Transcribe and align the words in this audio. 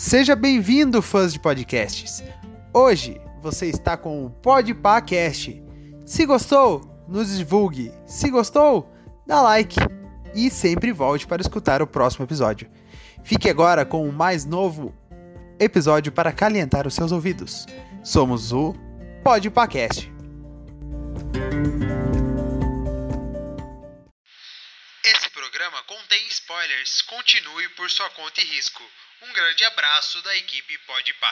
Seja 0.00 0.36
bem-vindo, 0.36 1.02
fãs 1.02 1.32
de 1.32 1.40
podcasts. 1.40 2.22
Hoje 2.72 3.20
você 3.42 3.66
está 3.66 3.96
com 3.96 4.24
o 4.24 4.30
Podpacast. 4.30 5.60
Se 6.06 6.24
gostou, 6.24 7.04
nos 7.08 7.36
divulgue. 7.36 7.92
Se 8.06 8.30
gostou, 8.30 8.94
dá 9.26 9.42
like 9.42 9.74
e 10.36 10.52
sempre 10.52 10.92
volte 10.92 11.26
para 11.26 11.42
escutar 11.42 11.82
o 11.82 11.86
próximo 11.86 12.24
episódio. 12.24 12.70
Fique 13.24 13.50
agora 13.50 13.84
com 13.84 14.08
o 14.08 14.12
mais 14.12 14.44
novo 14.44 14.94
episódio 15.58 16.12
para 16.12 16.30
calentar 16.30 16.86
os 16.86 16.94
seus 16.94 17.10
ouvidos. 17.10 17.66
Somos 18.04 18.52
o 18.52 18.74
Podpacast. 19.24 20.12
Esse 25.02 25.30
programa 25.30 25.82
contém 25.88 26.24
spoilers. 26.28 27.02
Continue 27.02 27.68
por 27.70 27.90
sua 27.90 28.08
conta 28.10 28.40
e 28.40 28.44
risco. 28.44 28.84
Um 29.20 29.32
grande 29.32 29.64
abraço 29.64 30.22
da 30.22 30.36
equipe 30.36 30.78
Podpah. 30.86 31.26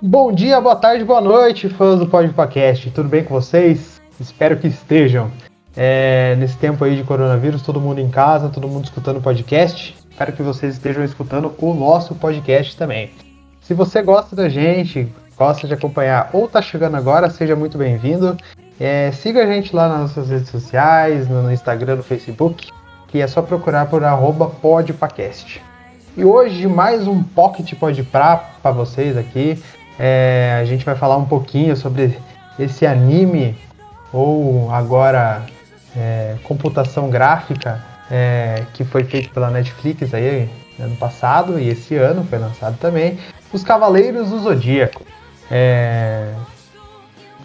Bom 0.00 0.32
dia, 0.32 0.60
boa 0.60 0.76
tarde, 0.76 1.04
boa 1.04 1.20
noite, 1.20 1.68
fãs 1.68 1.98
do 1.98 2.06
Podpacast. 2.06 2.92
Tudo 2.92 3.08
bem 3.08 3.24
com 3.24 3.34
vocês? 3.34 4.00
Espero 4.20 4.56
que 4.56 4.68
estejam. 4.68 5.32
É, 5.76 6.36
nesse 6.36 6.56
tempo 6.56 6.84
aí 6.84 6.94
de 6.94 7.02
coronavírus, 7.02 7.62
todo 7.62 7.80
mundo 7.80 8.00
em 8.00 8.08
casa, 8.08 8.48
todo 8.48 8.68
mundo 8.68 8.84
escutando 8.84 9.20
podcast. 9.20 9.97
Espero 10.18 10.32
que 10.32 10.42
vocês 10.42 10.74
estejam 10.74 11.04
escutando 11.04 11.54
o 11.58 11.72
nosso 11.72 12.12
podcast 12.12 12.76
também. 12.76 13.12
Se 13.60 13.72
você 13.72 14.02
gosta 14.02 14.34
da 14.34 14.48
gente, 14.48 15.06
gosta 15.36 15.68
de 15.68 15.74
acompanhar 15.74 16.30
ou 16.32 16.46
está 16.46 16.60
chegando 16.60 16.96
agora, 16.96 17.30
seja 17.30 17.54
muito 17.54 17.78
bem-vindo. 17.78 18.36
É, 18.80 19.12
siga 19.12 19.44
a 19.44 19.46
gente 19.46 19.76
lá 19.76 19.88
nas 19.88 20.00
nossas 20.00 20.28
redes 20.28 20.48
sociais, 20.48 21.28
no 21.28 21.52
Instagram, 21.52 21.94
no 21.94 22.02
Facebook, 22.02 22.68
que 23.06 23.20
é 23.20 23.28
só 23.28 23.42
procurar 23.42 23.86
por 23.86 24.02
podpacast. 24.60 25.62
E 26.16 26.24
hoje 26.24 26.66
mais 26.66 27.06
um 27.06 27.22
Pocket 27.22 27.72
Podpra 27.74 28.42
para 28.60 28.72
vocês 28.72 29.16
aqui. 29.16 29.62
É, 30.00 30.58
a 30.60 30.64
gente 30.64 30.84
vai 30.84 30.96
falar 30.96 31.16
um 31.16 31.26
pouquinho 31.26 31.76
sobre 31.76 32.18
esse 32.58 32.84
anime, 32.84 33.56
ou 34.12 34.68
agora 34.72 35.46
é, 35.96 36.34
computação 36.42 37.08
gráfica, 37.08 37.80
é, 38.10 38.64
que 38.74 38.84
foi 38.84 39.04
feito 39.04 39.30
pela 39.30 39.50
Netflix 39.50 40.12
aí 40.14 40.48
ano 40.78 40.96
passado 40.96 41.58
e 41.58 41.68
esse 41.68 41.96
ano 41.96 42.24
foi 42.24 42.38
lançado 42.38 42.78
também, 42.78 43.18
Os 43.52 43.62
Cavaleiros 43.62 44.30
do 44.30 44.38
Zodíaco. 44.40 45.02
É, 45.50 46.32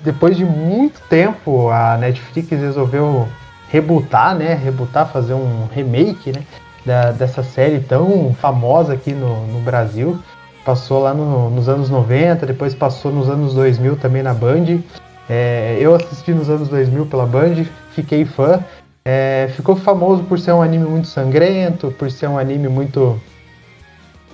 depois 0.03 0.35
de 0.35 0.45
muito 0.45 1.01
tempo, 1.07 1.69
a 1.69 1.97
Netflix 1.97 2.49
resolveu 2.49 3.27
rebutar, 3.69 4.35
né? 4.35 4.53
Rebutar, 4.53 5.07
fazer 5.07 5.33
um 5.33 5.67
remake, 5.73 6.31
né? 6.31 6.43
Da, 6.85 7.11
dessa 7.11 7.41
série 7.41 7.79
tão 7.79 8.33
famosa 8.33 8.93
aqui 8.93 9.13
no, 9.13 9.47
no 9.47 9.59
Brasil. 9.61 10.19
Passou 10.65 11.01
lá 11.01 11.13
no, 11.13 11.49
nos 11.49 11.69
anos 11.69 11.89
90, 11.89 12.45
depois 12.45 12.75
passou 12.75 13.11
nos 13.11 13.29
anos 13.29 13.53
2000 13.53 13.95
também 13.95 14.21
na 14.21 14.33
Band. 14.33 14.79
É, 15.29 15.77
eu 15.79 15.95
assisti 15.95 16.31
nos 16.31 16.49
anos 16.49 16.67
2000 16.67 17.05
pela 17.05 17.25
Band, 17.25 17.63
fiquei 17.93 18.25
fã. 18.25 18.59
É, 19.05 19.49
ficou 19.55 19.75
famoso 19.75 20.23
por 20.23 20.39
ser 20.39 20.53
um 20.53 20.61
anime 20.61 20.85
muito 20.85 21.07
sangrento, 21.07 21.93
por 21.97 22.09
ser 22.09 22.27
um 22.27 22.37
anime 22.37 22.69
muito, 22.69 23.19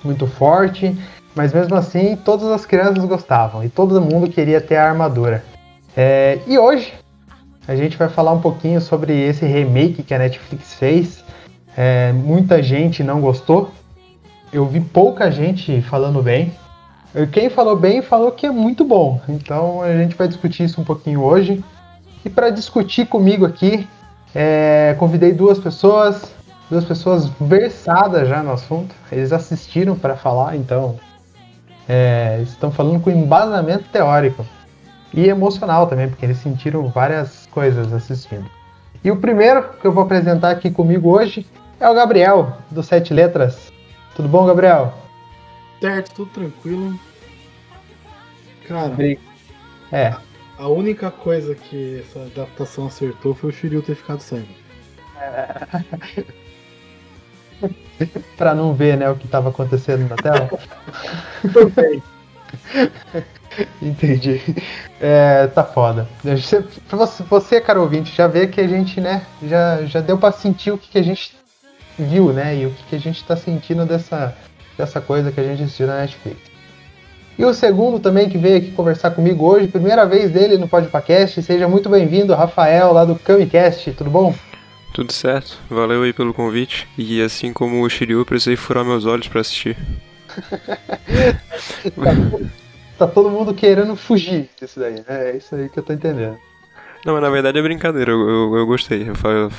muito 0.04 0.26
forte, 0.26 0.96
mas 1.34 1.52
mesmo 1.52 1.74
assim 1.74 2.16
todas 2.16 2.48
as 2.48 2.64
crianças 2.64 3.04
gostavam 3.04 3.64
e 3.64 3.68
todo 3.68 4.00
mundo 4.00 4.30
queria 4.30 4.60
ter 4.60 4.76
a 4.76 4.88
armadura. 4.88 5.44
É, 5.96 6.38
e 6.46 6.56
hoje 6.56 6.94
a 7.66 7.74
gente 7.74 7.96
vai 7.96 8.08
falar 8.08 8.32
um 8.32 8.40
pouquinho 8.40 8.80
sobre 8.80 9.12
esse 9.12 9.44
remake 9.44 10.02
que 10.02 10.14
a 10.14 10.18
Netflix 10.18 10.74
fez. 10.74 11.24
É, 11.76 12.12
muita 12.12 12.62
gente 12.62 13.02
não 13.02 13.20
gostou, 13.20 13.70
eu 14.52 14.66
vi 14.66 14.80
pouca 14.80 15.30
gente 15.30 15.82
falando 15.82 16.22
bem. 16.22 16.52
Quem 17.32 17.50
falou 17.50 17.76
bem 17.76 18.02
falou 18.02 18.30
que 18.30 18.46
é 18.46 18.50
muito 18.50 18.84
bom. 18.84 19.20
Então 19.28 19.82
a 19.82 19.96
gente 19.96 20.14
vai 20.14 20.28
discutir 20.28 20.64
isso 20.64 20.80
um 20.80 20.84
pouquinho 20.84 21.22
hoje. 21.22 21.62
E 22.24 22.30
para 22.30 22.50
discutir 22.50 23.06
comigo 23.06 23.44
aqui, 23.44 23.86
é, 24.34 24.94
convidei 24.98 25.32
duas 25.32 25.58
pessoas, 25.58 26.32
duas 26.70 26.84
pessoas 26.84 27.28
versadas 27.40 28.28
já 28.28 28.42
no 28.42 28.52
assunto. 28.52 28.94
Eles 29.10 29.32
assistiram 29.32 29.96
para 29.96 30.16
falar, 30.16 30.56
então 30.56 30.98
é, 31.88 32.40
estão 32.42 32.70
falando 32.70 33.00
com 33.00 33.10
embasamento 33.10 33.84
teórico 33.90 34.46
e 35.12 35.28
emocional 35.28 35.86
também, 35.86 36.08
porque 36.08 36.24
eles 36.24 36.38
sentiram 36.38 36.88
várias 36.88 37.46
coisas 37.50 37.92
assistindo. 37.92 38.48
E 39.02 39.10
o 39.10 39.16
primeiro 39.16 39.62
que 39.80 39.86
eu 39.86 39.92
vou 39.92 40.04
apresentar 40.04 40.50
aqui 40.50 40.70
comigo 40.70 41.10
hoje 41.10 41.46
é 41.80 41.88
o 41.88 41.94
Gabriel, 41.94 42.58
do 42.70 42.82
Sete 42.82 43.12
Letras. 43.12 43.72
Tudo 44.14 44.28
bom, 44.28 44.46
Gabriel? 44.46 44.92
Certo, 45.80 46.14
tudo 46.14 46.30
tranquilo. 46.30 46.98
Cara, 48.68 48.94
é. 49.90 50.14
A 50.60 50.68
única 50.68 51.10
coisa 51.10 51.54
que 51.54 52.00
essa 52.00 52.20
adaptação 52.20 52.86
acertou 52.86 53.34
foi 53.34 53.48
o 53.48 53.52
Shiryu 53.52 53.80
ter 53.80 53.94
ficado 53.94 54.20
cego. 54.20 54.46
É. 55.18 56.24
pra 58.36 58.54
não 58.54 58.74
ver, 58.74 58.98
né, 58.98 59.08
o 59.08 59.16
que 59.16 59.26
tava 59.26 59.48
acontecendo 59.48 60.06
na 60.06 60.16
tela. 60.16 60.50
Também. 61.50 62.02
Entendi. 63.80 64.38
É, 65.00 65.46
tá 65.46 65.64
foda. 65.64 66.06
Você, 66.22 66.62
você, 67.26 67.58
cara 67.58 67.80
ouvinte, 67.80 68.14
já 68.14 68.26
vê 68.26 68.46
que 68.46 68.60
a 68.60 68.68
gente, 68.68 69.00
né, 69.00 69.24
já, 69.42 69.82
já 69.86 70.02
deu 70.02 70.18
pra 70.18 70.30
sentir 70.30 70.72
o 70.72 70.76
que, 70.76 70.90
que 70.90 70.98
a 70.98 71.02
gente 71.02 71.34
viu, 71.98 72.34
né, 72.34 72.54
e 72.54 72.66
o 72.66 72.70
que, 72.70 72.84
que 72.84 72.96
a 72.96 73.00
gente 73.00 73.24
tá 73.24 73.34
sentindo 73.34 73.86
dessa, 73.86 74.36
dessa 74.76 75.00
coisa 75.00 75.32
que 75.32 75.40
a 75.40 75.44
gente 75.44 75.62
assistiu 75.62 75.86
na 75.86 76.02
Netflix. 76.02 76.49
E 77.38 77.44
o 77.44 77.54
segundo 77.54 77.98
também 77.98 78.28
que 78.28 78.36
veio 78.36 78.58
aqui 78.58 78.70
conversar 78.72 79.12
comigo 79.12 79.46
hoje, 79.46 79.68
primeira 79.68 80.04
vez 80.04 80.30
dele 80.30 80.58
no 80.58 80.68
Podcast, 80.68 81.42
seja 81.42 81.66
muito 81.66 81.88
bem-vindo, 81.88 82.34
Rafael, 82.34 82.92
lá 82.92 83.04
do 83.04 83.14
Camicast, 83.14 83.92
tudo 83.92 84.10
bom? 84.10 84.34
Tudo 84.92 85.12
certo, 85.12 85.58
valeu 85.70 86.02
aí 86.02 86.12
pelo 86.12 86.34
convite. 86.34 86.88
E 86.98 87.22
assim 87.22 87.52
como 87.52 87.82
o 87.82 87.88
Shiryu, 87.88 88.26
precisei 88.26 88.56
furar 88.56 88.84
meus 88.84 89.06
olhos 89.06 89.28
para 89.28 89.40
assistir. 89.40 89.76
tá, 91.96 92.10
tá, 92.98 93.06
todo 93.06 93.30
mundo 93.30 93.54
querendo 93.54 93.96
fugir 93.96 94.50
disso 94.60 94.78
daí, 94.78 94.96
né? 95.08 95.30
É 95.30 95.36
isso 95.36 95.54
aí 95.54 95.68
que 95.68 95.78
eu 95.78 95.82
tô 95.82 95.92
entendendo. 95.92 96.38
Não, 97.06 97.14
mas 97.14 97.22
na 97.22 97.30
verdade 97.30 97.58
é 97.58 97.62
brincadeira, 97.62 98.10
eu, 98.10 98.28
eu, 98.28 98.56
eu 98.56 98.66
gostei, 98.66 99.06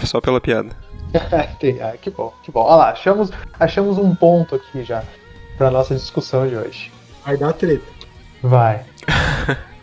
só 0.06 0.22
pela 0.22 0.40
piada. 0.40 0.70
ah, 1.82 1.98
que 1.98 2.10
bom, 2.10 2.34
que 2.44 2.52
bom. 2.52 2.62
Olha 2.62 2.76
lá, 2.76 2.90
achamos, 2.92 3.32
achamos 3.60 3.98
um 3.98 4.14
ponto 4.14 4.56
aqui 4.56 4.84
já 4.84 5.04
pra 5.58 5.72
nossa 5.72 5.96
discussão 5.96 6.48
de 6.48 6.56
hoje. 6.56 6.92
Vai 7.26 7.38
dar 7.38 7.54
treta. 7.54 7.86
Vai. 8.42 8.82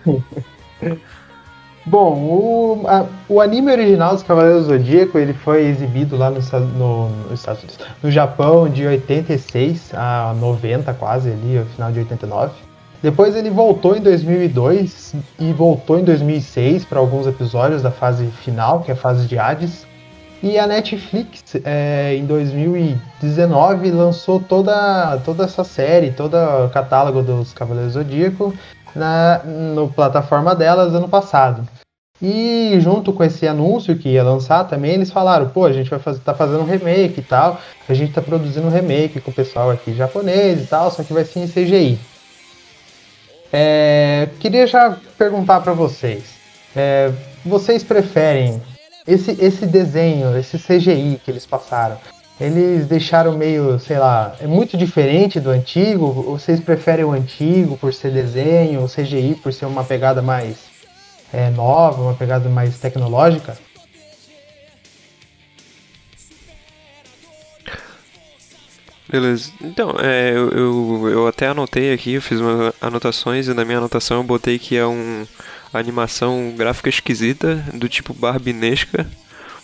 Bom, 1.86 2.18
o, 2.18 2.86
a, 2.86 3.06
o 3.28 3.40
anime 3.40 3.72
original 3.72 4.12
dos 4.12 4.22
Cavaleiros 4.22 4.66
do 4.66 4.72
Zodíaco 4.72 5.16
ele 5.18 5.32
foi 5.32 5.64
exibido 5.66 6.18
lá 6.18 6.30
no, 6.30 6.40
no, 6.76 7.08
no, 7.08 7.34
Estados 7.34 7.62
Unidos, 7.62 7.78
no 8.02 8.10
Japão 8.10 8.68
de 8.68 8.86
86 8.86 9.94
a 9.94 10.34
90 10.38 10.92
quase 10.94 11.30
ali, 11.30 11.64
final 11.74 11.90
de 11.90 12.00
89. 12.00 12.52
Depois 13.02 13.34
ele 13.34 13.48
voltou 13.48 13.96
em 13.96 14.00
2002 14.02 15.14
e 15.38 15.52
voltou 15.52 15.98
em 15.98 16.04
2006 16.04 16.84
para 16.84 16.98
alguns 16.98 17.26
episódios 17.26 17.80
da 17.80 17.90
fase 17.90 18.26
final, 18.42 18.82
que 18.82 18.90
é 18.90 18.94
a 18.94 18.96
fase 18.96 19.26
de 19.26 19.38
Hades. 19.38 19.86
E 20.40 20.56
a 20.56 20.68
Netflix, 20.68 21.56
é, 21.64 22.14
em 22.14 22.24
2019, 22.24 23.90
lançou 23.90 24.38
toda, 24.38 25.18
toda 25.24 25.44
essa 25.44 25.64
série, 25.64 26.12
todo 26.12 26.34
o 26.36 26.70
catálogo 26.70 27.22
dos 27.22 27.52
Cavaleiros 27.52 27.94
Zodíaco 27.94 28.54
na 28.94 29.42
no 29.44 29.88
plataforma 29.88 30.54
delas 30.54 30.94
ano 30.94 31.08
passado. 31.08 31.66
E 32.22 32.76
junto 32.80 33.12
com 33.12 33.22
esse 33.24 33.46
anúncio 33.46 33.96
que 33.96 34.10
ia 34.10 34.22
lançar 34.22 34.64
também, 34.64 34.92
eles 34.92 35.10
falaram, 35.10 35.48
pô, 35.48 35.64
a 35.64 35.72
gente 35.72 35.90
vai 35.90 35.98
fazer, 35.98 36.20
tá 36.20 36.34
fazendo 36.34 36.62
um 36.62 36.66
remake 36.66 37.20
e 37.20 37.22
tal, 37.22 37.60
a 37.88 37.94
gente 37.94 38.12
tá 38.12 38.22
produzindo 38.22 38.66
um 38.66 38.70
remake 38.70 39.20
com 39.20 39.30
o 39.30 39.34
pessoal 39.34 39.70
aqui 39.70 39.94
japonês 39.94 40.62
e 40.62 40.66
tal, 40.66 40.90
só 40.90 41.02
que 41.02 41.12
vai 41.12 41.24
ser 41.24 41.40
em 41.40 41.48
CGI. 41.48 41.98
É, 43.52 44.28
queria 44.40 44.66
já 44.66 44.96
perguntar 45.16 45.60
para 45.60 45.72
vocês, 45.72 46.24
é, 46.76 47.12
vocês 47.44 47.82
preferem 47.82 48.60
esse, 49.08 49.30
esse 49.42 49.66
desenho, 49.66 50.36
esse 50.36 50.58
CGI 50.58 51.20
que 51.24 51.30
eles 51.30 51.46
passaram, 51.46 51.96
eles 52.38 52.86
deixaram 52.86 53.36
meio, 53.36 53.78
sei 53.80 53.98
lá, 53.98 54.36
é 54.38 54.46
muito 54.46 54.76
diferente 54.76 55.40
do 55.40 55.50
antigo? 55.50 56.04
Ou 56.04 56.38
vocês 56.38 56.60
preferem 56.60 57.04
o 57.04 57.12
antigo 57.12 57.76
por 57.78 57.92
ser 57.92 58.12
desenho, 58.12 58.84
o 58.84 58.88
CGI 58.88 59.34
por 59.42 59.52
ser 59.52 59.66
uma 59.66 59.82
pegada 59.82 60.22
mais 60.22 60.56
é, 61.32 61.50
nova, 61.50 62.02
uma 62.02 62.14
pegada 62.14 62.48
mais 62.48 62.78
tecnológica? 62.78 63.56
Beleza. 69.08 69.52
Então, 69.62 69.94
é, 69.98 70.32
eu, 70.32 70.50
eu, 70.50 71.08
eu 71.08 71.26
até 71.26 71.46
anotei 71.48 71.92
aqui, 71.92 72.14
eu 72.14 72.22
fiz 72.22 72.40
umas 72.40 72.74
anotações 72.80 73.48
e 73.48 73.54
na 73.54 73.64
minha 73.64 73.78
anotação 73.78 74.18
eu 74.18 74.24
botei 74.24 74.58
que 74.58 74.76
é 74.76 74.86
um 74.86 75.26
animação 75.72 76.54
gráfica 76.56 76.88
esquisita, 76.88 77.56
do 77.72 77.88
tipo 77.88 78.12
barbinesca, 78.12 79.06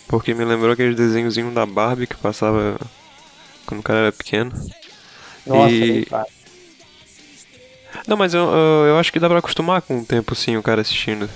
porque 0.07 0.33
me 0.33 0.45
lembrou 0.45 0.71
aqueles 0.71 0.95
desenhozinhos 0.95 1.53
da 1.53 1.65
Barbie 1.65 2.07
que 2.07 2.15
passava 2.15 2.79
quando 3.65 3.79
o 3.81 3.83
cara 3.83 3.99
era 3.99 4.11
pequeno. 4.11 4.51
Nossa, 5.45 5.71
E-. 5.71 6.07
Não, 8.07 8.17
mas 8.17 8.33
eu, 8.33 8.41
eu, 8.41 8.85
eu 8.87 8.99
acho 8.99 9.11
que 9.11 9.19
dá 9.19 9.29
pra 9.29 9.39
acostumar 9.39 9.81
com 9.81 9.99
o 9.99 10.05
tempo, 10.05 10.35
sim, 10.35 10.57
o 10.57 10.63
cara 10.63 10.81
assistindo. 10.81 11.29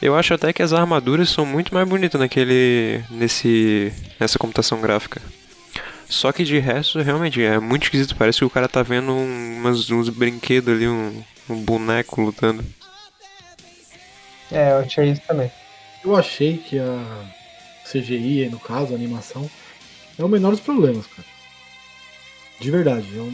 Eu 0.00 0.16
acho 0.16 0.34
até 0.34 0.52
que 0.52 0.62
as 0.62 0.72
armaduras 0.72 1.28
são 1.28 1.44
muito 1.44 1.74
mais 1.74 1.86
bonitas 1.88 2.20
naquele. 2.20 3.02
nesse. 3.10 3.92
nessa 4.18 4.38
computação 4.38 4.80
gráfica. 4.80 5.20
Só 6.10 6.32
que 6.32 6.42
de 6.44 6.58
resto, 6.58 7.00
realmente, 7.00 7.40
é 7.42 7.58
muito 7.60 7.84
esquisito. 7.84 8.16
Parece 8.16 8.40
que 8.40 8.44
o 8.44 8.50
cara 8.50 8.68
tá 8.68 8.82
vendo 8.82 9.12
um- 9.12 9.56
umas, 9.58 9.88
uns 9.90 10.08
brinquedos 10.08 10.74
ali, 10.74 10.86
um, 10.88 11.22
um 11.48 11.62
boneco 11.62 12.20
lutando. 12.20 12.64
É, 14.50 14.72
eu 14.72 14.78
achei 14.78 15.10
isso 15.12 15.22
também. 15.26 15.50
Eu 16.04 16.16
achei 16.16 16.58
que 16.58 16.78
a 16.78 17.24
CGI, 17.84 18.48
no 18.50 18.58
caso, 18.58 18.92
a 18.92 18.96
animação, 18.96 19.48
é 20.18 20.24
o 20.24 20.28
menor 20.28 20.50
dos 20.50 20.60
problemas, 20.60 21.06
cara. 21.06 21.26
De 22.60 22.70
verdade. 22.70 23.06
Eu, 23.14 23.32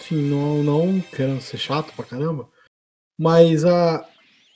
assim, 0.00 0.16
não, 0.16 0.62
não 0.62 1.00
querendo 1.00 1.40
ser 1.40 1.58
chato 1.58 1.92
pra 1.94 2.04
caramba, 2.04 2.48
mas 3.18 3.64
a, 3.64 4.04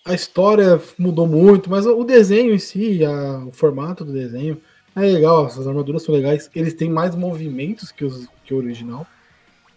a 0.05 0.13
história 0.15 0.81
mudou 0.99 1.27
muito, 1.29 1.71
mas 1.71 1.87
o 1.87 2.03
desenho 2.03 2.53
em 2.53 2.59
si, 2.59 3.05
a- 3.05 3.45
o 3.47 3.53
formato 3.53 4.05
do 4.05 4.13
desenho 4.13 4.61
é 4.97 5.01
legal, 5.01 5.47
essas 5.47 5.67
armaduras 5.67 6.03
são 6.03 6.15
legais. 6.15 6.51
Eles 6.55 6.75
têm 6.75 6.91
mais 6.91 7.15
movimentos 7.15 7.93
que, 7.93 8.05
os, 8.05 8.29
que 8.45 8.53
o 8.53 8.59
original. 8.59 9.07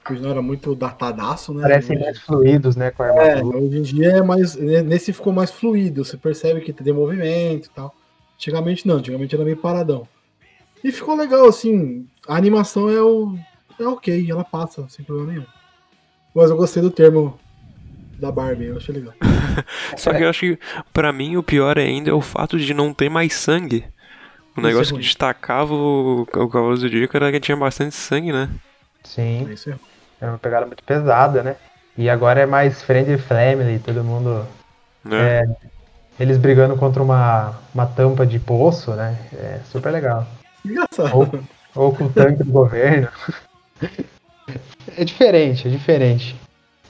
O 0.06 0.10
original 0.10 0.32
era 0.32 0.42
muito 0.42 0.76
datadaço, 0.76 1.54
né? 1.54 1.62
Parecem 1.62 2.00
mais 2.00 2.20
fluidos, 2.20 2.76
né, 2.76 2.92
com 2.92 3.04
a 3.04 3.08
é, 3.08 3.32
armadura. 3.32 3.58
hoje 3.58 3.78
em 3.78 3.82
dia 3.82 4.12
é 4.18 4.22
mais. 4.22 4.56
Nesse 4.56 5.14
ficou 5.14 5.32
mais 5.32 5.52
fluido, 5.52 6.04
você 6.04 6.18
percebe 6.18 6.62
que 6.62 6.74
tem 6.74 6.94
movimento 6.94 7.68
e 7.68 7.70
tal. 7.70 7.94
Antigamente 8.36 8.88
não, 8.88 8.96
antigamente 8.96 9.36
era 9.36 9.46
meio 9.46 9.58
paradão. 9.58 10.08
E 10.84 10.92
ficou 10.92 11.16
legal, 11.16 11.48
assim. 11.48 12.08
A 12.28 12.36
animação 12.36 12.90
é 12.90 13.02
o. 13.02 13.38
É 13.80 13.88
ok, 13.88 14.30
ela 14.30 14.44
passa, 14.44 14.86
sem 14.90 15.06
problema 15.06 15.32
nenhum. 15.32 15.46
Mas 16.36 16.50
eu 16.50 16.58
gostei 16.58 16.82
do 16.82 16.92
termo 16.92 17.40
da 18.20 18.32
Barbie, 18.32 18.66
eu 18.66 18.78
achei 18.78 18.96
legal. 18.96 19.14
Só 19.98 20.14
que 20.14 20.24
eu 20.24 20.30
acho 20.30 20.40
que, 20.42 20.60
pra 20.92 21.14
mim, 21.14 21.38
o 21.38 21.44
pior 21.44 21.78
ainda 21.78 22.10
é 22.10 22.14
o 22.14 22.22
fato 22.22 22.58
de 22.58 22.74
não 22.74 22.94
ter 22.94 23.10
mais 23.10 23.34
sangue. 23.34 23.86
O 24.56 24.60
Isso 24.60 24.68
é 24.68 24.70
negócio 24.70 24.94
que 24.94 25.00
ruim. 25.00 25.02
destacava 25.02 25.74
o, 25.74 26.22
o 26.22 26.26
Cavalo 26.50 26.72
do 26.76 26.78
Zodíaco 26.78 27.16
era 27.18 27.32
que 27.32 27.40
tinha 27.40 27.58
bastante 27.58 27.96
sangue, 27.96 28.32
né? 28.32 28.50
Sim, 29.04 29.48
É 29.50 29.54
isso 29.54 29.74
é 30.22 30.26
uma 30.28 30.38
pegada 30.38 30.66
muito 30.66 30.84
pesada, 30.84 31.44
né? 31.44 31.56
E 31.98 32.10
agora 32.10 32.40
é 32.42 32.46
mais 32.46 32.82
friendly 32.82 33.18
family, 33.18 33.78
todo 33.80 34.04
mundo. 34.04 34.46
né? 35.04 35.40
É, 35.42 35.46
eles 36.20 36.38
brigando 36.38 36.78
contra 36.78 37.04
uma, 37.04 37.60
uma 37.76 37.86
tampa 37.86 38.26
de 38.26 38.40
poço, 38.40 38.92
né? 38.92 39.18
É 39.34 39.60
super 39.70 39.92
legal. 39.92 40.26
Engraçado. 40.66 41.14
Ou, 41.14 41.30
ou 41.76 41.94
com 41.96 42.06
o 42.06 42.10
tanque 42.10 42.44
do 42.44 42.52
governo. 42.52 43.10
É 44.96 45.04
diferente, 45.04 45.68
é 45.68 45.72
diferente. 45.72 46.36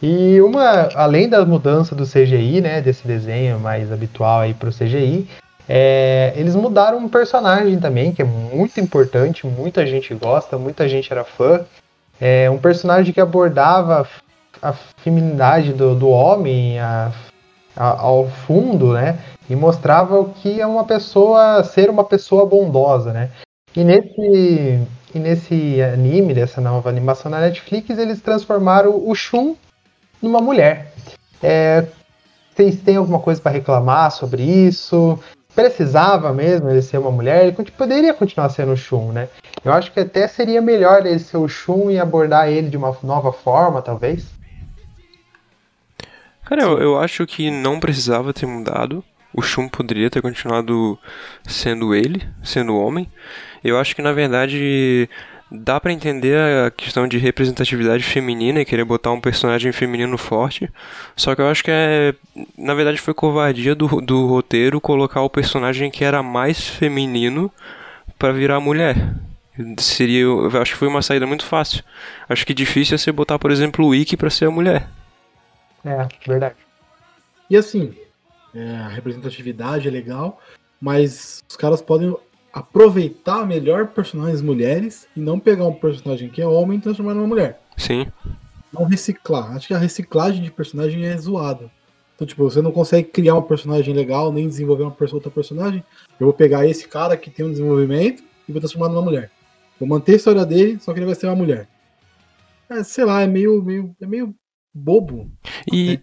E 0.01 0.41
uma, 0.41 0.89
além 0.95 1.29
da 1.29 1.45
mudança 1.45 1.95
do 1.95 2.05
CGI, 2.05 2.59
né, 2.61 2.81
desse 2.81 3.07
desenho 3.07 3.59
mais 3.59 3.91
habitual 3.91 4.41
aí 4.41 4.53
pro 4.53 4.71
CGI, 4.73 5.29
é, 5.67 6.33
eles 6.35 6.55
mudaram 6.55 6.97
um 6.97 7.07
personagem 7.09 7.79
também, 7.79 8.11
que 8.11 8.21
é 8.21 8.25
muito 8.25 8.79
importante, 8.79 9.47
muita 9.47 9.85
gente 9.85 10.13
gosta, 10.13 10.57
muita 10.57 10.87
gente 10.89 11.11
era 11.11 11.23
fã. 11.23 11.61
É 12.19 12.49
um 12.49 12.57
personagem 12.57 13.13
que 13.13 13.21
abordava 13.21 14.07
a 14.61 14.73
feminidade 14.73 15.73
do, 15.73 15.95
do 15.95 16.09
homem 16.09 16.79
a- 16.79 17.11
a- 17.75 17.99
ao 18.01 18.27
fundo, 18.29 18.93
né? 18.93 19.19
E 19.49 19.55
mostrava 19.55 20.19
o 20.19 20.29
que 20.29 20.61
é 20.61 20.65
uma 20.67 20.83
pessoa, 20.85 21.63
ser 21.63 21.89
uma 21.89 22.03
pessoa 22.03 22.45
bondosa, 22.45 23.11
né? 23.11 23.29
E 23.75 23.83
nesse, 23.83 24.79
e 25.13 25.19
nesse 25.19 25.81
anime, 25.81 26.33
dessa 26.33 26.61
nova 26.61 26.89
animação 26.89 27.29
na 27.31 27.39
Netflix, 27.41 27.97
eles 27.97 28.21
transformaram 28.21 29.01
o 29.05 29.13
Shun 29.15 29.55
numa 30.21 30.39
mulher. 30.39 30.93
É, 31.41 31.85
vocês 32.53 32.79
têm 32.79 32.95
alguma 32.97 33.19
coisa 33.19 33.41
para 33.41 33.51
reclamar 33.51 34.11
sobre 34.11 34.43
isso? 34.43 35.19
Precisava 35.55 36.33
mesmo 36.33 36.69
ele 36.69 36.81
ser 36.81 36.97
uma 36.97 37.11
mulher? 37.11 37.45
Ele 37.45 37.71
poderia 37.71 38.13
continuar 38.13 38.49
sendo 38.49 38.71
o 38.71 38.77
Shun, 38.77 39.11
né? 39.11 39.29
Eu 39.63 39.71
acho 39.71 39.91
que 39.91 39.99
até 39.99 40.27
seria 40.27 40.61
melhor 40.61 41.05
ele 41.05 41.19
ser 41.19 41.37
o 41.37 41.47
Shun 41.47 41.91
e 41.91 41.99
abordar 41.99 42.49
ele 42.49 42.69
de 42.69 42.77
uma 42.77 42.95
nova 43.03 43.31
forma, 43.31 43.81
talvez. 43.81 44.25
Cara, 46.43 46.63
eu, 46.63 46.79
eu 46.79 46.99
acho 46.99 47.25
que 47.25 47.49
não 47.49 47.79
precisava 47.79 48.33
ter 48.33 48.45
mudado. 48.45 49.03
O 49.33 49.41
Shun 49.41 49.67
poderia 49.67 50.09
ter 50.09 50.21
continuado 50.21 50.97
sendo 51.43 51.95
ele, 51.95 52.27
sendo 52.43 52.77
homem. 52.77 53.09
Eu 53.63 53.79
acho 53.79 53.95
que 53.95 54.01
na 54.01 54.11
verdade 54.11 55.09
dá 55.53 55.79
pra 55.79 55.93
entender 55.93 56.35
a 56.65 56.71
questão 56.71 57.07
de 57.07 57.19
representatividade 57.19 58.03
feminina 58.03 58.59
e 58.59 58.65
querer 58.65 58.83
botar 58.83 59.11
um 59.11 59.21
personagem 59.21 59.71
feminino 59.71 60.17
forte. 60.17 60.67
Só 61.15 61.35
que 61.35 61.41
eu 61.41 61.47
acho 61.47 61.63
que 61.63 61.69
é, 61.71 62.15
na 62.57 62.73
verdade 62.73 62.97
foi 62.97 63.13
covardia 63.13 63.75
do, 63.75 64.01
do 64.01 64.25
roteiro 64.25 64.81
colocar 64.81 65.21
o 65.21 65.29
personagem 65.29 65.91
que 65.91 66.03
era 66.03 66.23
mais 66.23 66.67
feminino 66.67 67.51
pra 68.17 68.31
virar 68.31 68.59
mulher. 68.59 68.95
Seria, 69.77 70.21
eu 70.21 70.49
acho 70.59 70.71
que 70.71 70.79
foi 70.79 70.87
uma 70.87 71.03
saída 71.03 71.27
muito 71.27 71.45
fácil. 71.45 71.83
Acho 72.27 72.45
que 72.45 72.55
difícil 72.55 72.95
é 72.95 72.97
você 72.97 73.11
botar, 73.11 73.37
por 73.37 73.51
exemplo, 73.51 73.85
o 73.85 73.93
Ikki 73.93 74.17
pra 74.17 74.31
ser 74.31 74.45
a 74.45 74.51
mulher. 74.51 74.87
É, 75.85 76.07
verdade. 76.25 76.55
E 77.47 77.55
assim, 77.55 77.93
é, 78.55 78.77
a 78.77 78.87
representatividade 78.87 79.87
é 79.87 79.91
legal, 79.91 80.41
mas 80.81 81.43
os 81.47 81.55
caras 81.55 81.83
podem 81.83 82.15
aproveitar 82.53 83.47
melhor 83.47 83.87
personagens 83.87 84.41
mulheres 84.41 85.07
e 85.17 85.19
não 85.19 85.39
pegar 85.39 85.65
um 85.65 85.73
personagem 85.73 86.29
que 86.29 86.39
é 86.39 86.45
homem 86.45 86.77
e 86.77 86.81
transformar 86.81 87.15
numa 87.15 87.25
mulher. 87.25 87.59
Sim. 87.75 88.05
Não 88.71 88.85
reciclar. 88.85 89.55
Acho 89.55 89.67
que 89.67 89.73
a 89.73 89.79
reciclagem 89.79 90.43
de 90.43 90.51
personagem 90.51 91.03
é 91.03 91.17
zoada. 91.17 91.71
Então, 92.15 92.27
tipo, 92.27 92.43
você 92.43 92.61
não 92.61 92.71
consegue 92.71 93.09
criar 93.09 93.35
um 93.35 93.41
personagem 93.41 93.93
legal, 93.93 94.31
nem 94.31 94.47
desenvolver 94.47 94.83
uma 94.83 94.95
outra 95.11 95.31
personagem. 95.31 95.83
Eu 96.19 96.27
vou 96.27 96.33
pegar 96.33 96.67
esse 96.67 96.87
cara 96.87 97.17
que 97.17 97.31
tem 97.31 97.43
um 97.43 97.51
desenvolvimento 97.51 98.23
e 98.47 98.51
vou 98.51 98.61
transformar 98.61 98.89
numa 98.89 99.01
mulher. 99.01 99.31
Vou 99.79 99.89
manter 99.89 100.13
a 100.13 100.15
história 100.17 100.45
dele, 100.45 100.79
só 100.79 100.93
que 100.93 100.99
ele 100.99 101.07
vai 101.07 101.15
ser 101.15 101.25
uma 101.25 101.35
mulher. 101.35 101.67
É, 102.69 102.83
sei 102.83 103.03
lá, 103.03 103.21
é 103.21 103.27
meio, 103.27 103.61
meio, 103.63 103.95
é 103.99 104.05
meio 104.05 104.33
bobo. 104.73 105.31
E, 105.71 105.99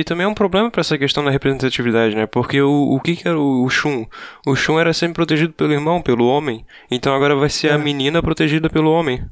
e 0.00 0.04
também 0.04 0.24
é 0.24 0.28
um 0.28 0.34
problema 0.34 0.70
pra 0.70 0.80
essa 0.80 0.96
questão 0.98 1.24
da 1.24 1.30
representatividade, 1.30 2.14
né? 2.14 2.26
Porque 2.26 2.60
o, 2.60 2.94
o 2.94 3.00
que, 3.00 3.16
que 3.16 3.26
era 3.28 3.38
o, 3.38 3.64
o 3.64 3.68
Shun? 3.70 4.06
O 4.46 4.54
Shun 4.56 4.78
era 4.78 4.92
sempre 4.92 5.14
protegido 5.14 5.52
pelo 5.52 5.72
irmão, 5.72 6.00
pelo 6.02 6.26
homem. 6.26 6.64
Então 6.90 7.14
agora 7.14 7.34
vai 7.34 7.48
ser 7.48 7.70
a 7.70 7.74
É. 7.74 7.78
menina 7.78 8.22
protegida 8.22 8.68
pelo 8.70 8.90
homem. 8.90 9.24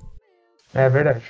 É 0.74 0.88
verdade. 0.88 1.22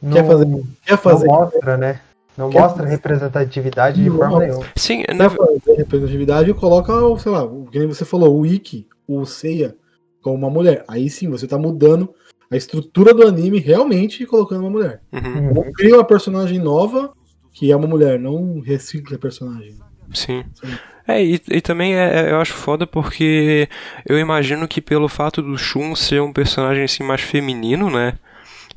Quer 0.00 0.22
Não- 0.22 0.26
fazer- 0.26 0.46
Quer 0.84 0.90
Não 0.92 0.98
fazer, 0.98 1.26
mostra, 1.26 1.76
né? 1.76 2.00
Não 2.36 2.50
Quer 2.50 2.60
mostra 2.60 2.82
fazer- 2.82 2.94
representatividade 2.96 4.02
de 4.02 4.10
Não 4.10 4.16
forma 4.18 4.38
nenhuma. 4.40 4.64
Sim, 4.76 5.02
quer 5.02 5.14
na, 5.14 5.30
fazer 5.30 5.60
representatividade 5.78 6.52
coloca, 6.54 6.92
o, 6.92 7.18
sei 7.18 7.32
lá, 7.32 7.44
o 7.44 7.66
que 7.66 7.78
nem 7.78 7.88
você 7.88 8.04
falou, 8.04 8.38
o 8.38 8.44
Ikki, 8.44 8.86
o 9.08 9.24
Seiya, 9.24 9.74
como 10.22 10.36
uma 10.36 10.50
mulher. 10.50 10.84
Aí 10.86 11.08
sim, 11.08 11.30
você 11.30 11.46
tá 11.46 11.56
mudando 11.56 12.12
a 12.50 12.56
estrutura 12.56 13.14
do 13.14 13.26
anime 13.26 13.58
realmente 13.58 14.22
e 14.22 14.26
colocando 14.26 14.60
uma 14.60 14.70
mulher. 14.70 15.00
Uhum, 15.12 15.54
Não 15.54 15.72
cria 15.72 15.94
uma 15.96 16.04
personagem 16.04 16.58
nova 16.58 17.12
que 17.56 17.72
é 17.72 17.76
uma 17.76 17.88
mulher, 17.88 18.18
não 18.20 18.60
recicla 18.60 19.16
personagem. 19.18 19.74
sim. 20.12 20.44
Sim. 20.54 20.74
É, 21.08 21.24
e, 21.24 21.40
e 21.50 21.60
também 21.60 21.94
é, 21.94 22.26
é- 22.26 22.30
eu 22.32 22.40
acho 22.40 22.52
foda 22.52 22.84
porque 22.86 23.68
eu 24.04 24.18
imagino 24.18 24.66
que 24.66 24.80
pelo 24.80 25.08
fato 25.08 25.40
do 25.40 25.56
Shun 25.56 25.94
ser 25.94 26.20
um 26.20 26.32
personagem 26.32 26.82
assim 26.82 27.02
mais 27.04 27.20
feminino, 27.20 27.88
né? 27.88 28.14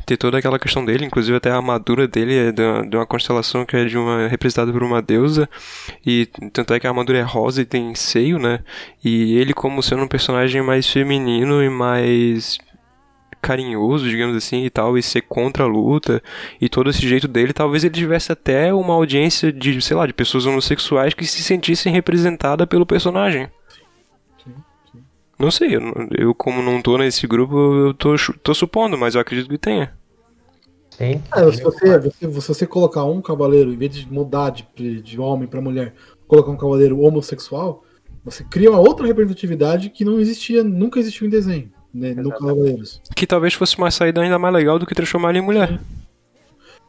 Ter 0.06 0.16
toda 0.16 0.38
aquela 0.38 0.60
questão 0.60 0.86
dele, 0.86 1.06
inclusive 1.06 1.36
até 1.38 1.50
a 1.52 1.56
armadura 1.58 2.08
dele 2.08 2.36
é 2.38 2.52
de 2.52 2.62
uma, 2.62 2.88
de 2.88 2.96
uma 2.98 3.06
constelação 3.06 3.66
que 3.66 3.76
é 3.76 3.86
de 3.86 3.98
uma 3.98 4.28
representada 4.28 4.72
por 4.72 4.84
uma 4.84 5.02
deusa. 5.02 5.50
E 6.06 6.28
tanto 6.54 6.74
é 6.74 6.80
que 6.80 6.86
a 6.88 6.90
armadura 6.92 7.18
é 7.18 7.22
rosa 7.24 7.62
e 7.64 7.66
tem 7.66 7.94
seio, 7.96 8.38
né? 8.40 8.60
E 9.04 9.36
ele 9.38 9.54
como 9.54 9.82
sendo 9.84 10.04
um 10.04 10.08
personagem 10.08 10.62
mais 10.62 10.88
feminino 10.88 11.64
e 11.64 11.70
mais 11.70 12.60
carinhoso, 13.42 14.10
digamos 14.10 14.36
assim, 14.36 14.64
e 14.66 14.70
tal, 14.70 14.98
e 14.98 15.04
ser 15.04 15.22
contra 15.22 15.64
a 15.64 15.68
luta, 15.68 16.22
e 16.60 16.70
todo 16.70 16.90
esse 16.90 17.08
jeito 17.08 17.28
dele, 17.28 17.54
talvez 17.54 17.84
ele 17.84 17.94
tivesse 17.94 18.32
até 18.32 18.74
uma 18.74 18.94
audiência 18.94 19.52
de, 19.52 19.82
sei 19.82 19.96
lá, 19.96 20.06
de 20.08 20.14
pessoas 20.14 20.46
homossexuais 20.46 21.14
que 21.14 21.26
se 21.26 21.42
sentissem 21.44 21.92
representadas 21.94 22.68
pelo 22.68 22.86
personagem. 22.86 23.50
Sim, 24.44 24.54
sim. 24.92 25.00
Não 25.38 25.52
sei, 25.52 25.76
eu, 25.76 25.82
eu 26.18 26.36
como 26.36 26.62
não 26.62 26.82
tô 26.82 26.98
nesse 26.98 27.26
grupo, 27.28 27.56
eu 27.88 27.94
tô, 27.94 28.16
tô 28.44 28.54
supondo, 28.54 28.98
mas 28.98 29.16
eu 29.16 29.22
acredito 29.22 29.50
que 29.50 29.58
tenha. 29.58 29.94
Sim. 30.92 31.22
É, 31.34 31.52
se, 31.52 31.62
você, 31.64 31.98
você- 32.00 32.32
se 32.42 32.48
você 32.48 32.68
colocar 32.68 33.06
um 33.06 33.22
cavaleiro, 33.22 33.72
em 33.74 33.78
vez 33.78 33.94
de 33.96 34.12
mudar 34.12 34.50
de, 34.52 35.02
de 35.02 35.20
homem 35.20 35.48
pra 35.48 35.62
mulher, 35.62 35.94
colocar 36.28 36.52
um 36.52 36.58
cavaleiro 36.58 37.00
homossexual, 37.00 37.84
você 38.24 38.44
cria 38.44 38.70
uma 38.70 38.80
outra 38.80 39.08
representatividade 39.08 39.90
que 39.90 40.04
não 40.04 40.20
existia, 40.20 40.64
nunca 40.64 41.00
existiu 41.00 41.26
em 41.26 41.30
desenho. 41.30 41.72
Né, 41.94 42.14
no. 42.14 42.30
Cavaleiros. 42.32 43.02
Que 43.16 43.26
talvez 43.28 43.54
fosse 43.54 43.78
uma 43.78 43.90
saída 43.92 44.22
ainda 44.22 44.38
mais 44.40 44.54
legal 44.54 44.78
do 44.80 44.86
que 44.86 44.96
transformar 44.96 45.30
ele 45.32 45.40
em 45.40 45.44
mulher. 45.44 45.80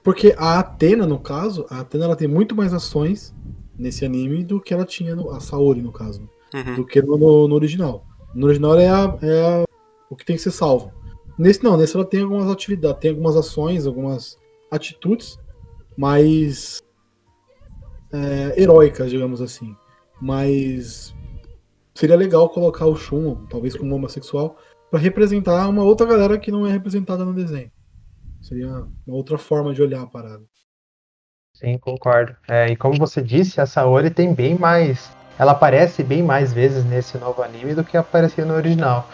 Porque 0.02 0.34
a 0.38 0.58
Atena, 0.58 1.06
no 1.06 1.18
caso, 1.18 1.66
a 1.68 1.80
Atena 1.80 2.04
ela 2.06 2.16
tem 2.16 2.26
muito 2.28 2.54
mais 2.56 2.72
ações 2.72 3.34
nesse 3.78 4.04
anime 4.04 4.42
do 4.44 4.60
que 4.60 4.72
ela 4.72 4.84
tinha 4.84 5.14
no. 5.14 5.30
A 5.30 5.40
Saori, 5.40 5.82
no 5.82 5.92
caso. 5.92 6.28
Uhum. 6.52 6.74
do 6.76 6.84
que 6.84 7.00
no, 7.00 7.16
no- 7.16 7.46
no 7.46 7.54
original. 7.54 8.04
No 8.34 8.46
original 8.46 8.76
é, 8.78 8.88
a- 8.88 9.16
é 9.22 9.40
a- 9.62 9.64
o 10.10 10.16
que 10.16 10.24
tem 10.24 10.34
que 10.34 10.42
ser 10.42 10.50
salvo. 10.50 10.90
Nesse 11.38 11.62
não, 11.62 11.76
nesse 11.76 11.94
ela 11.94 12.04
tem 12.04 12.22
algumas 12.22 12.50
atividades, 12.50 13.00
tem 13.00 13.10
algumas 13.12 13.36
ações, 13.36 13.86
algumas 13.86 14.36
atitudes 14.70 15.38
mais 15.96 16.82
é, 18.12 18.60
heróicas, 18.60 19.10
digamos 19.10 19.40
assim. 19.40 19.76
Mas 20.20 21.14
seria 21.94 22.16
legal 22.16 22.48
colocar 22.48 22.86
o 22.86 22.96
Shun, 22.96 23.46
talvez 23.48 23.76
como 23.76 23.94
homossexual, 23.94 24.56
para 24.90 24.98
representar 24.98 25.68
uma 25.68 25.84
outra 25.84 26.06
galera 26.06 26.38
que 26.38 26.50
não 26.50 26.66
é 26.66 26.72
representada 26.72 27.24
no 27.24 27.32
desenho. 27.32 27.70
Seria 28.42 28.68
uma 29.06 29.16
outra 29.16 29.38
forma 29.38 29.72
de 29.72 29.82
olhar 29.82 30.02
a 30.02 30.06
parada. 30.06 30.42
Sim, 31.54 31.78
concordo. 31.78 32.34
É, 32.48 32.68
e 32.68 32.76
como 32.76 32.98
você 32.98 33.20
disse, 33.20 33.60
a 33.60 33.66
Saori 33.66 34.10
tem 34.10 34.34
bem 34.34 34.58
mais. 34.58 35.10
Ela 35.38 35.52
aparece 35.52 36.02
bem 36.02 36.22
mais 36.22 36.52
vezes 36.52 36.84
nesse 36.84 37.18
novo 37.18 37.42
anime 37.42 37.74
do 37.74 37.84
que 37.84 37.96
aparecia 37.96 38.44
no 38.44 38.54
original. 38.54 39.08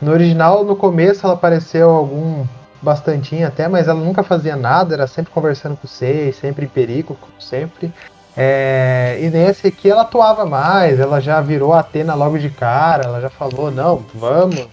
No 0.00 0.10
original, 0.10 0.64
no 0.64 0.76
começo, 0.76 1.24
ela 1.24 1.34
apareceu 1.34 1.90
algum. 1.90 2.44
bastantinho 2.82 3.46
até, 3.46 3.68
mas 3.68 3.86
ela 3.86 4.00
nunca 4.00 4.24
fazia 4.24 4.56
nada, 4.56 4.94
era 4.94 5.06
sempre 5.06 5.32
conversando 5.32 5.76
com 5.76 5.86
o 5.86 5.88
Sei, 5.88 6.32
sempre 6.32 6.66
em 6.66 6.68
perigo, 6.68 7.16
como 7.20 7.40
sempre. 7.40 7.92
É, 8.36 9.18
e 9.20 9.30
nesse 9.30 9.68
aqui 9.68 9.90
ela 9.90 10.02
atuava 10.02 10.44
mais, 10.44 10.98
ela 10.98 11.20
já 11.20 11.40
virou 11.40 11.72
Atena 11.72 12.14
logo 12.14 12.38
de 12.38 12.50
cara, 12.50 13.04
ela 13.04 13.20
já 13.20 13.30
falou, 13.30 13.70
não, 13.70 14.04
vamos, 14.14 14.66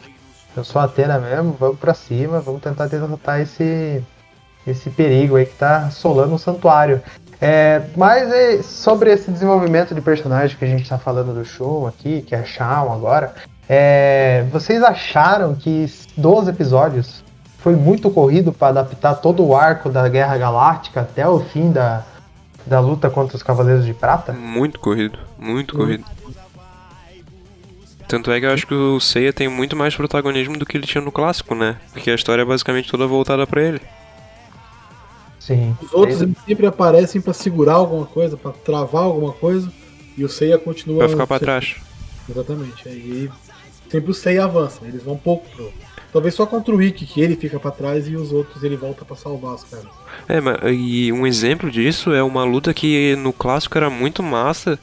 eu 0.55 0.63
sou 0.63 0.81
a 0.81 0.85
Atena 0.85 1.19
mesmo, 1.19 1.55
vamos 1.59 1.79
pra 1.79 1.93
cima, 1.93 2.39
vamos 2.39 2.61
tentar 2.61 2.87
derrotar 2.87 3.39
esse, 3.39 4.03
esse 4.65 4.89
perigo 4.89 5.35
aí 5.35 5.45
que 5.45 5.55
tá 5.55 5.85
assolando 5.87 6.35
o 6.35 6.39
santuário. 6.39 7.01
É, 7.41 7.83
mas 7.95 8.29
é, 8.31 8.61
sobre 8.61 9.11
esse 9.13 9.31
desenvolvimento 9.31 9.95
de 9.95 10.01
personagem 10.01 10.57
que 10.57 10.65
a 10.65 10.67
gente 10.67 10.89
tá 10.89 10.97
falando 10.97 11.33
do 11.33 11.45
Shun 11.45 11.87
aqui, 11.87 12.21
que 12.21 12.35
é 12.35 12.43
Shawn 12.43 12.91
agora, 12.91 13.33
é, 13.67 14.45
vocês 14.51 14.83
acharam 14.83 15.55
que 15.55 15.85
12 16.17 16.49
episódios 16.49 17.23
foi 17.59 17.75
muito 17.75 18.09
corrido 18.09 18.51
para 18.51 18.69
adaptar 18.69 19.15
todo 19.15 19.45
o 19.45 19.55
arco 19.55 19.89
da 19.89 20.07
Guerra 20.09 20.37
Galáctica 20.37 21.01
até 21.01 21.27
o 21.27 21.39
fim 21.39 21.71
da, 21.71 22.03
da 22.65 22.79
luta 22.79 23.09
contra 23.09 23.37
os 23.37 23.43
Cavaleiros 23.43 23.85
de 23.85 23.93
Prata? 23.93 24.33
Muito 24.33 24.79
corrido, 24.79 25.19
muito 25.37 25.75
Uhum. 25.77 25.81
corrido. 25.85 26.05
Tanto 28.09 28.31
é 28.31 28.39
que 28.39 28.45
eu 28.47 28.51
acho 28.51 28.65
que 28.65 28.73
o 28.73 28.99
Seiya 28.99 29.31
tem 29.31 29.47
muito 29.47 29.75
mais 29.75 29.95
protagonismo 29.95 30.57
do 30.57 30.65
que 30.65 30.75
ele 30.75 30.87
tinha 30.87 30.99
no 31.01 31.11
clássico, 31.11 31.53
né? 31.53 31.77
Porque 31.93 32.09
a 32.09 32.15
história 32.15 32.41
é 32.41 32.45
basicamente 32.45 32.89
toda 32.89 33.05
voltada 33.05 33.45
pra 33.45 33.61
ele. 33.61 33.79
Sim. 35.39 35.77
Os 35.81 35.93
outros 35.93 36.19
eles 36.21 36.35
sempre 36.45 36.65
aparecem 36.65 37.21
pra 37.21 37.33
segurar 37.33 37.73
alguma 37.75 38.07
coisa, 38.07 38.35
pra 38.35 38.51
travar 38.51 39.03
alguma 39.03 39.31
coisa, 39.31 39.71
e 40.17 40.23
o 40.25 40.29
Seiya 40.29 40.57
continua. 40.57 40.99
Vai 40.99 41.09
ficar 41.09 41.27
pra 41.27 41.37
sempre- 41.37 41.45
trás. 41.45 41.75
Exatamente. 42.27 42.89
Aí 42.89 43.29
sempre 43.91 44.09
o 44.11 44.13
Seiya 44.13 44.45
avança, 44.45 44.79
eles 44.85 45.03
vão 45.03 45.13
um 45.13 45.17
pouco 45.17 45.47
pro. 45.55 45.71
Talvez 46.11 46.33
só 46.33 46.47
contra 46.47 46.75
o 46.75 46.81
Ikki, 46.81 47.05
que 47.05 47.21
ele 47.21 47.35
fica 47.35 47.59
pra 47.59 47.69
trás 47.69 48.07
e 48.07 48.15
os 48.15 48.31
outros 48.31 48.63
ele 48.63 48.75
volta 48.75 49.05
pra 49.05 49.15
salvar 49.15 49.53
os 49.53 49.63
caras. 49.63 49.85
É, 50.27 50.41
mas, 50.41 50.57
e 50.65 51.11
um 51.13 51.27
exemplo 51.27 51.69
disso 51.69 52.11
é 52.11 52.23
uma 52.23 52.43
luta 52.43 52.73
que 52.73 53.15
no 53.17 53.31
clássico 53.31 53.77
era 53.77 53.91
muito 53.91 54.23
massa 54.23 54.79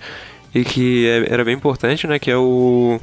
e 0.54 0.64
que 0.64 1.08
é- 1.08 1.32
era 1.32 1.44
bem 1.44 1.56
importante, 1.56 2.06
né? 2.06 2.20
Que 2.20 2.30
é 2.30 2.36
o. 2.36 3.00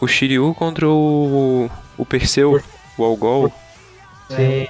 O 0.00 0.06
Shiryu 0.06 0.54
contra 0.54 0.88
o. 0.88 1.68
O 1.98 2.06
Perseu, 2.06 2.60
o 2.96 3.04
Algol. 3.04 3.52
Sim. 4.28 4.66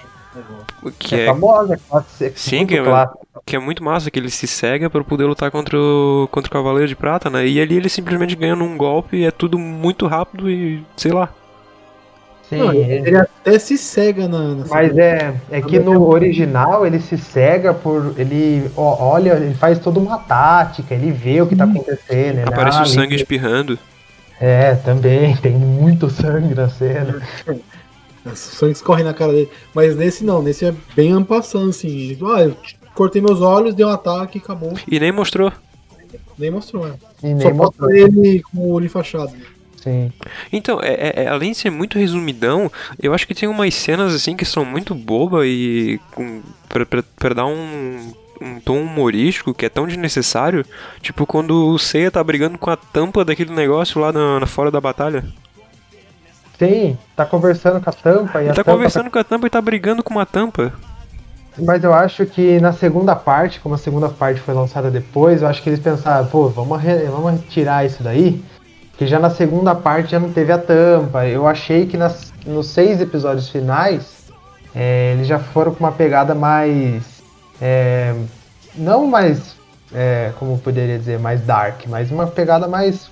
Que 0.99 1.14
é, 1.16 1.22
é, 1.25 1.26
famosa, 1.26 1.75
é 1.75 1.78
clássica, 1.88 2.32
Sim, 2.37 2.56
muito 2.58 2.68
que 2.68 2.76
é- 2.78 3.08
que 3.46 3.56
é 3.56 3.58
muito 3.58 3.82
massa, 3.84 4.10
que 4.10 4.18
ele 4.18 4.30
se 4.30 4.46
cega 4.46 4.88
pra 4.88 5.02
poder 5.02 5.25
lutar 5.25 5.50
contra 5.50 5.76
o, 5.76 6.28
contra 6.30 6.49
o 6.49 6.52
Cavaleiro 6.52 6.88
de 6.88 6.94
Prata, 6.96 7.28
né? 7.28 7.46
E 7.46 7.60
ali 7.60 7.76
ele 7.76 7.88
simplesmente 7.88 8.37
ganha 8.37 8.54
num 8.54 8.76
golpe 8.76 9.16
e 9.18 9.25
é 9.25 9.30
tudo 9.32 9.58
muito 9.58 10.06
rápido 10.06 10.49
e 10.49 10.82
sei 10.96 11.12
lá. 11.12 11.28
Sim, 12.49 12.58
Não, 12.58 12.72
ele- 12.72 13.08
ele 13.08 13.16
até 13.16 13.58
se 13.58 13.76
cega 13.76 14.26
na. 14.28 14.54
na 14.54 14.64
Mas 14.68 14.96
é, 14.96 15.34
é 15.50 15.60
que 15.60 15.78
no 15.78 16.08
original 16.08 16.87
ele 16.87 17.00
se 17.00 17.18
cega 17.18 17.75
por. 17.75 18.14
Ele 18.16 18.70
ó, 18.76 18.96
olha, 19.12 19.32
ele 19.34 19.54
faz 19.54 19.78
toda 19.78 19.99
uma 20.00 20.18
tática, 20.18 20.94
ele 20.94 21.10
vê 21.12 21.40
o 21.42 21.46
que 21.46 21.54
tá 21.56 21.64
acontecendo. 21.64 22.38
ele, 22.38 22.49
Aparece 22.49 22.78
ah, 22.78 22.82
o 22.82 22.87
sangue 22.87 23.14
ali- 23.14 23.16
espirrando. 23.16 23.78
É, 24.40 24.75
também, 24.76 25.37
tem 25.38 25.52
muito 25.52 26.09
sangue 26.11 26.54
na 26.54 26.68
cena. 26.68 27.20
O 28.25 28.35
sangue 28.35 28.73
escorre 28.73 29.02
na 29.02 29.12
cara 29.14 29.32
dele. 29.32 29.50
Mas 29.75 29.97
nesse 29.97 30.25
não, 30.25 30.42
nesse 30.42 30.64
é 30.64 30.75
bem 30.97 31.12
ampassando, 31.12 31.70
assim. 31.70 32.16
Ah, 32.35 32.42
eu 32.42 32.56
cortei 32.94 33.20
meus 33.23 33.40
olhos, 33.40 33.75
dei 33.75 33.85
um 33.85 33.90
ataque 33.90 34.38
e 34.38 34.40
acabou. 34.40 34.75
E 34.88 34.99
nem 34.99 35.12
mostrou. 35.12 35.52
Nem 36.38 36.50
mostrou, 36.50 36.87
né? 36.87 36.94
E 37.23 37.26
nem 37.35 37.40
Só 37.40 37.50
mostrou. 37.54 37.88
mostra 37.88 37.99
ele 37.99 38.42
com 38.42 38.59
o 38.59 38.73
olho 38.73 38.88
fachado. 38.90 39.32
Sim. 39.76 40.12
Então, 40.52 40.78
é, 40.82 40.92
é- 40.92 41.23
é- 41.25 41.28
além 41.28 41.52
de 41.52 41.56
ser 41.59 41.70
muito 41.70 41.99
resumidão, 41.99 42.70
eu 43.02 43.14
acho 43.14 43.26
que 43.26 43.35
tem 43.35 43.49
umas 43.49 43.75
cenas 43.75 44.14
assim 44.14 44.37
que 44.37 44.44
são 44.44 44.62
muito 44.64 44.94
boba 44.94 45.47
e 45.47 45.99
com, 46.12 46.42
pra, 46.68 46.85
pra, 46.85 47.02
pra 47.16 47.35
dar 47.35 47.47
um, 47.47 48.12
um 48.40 48.59
tom 48.61 48.80
humorístico 48.80 49.52
que 49.54 49.66
é 49.66 49.68
tão 49.68 49.87
desnecessário. 49.87 50.64
Tipo 51.00 51.26
quando 51.26 51.68
o 51.68 51.78
Seiya 51.78 52.11
tá 52.11 52.23
brigando 52.23 52.59
com 52.59 52.70
a 52.70 52.76
tampa 52.76 53.25
daquele 53.25 53.52
negócio 53.52 54.00
lá 54.00 54.12
na, 54.12 54.40
na 54.40 54.47
fora 54.47 54.70
da 54.70 54.80
batalha. 54.80 55.25
Sim, 56.59 56.97
tá 57.16 57.25
conversando 57.25 57.80
com 57.82 57.88
a 57.90 57.92
tampa 57.92 58.40
e 58.40 58.44
Ele 58.44 58.50
a 58.50 58.54
tá 58.54 58.62
tampa 58.62 58.73
conversando 58.73 59.11
com 59.11 59.18
a 59.18 59.25
tampa 59.25 59.47
e 59.47 59.50
tá 59.50 59.61
brigando 59.61 60.02
com 60.02 60.11
uma 60.12 60.26
tampa. 60.26 60.73
Mas 61.59 61.82
eu 61.82 61.92
acho 61.92 62.25
que 62.26 62.61
na 62.61 62.73
segunda 62.73 63.16
parte, 63.16 63.61
como 63.61 63.75
a 63.75 63.78
segunda 63.78 64.09
parte 64.09 64.40
foi 64.40 64.54
lançada 64.54 64.90
depois, 64.90 65.42
eu 65.42 65.49
acho 65.49 65.62
que 65.62 65.68
eles 65.68 65.80
pensaram, 65.80 66.26
pô, 66.26 66.49
vamos, 66.49 66.80
re- 66.80 67.04
vamos 67.06 67.32
retirar 67.32 67.85
isso 67.85 68.02
daí. 68.02 68.42
Que 68.97 69.06
já 69.06 69.18
na 69.18 69.30
segunda 69.30 69.75
parte 69.75 70.12
já 70.12 70.20
não 70.20 70.30
teve 70.30 70.52
a 70.52 70.59
tampa. 70.59 71.26
Eu 71.26 71.49
achei 71.49 71.87
que 71.87 71.97
nas, 71.97 72.32
nos 72.47 72.66
seis 72.68 73.00
episódios 73.00 73.49
finais 73.49 74.26
é, 74.75 75.12
eles 75.14 75.26
já 75.26 75.38
foram 75.38 75.75
com 75.75 75.82
uma 75.85 75.92
pegada 75.92 76.35
mais. 76.35 77.20
É, 77.61 78.14
não 78.75 79.07
mais. 79.07 79.55
é, 79.95 80.33
como 80.38 80.59
poderia 80.59 80.99
dizer, 80.99 81.19
mais 81.19 81.40
dark, 81.43 81.87
mas 81.88 82.11
uma 82.11 82.26
pegada 82.26 82.69
mais 82.69 83.11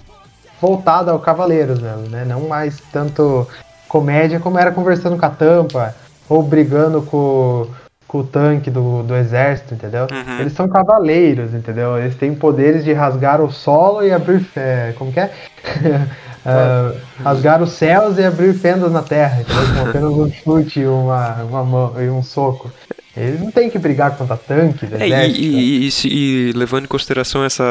voltada 0.60 1.12
ao 1.12 1.18
Cavaleiros 1.18 1.80
mesmo, 1.80 2.08
né? 2.08 2.24
Não 2.24 2.48
mais 2.48 2.80
tanto 2.92 3.46
comédia 3.88 4.38
como 4.38 4.58
era 4.58 4.70
conversando 4.70 5.16
com 5.16 5.26
a 5.26 5.30
tampa 5.30 5.94
ou 6.28 6.42
brigando 6.42 7.02
com, 7.02 7.66
com 8.06 8.18
o 8.18 8.24
tanque 8.24 8.70
do, 8.70 9.02
do 9.02 9.16
exército, 9.16 9.74
entendeu? 9.74 10.06
Uhum. 10.10 10.40
Eles 10.40 10.52
são 10.52 10.68
cavaleiros, 10.68 11.54
entendeu? 11.54 11.98
Eles 11.98 12.16
têm 12.16 12.34
poderes 12.34 12.84
de 12.84 12.92
rasgar 12.92 13.40
o 13.40 13.50
solo 13.50 14.04
e 14.04 14.12
abrir. 14.12 14.46
é, 14.54 14.94
como 14.98 15.12
que 15.12 15.20
é? 15.20 15.32
Ah, 16.50 16.92
rasgar 17.22 17.62
os 17.62 17.72
céus 17.72 18.16
e 18.18 18.24
abrir 18.24 18.54
fendas 18.54 18.90
na 18.92 19.02
terra, 19.02 19.40
entendeu? 19.42 19.74
Com 19.74 19.88
apenas 19.90 20.12
um 20.12 20.32
chute 20.32 20.80
e 20.80 20.86
uma, 20.86 21.42
uma 21.42 21.64
mão 21.64 22.02
e 22.02 22.08
um 22.08 22.22
soco. 22.22 22.72
Eles 23.16 23.40
não 23.40 23.50
têm 23.50 23.68
que 23.68 23.78
brigar 23.78 24.16
contra 24.16 24.36
tanque 24.36 24.86
É, 24.92 25.28
e, 25.28 25.32
e- 25.32 25.86
e 25.86 25.90
se- 25.90 26.08
e 26.08 26.52
levando 26.52 26.84
em 26.84 26.88
consideração 26.88 27.44
essa, 27.44 27.64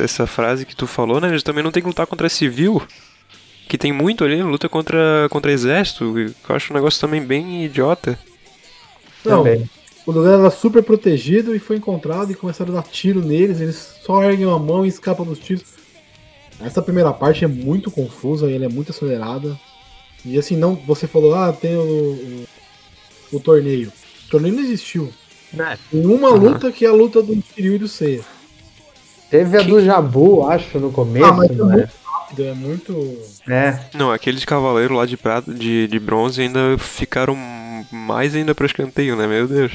essa 0.00 0.26
frase 0.26 0.64
que 0.64 0.76
tu 0.76 0.86
falou, 0.86 1.20
né? 1.20 1.28
Eles 1.28 1.42
também 1.42 1.62
não 1.64 1.72
tem 1.72 1.82
que 1.82 1.88
lutar 1.88 2.06
contra 2.06 2.28
civil. 2.28 2.80
Que 3.68 3.76
tem 3.78 3.92
muito 3.92 4.22
ali, 4.24 4.42
luta 4.42 4.68
contra, 4.68 5.26
contra 5.30 5.50
exército. 5.50 6.12
que 6.14 6.50
Eu 6.52 6.56
acho 6.56 6.72
um 6.72 6.76
negócio 6.76 7.00
também 7.00 7.20
bem 7.22 7.64
idiota. 7.64 8.18
Não, 9.24 9.38
Também. 9.38 9.68
o 10.06 10.12
lugar 10.12 10.38
era 10.38 10.50
super 10.50 10.82
protegido 10.82 11.54
e 11.54 11.58
foi 11.58 11.76
encontrado 11.76 12.30
e 12.30 12.34
começaram 12.34 12.72
a 12.76 12.80
dar 12.80 12.88
tiro 12.88 13.24
neles. 13.24 13.60
Eles 13.60 13.94
só 14.04 14.22
erguem 14.22 14.50
a 14.50 14.58
mão 14.58 14.84
e 14.84 14.88
escapam 14.88 15.24
dos 15.24 15.38
tiros. 15.38 15.64
Essa 16.64 16.82
primeira 16.82 17.12
parte 17.12 17.44
é 17.44 17.48
muito 17.48 17.90
confusa 17.90 18.50
e 18.50 18.54
ela 18.54 18.64
é 18.66 18.68
muito 18.68 18.90
acelerada. 18.92 19.58
E 20.24 20.38
assim, 20.38 20.56
não, 20.56 20.74
você 20.74 21.06
falou, 21.06 21.34
ah, 21.34 21.52
tem 21.52 21.76
o, 21.76 21.82
o, 21.82 23.36
o 23.36 23.40
torneio. 23.40 23.92
O 24.26 24.30
torneio 24.30 24.54
não 24.54 24.62
existiu. 24.62 25.12
Né? 25.52 25.78
Tem 25.90 26.06
uma 26.06 26.28
Aham. 26.28 26.36
luta 26.38 26.70
que 26.72 26.84
é 26.84 26.88
a 26.88 26.92
luta 26.92 27.22
do 27.22 27.36
Kiryu 27.36 27.74
e 27.74 27.78
do 27.78 27.88
Seiya. 27.88 28.22
Teve 29.30 29.56
a 29.58 29.62
do 29.62 29.82
Jabu, 29.82 30.46
acho, 30.46 30.78
no 30.78 30.92
começo, 30.92 31.24
Ah, 31.26 31.32
mas 31.32 31.50
é 31.50 31.54
né? 31.54 31.58
muito 31.64 31.90
rápido, 32.04 32.44
é 32.44 32.52
muito. 32.54 33.18
É, 33.48 33.78
Não, 33.94 34.12
aqueles 34.12 34.44
cavaleiros 34.44 34.96
lá 34.96 35.06
de 35.06 35.16
prata, 35.16 35.52
de, 35.52 35.88
de 35.88 35.98
bronze 35.98 36.40
ainda 36.42 36.76
ficaram 36.78 37.34
mais 37.90 38.34
ainda 38.34 38.54
pra 38.54 38.66
escanteio, 38.66 39.16
né? 39.16 39.26
Meu 39.26 39.48
Deus. 39.48 39.72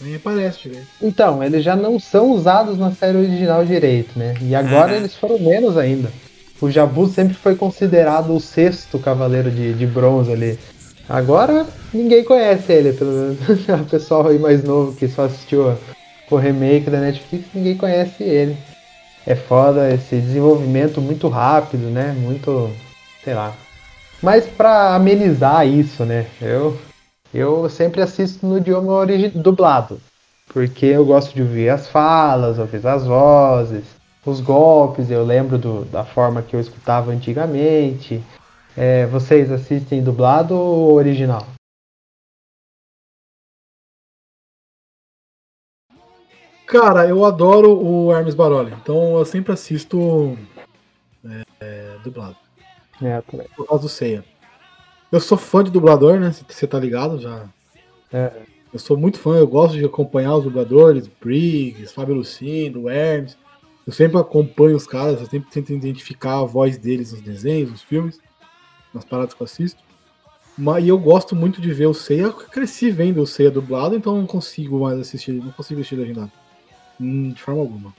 Nem 0.00 0.16
aparece 0.16 0.62
direito. 0.62 0.86
Então, 1.00 1.42
eles 1.42 1.64
já 1.64 1.74
não 1.74 1.98
são 1.98 2.30
usados 2.32 2.78
na 2.78 2.92
série 2.92 3.18
original 3.18 3.64
direito, 3.64 4.18
né? 4.18 4.34
E 4.42 4.54
agora 4.54 4.92
Uhum. 4.92 4.98
eles 4.98 5.14
foram 5.16 5.38
menos 5.38 5.76
ainda. 5.76 6.10
O 6.60 6.70
Jabu 6.70 7.06
sempre 7.08 7.34
foi 7.34 7.54
considerado 7.56 8.34
o 8.34 8.40
sexto 8.40 8.98
cavaleiro 8.98 9.50
de, 9.50 9.72
de 9.74 9.86
bronze 9.86 10.32
ali. 10.32 10.58
Agora 11.08 11.66
ninguém 11.92 12.24
conhece 12.24 12.72
ele, 12.72 12.92
pelo 12.92 13.10
menos 13.10 13.38
o 13.68 13.84
pessoal 13.90 14.28
aí 14.28 14.38
mais 14.38 14.62
novo 14.62 14.94
que 14.96 15.06
só 15.08 15.24
assistiu 15.24 15.76
o 16.30 16.36
remake 16.36 16.90
da 16.90 17.00
Netflix, 17.00 17.46
ninguém 17.54 17.76
conhece 17.76 18.22
ele. 18.22 18.56
É 19.26 19.34
foda 19.34 19.92
esse 19.92 20.16
desenvolvimento 20.16 21.00
muito 21.00 21.28
rápido, 21.28 21.90
né? 21.90 22.14
Muito, 22.18 22.70
sei 23.22 23.34
lá. 23.34 23.54
Mas 24.22 24.46
para 24.46 24.94
amenizar 24.94 25.66
isso, 25.66 26.04
né? 26.04 26.26
Eu, 26.40 26.78
eu 27.34 27.68
sempre 27.68 28.00
assisto 28.00 28.46
no 28.46 28.58
idioma 28.58 28.92
origi- 28.92 29.28
dublado. 29.30 30.00
Porque 30.52 30.86
eu 30.86 31.04
gosto 31.04 31.34
de 31.34 31.42
ouvir 31.42 31.68
as 31.68 31.88
falas, 31.88 32.58
ouvir 32.58 32.86
as 32.86 33.04
vozes, 33.04 33.84
os 34.24 34.40
golpes, 34.40 35.10
eu 35.10 35.24
lembro 35.24 35.58
do, 35.58 35.84
da 35.86 36.04
forma 36.04 36.42
que 36.42 36.54
eu 36.54 36.60
escutava 36.60 37.10
antigamente. 37.10 38.22
É, 38.76 39.06
vocês 39.06 39.50
assistem 39.50 40.02
dublado 40.02 40.54
ou 40.54 40.94
original? 40.94 41.44
Cara, 46.66 47.06
eu 47.06 47.24
adoro 47.24 47.78
o 47.78 48.12
Hermes 48.12 48.34
Baroli, 48.34 48.72
então 48.72 49.18
eu 49.18 49.24
sempre 49.24 49.52
assisto 49.52 50.36
é, 51.24 51.42
é, 51.60 51.96
dublado. 52.02 52.36
É. 53.02 53.20
Por 53.20 53.66
causa 53.66 53.82
do 53.82 53.88
Ceia. 53.88 54.24
Eu 55.10 55.20
sou 55.20 55.38
fã 55.38 55.62
de 55.62 55.70
dublador, 55.70 56.18
né? 56.18 56.34
Você 56.48 56.66
tá 56.66 56.78
ligado 56.78 57.18
já. 57.18 57.48
É. 58.12 58.32
Eu 58.72 58.78
sou 58.78 58.96
muito 58.96 59.18
fã, 59.20 59.36
eu 59.36 59.46
gosto 59.46 59.76
de 59.76 59.84
acompanhar 59.84 60.36
os 60.36 60.44
dubladores, 60.44 61.08
Briggs, 61.20 61.94
Fábio 61.94 62.16
Lucindo, 62.16 62.88
Hermes. 62.88 63.36
Eu 63.86 63.92
sempre 63.92 64.18
acompanho 64.18 64.76
os 64.76 64.86
caras, 64.86 65.20
eu 65.20 65.26
sempre 65.26 65.50
tento 65.50 65.72
identificar 65.72 66.40
a 66.40 66.44
voz 66.44 66.76
deles 66.76 67.12
nos 67.12 67.20
desenhos, 67.20 67.70
nos 67.70 67.82
filmes, 67.82 68.18
nas 68.92 69.04
paradas 69.04 69.34
que 69.34 69.40
eu 69.40 69.44
assisto. 69.44 69.82
Mas 70.56 70.84
e 70.84 70.88
eu 70.88 70.98
gosto 70.98 71.36
muito 71.36 71.60
de 71.60 71.72
ver 71.72 71.86
o 71.86 71.94
Ceia. 71.94 72.22
Eu 72.22 72.32
cresci 72.32 72.90
vendo 72.90 73.20
o 73.20 73.26
Ceia 73.26 73.50
dublado, 73.50 73.94
então 73.94 74.16
não 74.16 74.26
consigo 74.26 74.80
mais 74.80 74.98
assistir, 74.98 75.32
não 75.32 75.52
consigo 75.52 75.80
assistir 75.80 75.96
legendado. 75.96 76.32
Hum, 77.00 77.30
De 77.30 77.42
forma 77.42 77.60
alguma. 77.60 77.94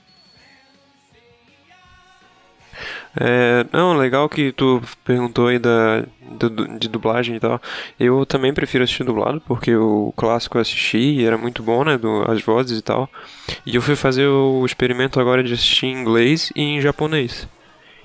É, 3.18 3.64
não, 3.72 3.96
legal 3.96 4.28
que 4.28 4.52
tu 4.52 4.80
perguntou 5.04 5.46
aí 5.48 5.58
da, 5.58 6.02
do- 6.38 6.78
de 6.78 6.88
dublagem 6.88 7.36
e 7.36 7.40
tal. 7.40 7.60
Eu 7.98 8.26
também 8.26 8.52
prefiro 8.52 8.84
assistir 8.84 9.04
dublado, 9.04 9.40
porque 9.46 9.74
o 9.74 10.12
clássico 10.16 10.58
eu 10.58 10.62
assisti 10.62 10.98
e 10.98 11.24
era 11.24 11.38
muito 11.38 11.62
bom, 11.62 11.82
né? 11.84 11.96
Do, 11.96 12.30
as 12.30 12.42
vozes 12.42 12.78
e 12.78 12.82
tal. 12.82 13.08
E 13.64 13.74
eu 13.76 13.82
fui 13.82 13.96
fazer 13.96 14.26
o 14.26 14.64
experimento 14.66 15.18
agora 15.20 15.42
de 15.42 15.52
assistir 15.54 15.86
em 15.86 16.00
inglês 16.00 16.52
e 16.54 16.62
em 16.62 16.80
japonês. 16.80 17.48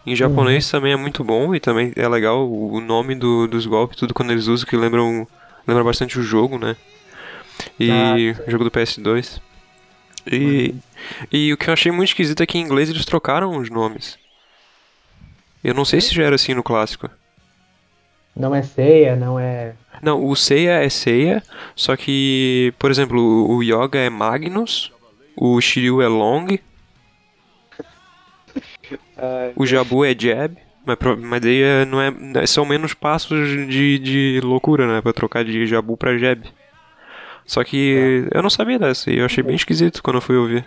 Em 0.06 0.16
japonês 0.16 0.70
também 0.72 0.94
é 0.94 0.98
muito 0.98 1.24
bom 1.24 1.56
e 1.56 1.60
também 1.60 1.94
é 1.96 2.08
legal 2.08 2.50
o, 2.50 2.80
nome 2.82 3.16
do- 3.16 3.48
dos 3.48 3.66
golpes, 3.66 3.98
tudo 4.00 4.14
quando 4.14 4.32
eles 4.32 4.48
usam, 4.48 4.68
que 4.68 4.78
lembram, 4.78 5.28
lembra 5.68 5.84
bastante 5.84 6.20
o 6.20 6.24
jogo, 6.24 6.58
né? 6.60 6.78
E 7.80 8.36
o 8.48 8.52
jogo 8.52 8.64
do 8.64 8.72
PS2. 8.72 9.42
E, 10.32 10.76
e 11.32 11.54
o 11.54 11.58
que 11.58 11.70
eu 11.70 11.74
achei 11.74 11.92
muito 11.92 12.10
esquisito 12.10 12.44
é 12.44 12.46
que 12.46 12.58
em 12.58 12.62
inglês 12.62 12.90
eles 12.90 13.06
trocaram 13.06 13.58
os 13.58 13.70
nomes. 13.70 14.18
Eu 15.64 15.74
não 15.74 15.86
sei 15.86 16.02
se 16.02 16.14
já 16.14 16.24
era 16.24 16.36
assim 16.36 16.54
no 16.54 16.64
clássico. 16.64 17.10
Não 18.36 18.56
é 18.56 18.62
ceia, 18.62 19.16
não 19.16 19.40
é. 19.40 19.74
Não, 20.02 20.26
o 20.26 20.36
Seiya 20.36 20.84
é 20.84 20.90
Seiya, 20.90 21.44
só 21.76 21.96
que, 21.96 22.74
por 22.80 22.90
exemplo, 22.90 23.20
o 23.50 23.62
Yoga 23.62 24.00
é 24.00 24.10
Magnus, 24.10 24.92
o 25.36 25.60
Shiryu 25.62 26.02
é 26.02 26.08
Long, 26.08 26.48
o 29.56 29.66
Jabu 29.66 30.06
é 30.06 30.16
Jab, 30.18 30.56
mas, 30.86 30.98
mas 31.20 31.42
daí 31.42 31.62
é- 31.62 31.86
não 31.86 32.02
é, 32.02 32.46
são 32.48 32.66
menos 32.66 32.94
passos 32.94 33.50
de, 33.68 34.00
de 34.00 34.42
loucura, 34.44 34.88
né, 34.88 35.02
pra 35.02 35.14
trocar 35.14 35.44
de 35.44 35.66
Jabu 35.66 35.98
pra 35.98 36.18
Jab. 36.18 36.44
Só 37.46 37.64
que 37.64 38.26
eu 38.34 38.42
não 38.42 38.50
sabia 38.50 38.80
dessa 38.80 39.12
e 39.12 39.18
eu 39.18 39.26
achei 39.26 39.44
bem 39.44 39.56
esquisito 39.56 40.02
quando 40.02 40.18
eu 40.18 40.22
fui 40.22 40.36
ouvir. 40.38 40.66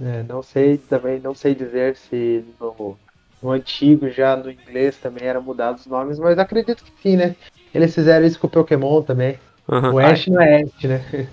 É, 0.00 0.22
não 0.24 0.42
sei 0.42 0.78
também, 0.78 1.20
não 1.20 1.34
sei 1.34 1.54
dizer 1.54 1.96
se 1.96 2.44
no, 2.60 2.98
no 3.42 3.50
antigo, 3.50 4.08
já 4.10 4.36
no 4.36 4.50
inglês 4.50 4.96
também 4.96 5.26
eram 5.26 5.42
mudados 5.42 5.82
os 5.82 5.86
nomes, 5.86 6.18
mas 6.18 6.38
acredito 6.38 6.84
que 6.84 6.92
sim, 7.02 7.16
né? 7.16 7.34
Eles 7.74 7.94
fizeram 7.94 8.26
isso 8.26 8.38
com 8.38 8.46
o 8.46 8.50
Pokémon 8.50 9.02
também. 9.02 9.38
Aham. 9.68 9.92
O 9.94 9.98
Ash 9.98 10.26
não 10.26 10.40
é 10.40 10.62
Ash, 10.62 10.84
né? 10.84 11.02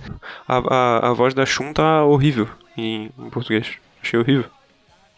A, 0.48 0.58
a, 0.58 1.10
a 1.10 1.14
voz 1.14 1.34
da 1.34 1.46
Shun 1.46 1.74
tá 1.74 2.04
horrível 2.06 2.48
em, 2.78 3.12
em 3.20 3.30
português. 3.30 3.74
Achei 4.02 4.20
horrível. 4.20 4.46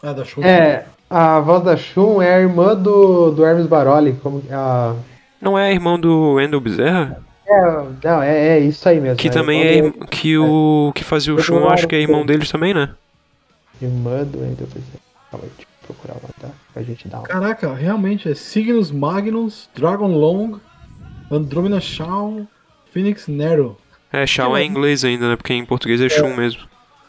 Ah, 0.04 0.14
da 0.14 0.26
show. 0.26 0.44
É, 0.44 0.86
a 1.10 1.40
voz 1.40 1.64
da 1.64 1.78
Shun 1.78 2.22
é 2.22 2.36
a 2.36 2.40
irmã 2.40 2.76
do, 2.76 3.32
do 3.32 3.46
Hermes 3.46 3.68
Baroli. 3.68 4.14
Como, 4.22 4.42
a, 4.52 4.96
Não 5.42 5.58
é 5.58 5.72
irmão 5.72 6.00
do 6.00 6.34
Wendell 6.34 6.60
Bezerra? 6.60 7.22
é, 7.46 7.62
não, 8.04 8.22
é, 8.24 8.48
é 8.58 8.60
isso 8.60 8.88
aí 8.90 9.00
mesmo. 9.00 9.18
Que 9.18 9.28
é 9.28 9.32
também 9.32 9.62
irmã 9.62 9.90
é. 9.90 9.92
do- 10.00 10.08
Que 10.08 10.38
o 10.38 10.92
que 10.96 11.04
fazia 11.04 11.34
o 11.34 11.40
Shun, 11.40 11.68
acho 11.70 11.88
que 11.88 11.96
é 11.96 12.00
irmão 12.00 12.26
deles 12.26 12.50
também, 12.50 12.74
né? 12.74 12.90
Irmã 13.82 14.24
do 14.24 14.40
Wendell 14.40 14.68
Bezerra. 14.68 15.00
Calma 15.30 15.46
aí, 15.46 15.52
deixa 15.58 15.68
eu 15.90 15.96
procurar 15.96 16.14
lá, 16.16 16.30
tá? 16.40 16.50
Pra 16.74 16.84
gente 16.84 17.08
dar 17.08 17.20
uma. 17.20 17.28
Caraca, 17.28 17.74
realmente 17.74 18.30
é 18.30 18.36
Cygnus 18.36 18.92
Magnus, 18.92 19.70
Dragon 19.76 20.08
Long, 20.08 20.60
Andromeda 21.30 21.80
Shaw, 21.82 22.46
Phoenix 22.94 23.28
Nero. 23.28 23.78
É, 24.12 24.26
Shawn 24.26 24.58
é 24.58 24.64
em 24.64 24.70
inglês 24.70 25.04
ainda, 25.06 25.30
né? 25.30 25.36
Porque 25.36 25.54
em 25.54 25.66
português 25.66 26.02
é 26.02 26.10
Shun 26.10 26.36
mesmo. 26.36 26.62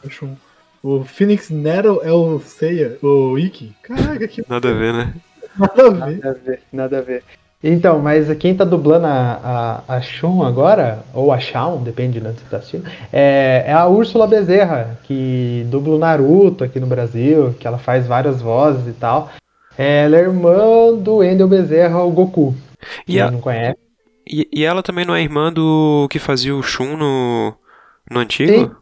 Acho 0.06 0.24
um- 0.26 0.36
O 0.82 1.04
Phoenix 1.04 1.48
Nero 1.50 2.00
é 2.02 2.10
o 2.12 2.40
Seiya, 2.40 2.96
o 3.02 3.38
Ikki. 3.38 3.72
Caraca, 3.82 4.26
que 4.28 4.44
Nada 4.48 4.70
a 4.70 4.72
ver, 4.72 4.92
né? 4.92 5.14
nada 5.56 5.86
a 5.86 5.90
ver. 5.90 6.18
Nada 6.18 6.28
a 6.30 6.32
ver, 6.32 6.62
nada 6.72 6.98
a 6.98 7.02
ver. 7.02 7.24
Então, 7.64 8.00
mas 8.00 8.32
quem 8.38 8.56
tá 8.56 8.64
dublando 8.64 9.06
a, 9.06 9.82
a, 9.86 9.94
a 9.96 10.00
Shun 10.00 10.42
agora, 10.42 11.04
ou 11.14 11.32
a 11.32 11.38
Shawn, 11.38 11.82
depende 11.84 12.18
de 12.20 12.26
onde 12.26 12.40
você 12.40 12.46
tá 12.50 12.56
assistindo, 12.56 12.90
é, 13.12 13.62
é 13.68 13.72
a 13.72 13.86
Úrsula 13.86 14.26
Bezerra, 14.26 14.98
que 15.04 15.64
dubla 15.70 15.94
o 15.94 15.98
Naruto 15.98 16.64
aqui 16.64 16.80
no 16.80 16.86
Brasil, 16.88 17.54
que 17.60 17.66
ela 17.66 17.78
faz 17.78 18.04
várias 18.08 18.42
vozes 18.42 18.88
e 18.88 18.92
tal. 18.92 19.30
É, 19.78 20.04
ela 20.04 20.16
é 20.16 20.20
irmã 20.20 20.94
do 20.94 21.22
Endel 21.24 21.48
Bezerra, 21.48 22.02
o 22.02 22.10
Goku. 22.10 22.54
E, 23.06 23.12
Quem 23.12 23.20
a- 23.22 23.30
não 23.30 23.40
conhece. 23.40 23.78
e, 24.28 24.48
e 24.52 24.64
ela 24.64 24.82
também 24.82 25.04
não 25.04 25.14
é 25.14 25.22
irmã 25.22 25.52
do 25.52 26.06
que 26.10 26.18
fazia 26.18 26.54
o 26.54 26.62
Shun 26.62 26.96
no, 26.96 27.54
no 28.10 28.18
antigo? 28.20 28.76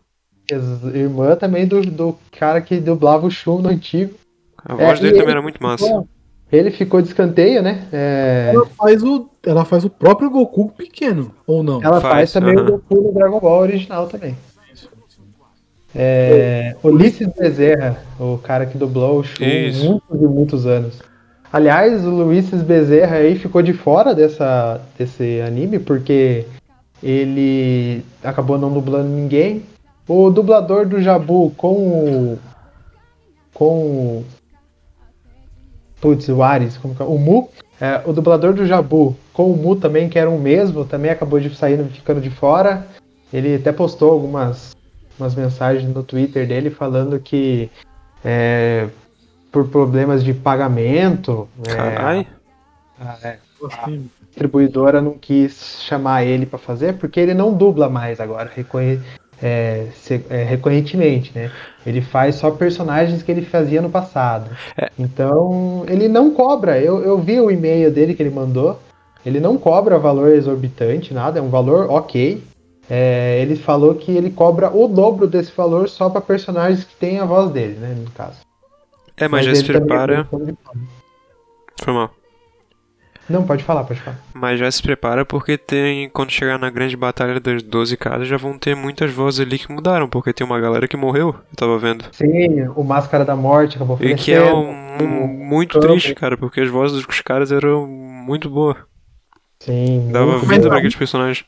Ex- 0.51 0.95
Irmã 0.95 1.37
também 1.37 1.67
do, 1.67 1.81
do 1.83 2.19
cara 2.33 2.61
que 2.61 2.79
dublava 2.81 3.27
o 3.27 3.31
Shun 3.31 3.61
no 3.61 3.69
antigo. 3.69 4.15
A 4.65 4.75
voz 4.75 4.99
É, 4.99 5.03
dele 5.03 5.13
também 5.13 5.23
ele 5.29 5.31
era 5.33 5.43
muito 5.43 5.63
massa. 5.63 5.85
ficou- 5.85 6.09
Ele 6.53 6.71
ficou 6.73 7.01
de 7.01 7.09
escanteio, 7.09 7.63
né? 7.63 7.87
É, 7.93 8.51
Ela 8.53 8.67
faz, 8.67 9.03
o, 9.05 9.31
ela 9.47 9.65
faz 9.65 9.85
o 9.85 9.91
próprio 9.91 10.29
Goku 10.29 10.73
pequeno, 10.77 11.33
ou 11.47 11.63
não? 11.63 11.81
ela 11.83 12.01
faz, 12.01 12.13
faz, 12.15 12.33
também 12.33 12.57
aham. 12.57 12.67
o 12.67 12.71
Goku 12.73 13.01
no 13.03 13.13
Dragon 13.13 13.39
Ball 13.39 13.61
original 13.61 14.09
também. 14.09 14.37
É, 15.95 16.77
Ulisses 16.85 17.29
Bezerra, 17.37 17.99
o 18.19 18.39
cara 18.39 18.67
que 18.67 18.79
dublou 18.79 19.21
o 19.21 19.25
Shun 19.25 19.45
Isso. 19.45 19.85
muitos 19.85 20.23
e 20.23 20.27
muitos 20.27 20.67
anos. 20.67 20.99
Aliás, 21.53 22.05
o 22.07 22.27
Ulisses 22.27 22.63
Bezerra 22.63 23.17
aí 23.17 23.37
ficou 23.37 23.61
de 23.61 23.73
fora 23.73 24.15
dessa, 24.15 24.81
desse 24.97 25.41
anime 25.41 25.81
porque 25.81 26.47
ele 27.03 28.05
acabou 28.23 28.57
não 28.59 28.73
dublando 28.73 29.09
ninguém. 29.09 29.63
O 30.07 30.31
dublador 30.31 30.87
do 30.87 31.01
Jabu 31.01 31.51
com 31.57 31.73
o. 31.73 32.39
com 33.53 33.65
o. 33.65 34.25
Putz, 36.01 36.29
o 36.29 36.43
Ares, 36.43 36.77
como 36.79 36.95
que 36.95 37.03
é? 37.03 37.05
O 37.05 37.19
Mu. 37.19 37.51
é, 37.81 38.01
o 38.07 38.13
dublador 38.13 38.55
do 38.55 38.67
Jabu 38.67 39.17
com 39.33 39.53
o 39.53 39.57
Mu 39.57 39.77
também, 39.77 40.09
que 40.09 40.19
era 40.19 40.31
o 40.31 40.39
mesmo, 40.39 40.85
também 40.85 41.11
acabou 41.11 41.41
de 41.41 41.55
sair 41.55 41.83
ficando 41.87 42.21
de 42.21 42.31
fora. 42.31 42.87
Ele 43.33 43.55
até 43.57 43.71
postou 43.71 44.13
algumas 44.13 44.75
umas 45.21 45.35
mensagens 45.35 45.93
no 45.95 46.03
Twitter 46.03 46.47
dele 46.47 46.71
falando 46.71 47.19
que 47.21 47.71
é, 48.25 48.89
por 49.53 49.69
problemas 49.69 50.23
de 50.25 50.33
pagamento, 50.35 51.49
é, 51.67 51.75
Caralho. 51.75 52.27
a, 53.01 53.17
é, 53.29 53.39
Assim, 53.63 54.09
a 54.23 54.27
distribuidora 54.27 55.03
não 55.03 55.13
quis 55.13 55.81
chamar 55.83 56.25
ele 56.25 56.47
para 56.47 56.59
fazer 56.59 56.95
porque 56.95 57.21
ele 57.21 57.35
não 57.35 57.53
dubla 57.53 57.91
mais 57.91 58.19
agora, 58.21 58.51
recorre- 58.55 58.99
é, 59.43 59.87
se- 59.95 60.25
é, 60.31 60.45
recorrentemente, 60.45 61.31
né? 61.35 61.51
Ele 61.85 62.01
faz 62.01 62.37
só 62.37 62.51
personagens 62.51 63.23
que 63.23 63.31
ele 63.31 63.43
fazia 63.45 63.83
no 63.83 63.91
passado. 63.91 64.51
É. 64.79 64.89
Então 64.99 65.85
ele 65.89 66.09
não 66.09 66.31
cobra. 66.33 66.79
Eu, 66.79 67.03
eu 67.03 67.19
vi 67.19 67.39
o 67.41 67.51
e-mail 67.51 67.91
dele 67.91 68.15
que 68.15 68.23
ele 68.23 68.31
mandou. 68.35 68.79
Ele 69.25 69.41
não 69.41 69.59
cobra 69.59 69.99
valor 69.99 70.31
exorbitante, 70.33 71.13
nada, 71.13 71.39
é 71.39 71.43
um 71.43 71.51
valor 71.51 71.91
ok. 71.91 72.43
É, 72.91 73.41
ele 73.41 73.55
falou 73.55 73.95
que 73.95 74.11
ele 74.11 74.31
cobra 74.31 74.69
o 74.75 74.89
dobro 74.89 75.29
desse 75.29 75.53
valor 75.57 75.89
só 75.89 76.11
para 76.11 76.21
personagens 76.21 76.83
que 76.83 76.97
têm 76.97 77.21
a 77.21 77.25
voz 77.25 77.51
dele, 77.51 77.75
né? 77.79 77.95
No 77.97 78.11
caso. 78.11 78.39
É, 79.17 79.29
mas, 79.29 79.47
já 79.47 79.55
se 79.55 79.65
prepara. 79.65 80.27
é 80.33 81.85
Foi 81.85 81.95
mal. 81.95 82.11
Não, 83.29 83.45
pode 83.47 83.63
falar, 83.63 83.85
pode 83.85 84.01
falar. 84.01 84.19
Mas 84.35 84.59
já 84.59 84.69
se 84.69 84.83
prepara 84.83 85.25
porque 85.25 85.57
tem. 85.57 86.09
Quando 86.09 86.33
chegar 86.33 86.59
na 86.59 86.69
grande 86.69 86.97
batalha 86.97 87.39
das 87.39 87.63
12 87.63 87.97
casas, 87.97 88.27
já 88.27 88.37
vão 88.37 88.59
ter 88.59 88.75
muitas 88.75 89.13
vozes 89.13 89.39
ali 89.39 89.57
que 89.57 89.71
mudaram, 89.71 90.09
porque 90.09 90.33
tem 90.33 90.45
uma 90.45 90.59
galera 90.59 90.89
que 90.89 90.97
morreu, 90.97 91.29
eu 91.29 91.57
tava 91.57 91.79
vendo. 91.79 92.05
Sim, 92.11 92.67
o 92.75 92.83
Máscara 92.83 93.25
da 93.25 93.37
Morte 93.37 93.77
acabou 93.77 93.97
E 94.01 94.17
que 94.17 94.33
é 94.33 94.53
um, 94.53 95.29
muito 95.29 95.75
Campo. 95.79 95.87
triste, 95.93 96.13
cara, 96.15 96.37
porque 96.37 96.61
as 96.61 96.69
vozes 96.69 97.07
dos 97.07 97.21
caras 97.21 97.53
eram 97.53 97.87
muito 97.87 98.51
boas. 98.51 98.77
Sim, 99.61 100.09
Dava 100.11 100.33
muito 100.33 100.47
vida 100.47 100.63
bom. 100.63 100.69
pra 100.71 100.79
aqueles 100.79 100.97
personagens. 100.97 101.45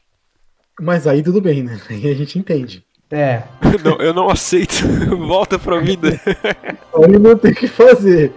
Mas 0.83 1.07
aí 1.07 1.23
tudo 1.23 1.41
bem, 1.41 1.63
né? 1.63 1.81
Aí 1.89 2.11
a 2.11 2.15
gente 2.15 2.37
entende. 2.37 2.85
É. 3.09 3.45
Não, 3.85 3.97
eu 3.99 4.13
não 4.13 4.29
aceito. 4.29 4.85
Volta 5.17 5.57
pra 5.59 5.79
vida. 5.79 6.21
Aí 6.95 7.19
não 7.19 7.37
tem 7.37 7.53
o 7.53 7.55
que 7.55 7.69
fazer. 7.69 8.33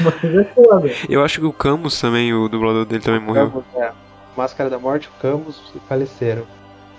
Mas 0.00 0.24
é 0.24 0.44
foda. 0.54 0.90
Eu 1.08 1.24
acho 1.24 1.40
que 1.40 1.46
o 1.46 1.52
Camus 1.52 2.00
também, 2.00 2.32
o 2.32 2.48
dublador 2.48 2.84
dele 2.84 3.02
também 3.02 3.20
morreu. 3.20 3.50
Camus, 3.50 3.64
é. 3.76 3.90
Máscara 4.36 4.70
da 4.70 4.78
Morte, 4.78 5.08
o 5.08 5.20
Camus 5.20 5.60
faleceram. 5.88 6.44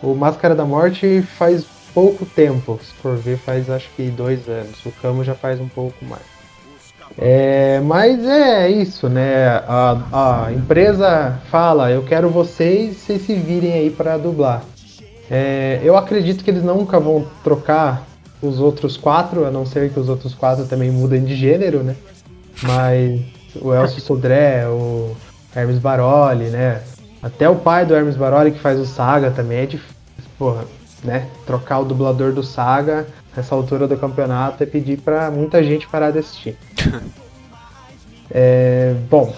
O 0.02 0.14
Máscara 0.14 0.54
da 0.56 0.66
Morte 0.66 1.22
faz 1.38 1.66
pouco 1.94 2.26
tempo, 2.26 2.80
se 2.82 2.94
for 2.96 3.16
ver, 3.18 3.38
faz 3.38 3.70
acho 3.70 3.90
que 3.96 4.10
dois 4.10 4.48
anos. 4.48 4.84
O 4.86 4.92
Camus 4.92 5.26
já 5.26 5.36
faz 5.36 5.60
um 5.60 5.68
pouco 5.68 6.04
mais. 6.06 6.24
É, 7.18 7.80
mas 7.82 8.26
é 8.26 8.70
isso, 8.70 9.10
né? 9.10 9.48
A, 9.68 10.46
a 10.46 10.54
empresa 10.54 11.40
fala, 11.50 11.92
eu 11.92 12.04
quero 12.04 12.30
vocês, 12.30 12.98
vocês 12.98 13.22
se 13.22 13.34
virem 13.36 13.74
aí 13.74 13.90
para 13.90 14.18
dublar. 14.18 14.64
É, 15.34 15.80
eu 15.82 15.96
acredito 15.96 16.44
que 16.44 16.52
eles 16.52 16.62
nunca 16.62 17.00
vão 17.00 17.26
trocar 17.42 18.06
os 18.42 18.60
outros 18.60 18.98
quatro, 18.98 19.46
a 19.46 19.50
não 19.50 19.66
ser 19.66 19.90
que 19.90 19.98
os 19.98 20.10
outros 20.10 20.36
quatro 20.36 20.66
também 20.66 20.92
mudem 20.92 21.24
de 21.24 21.38
gênero, 21.38 21.82
né? 21.84 21.96
Mas 22.62 23.22
o 23.62 23.74
Elcio 23.74 24.02
Sodré, 24.02 24.68
o 24.68 25.16
Hermes 25.56 25.80
Baroli, 25.80 26.50
né? 26.50 26.82
Até 27.24 27.48
o 27.48 27.56
pai 27.56 27.86
do 27.86 27.96
Hermes 27.96 28.18
Baroli, 28.18 28.52
que 28.52 28.60
faz 28.60 28.78
o 28.78 28.86
Saga, 28.86 29.32
também 29.32 29.60
é 29.60 29.66
difícil. 29.66 29.96
Porra, 30.38 30.66
né? 31.02 31.28
Trocar 31.46 31.80
o 31.80 31.86
dublador 31.86 32.34
do 32.34 32.44
Saga 32.44 33.08
nessa 33.34 33.56
altura 33.56 33.88
do 33.88 33.96
campeonato 33.96 34.62
é 34.62 34.66
pedir 34.66 34.98
para 34.98 35.32
muita 35.32 35.64
gente 35.64 35.88
parar 35.88 36.12
de 36.12 36.20
assistir. 36.20 36.58
é, 38.30 38.96
bom, 39.10 39.34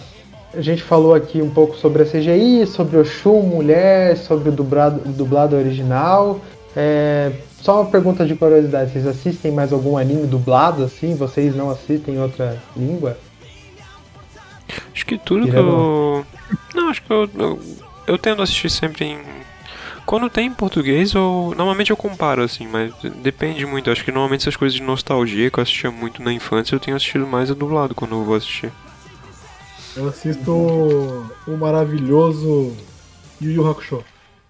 a 0.53 0.61
gente 0.61 0.83
falou 0.83 1.13
aqui 1.13 1.41
um 1.41 1.49
pouco 1.49 1.75
sobre 1.77 2.03
a 2.03 2.05
CGI, 2.05 2.67
sobre 2.67 2.97
o 2.97 3.05
Shun 3.05 3.41
mulher, 3.41 4.17
sobre 4.17 4.49
o 4.49 4.51
dublado, 4.51 4.99
dublado 5.11 5.55
original. 5.55 6.39
É, 6.75 7.31
só 7.61 7.81
uma 7.81 7.89
pergunta 7.89 8.25
de 8.25 8.35
curiosidade, 8.35 8.91
vocês 8.91 9.07
assistem 9.07 9.51
mais 9.51 9.71
algum 9.71 9.97
anime 9.97 10.27
dublado 10.27 10.83
assim? 10.83 11.15
Vocês 11.15 11.55
não 11.55 11.69
assistem 11.69 12.19
outra 12.19 12.61
língua? 12.75 13.17
Acho 14.93 15.05
que 15.05 15.17
tudo 15.17 15.47
que 15.47 15.55
eu. 15.55 16.25
Não, 16.73 16.89
acho 16.89 17.01
que 17.01 17.11
eu, 17.11 17.29
eu, 17.37 17.59
eu 18.07 18.17
tendo 18.17 18.41
a 18.41 18.43
assistir 18.43 18.69
sempre 18.69 19.05
em 19.05 19.17
quando 20.05 20.29
tem 20.29 20.47
em 20.47 20.53
português, 20.53 21.13
eu, 21.13 21.53
normalmente 21.55 21.91
eu 21.91 21.97
comparo, 21.97 22.43
assim, 22.43 22.67
mas 22.67 22.93
depende 23.21 23.65
muito. 23.65 23.89
Acho 23.89 24.03
que 24.03 24.11
normalmente 24.11 24.41
essas 24.41 24.55
coisas 24.55 24.75
de 24.75 24.83
nostalgia 24.83 25.49
que 25.49 25.59
eu 25.59 25.63
assistia 25.63 25.89
muito 25.89 26.21
na 26.21 26.33
infância, 26.33 26.75
eu 26.75 26.79
tenho 26.79 26.97
assistido 26.97 27.25
mais 27.25 27.49
a 27.49 27.53
dublado 27.53 27.95
quando 27.95 28.15
eu 28.15 28.23
vou 28.23 28.35
assistir. 28.35 28.71
Eu 29.95 30.07
assisto 30.07 30.51
o 30.51 31.57
maravilhoso 31.57 32.73
Yu 33.41 33.51
Yu 33.51 33.69
Hakusho. 33.69 34.03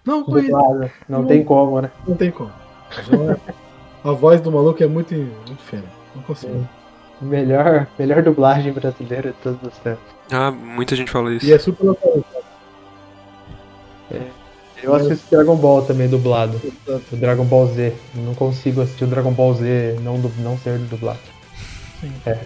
Não, 0.04 0.22
dublado. 0.22 0.90
Não, 1.08 1.20
não 1.20 1.26
tem 1.26 1.44
como, 1.44 1.80
né? 1.80 1.90
Não 2.06 2.16
tem 2.16 2.30
como. 2.30 2.52
a 4.04 4.12
voz 4.12 4.40
do 4.40 4.52
maluco 4.52 4.82
é 4.82 4.86
muito, 4.86 5.14
muito 5.14 5.62
fera. 5.62 5.84
Não 6.14 6.22
consigo. 6.22 6.66
Melhor, 7.20 7.86
melhor 7.98 8.22
dublagem 8.22 8.72
brasileira 8.72 9.30
de 9.30 9.36
todos 9.38 9.62
os 9.62 9.78
tempos. 9.78 10.04
Ah, 10.30 10.50
muita 10.50 10.96
gente 10.96 11.10
fala 11.10 11.32
isso. 11.32 11.46
E 11.46 11.52
é 11.52 11.58
super 11.58 11.84
localizado. 11.84 12.44
É. 14.10 14.22
Eu 14.82 14.94
assisto 14.94 15.30
Dragon 15.30 15.56
Ball 15.56 15.82
também 15.82 16.08
dublado. 16.08 16.60
O 17.10 17.16
Dragon 17.16 17.44
Ball 17.44 17.66
Z. 17.68 17.94
Não 18.14 18.34
consigo 18.34 18.82
assistir 18.82 19.04
o 19.04 19.06
Dragon 19.06 19.32
Ball 19.32 19.54
Z 19.54 19.98
não, 20.02 20.18
não 20.18 20.58
ser 20.58 20.78
dublado. 20.78 21.20
Sim. 22.00 22.12
É. 22.26 22.38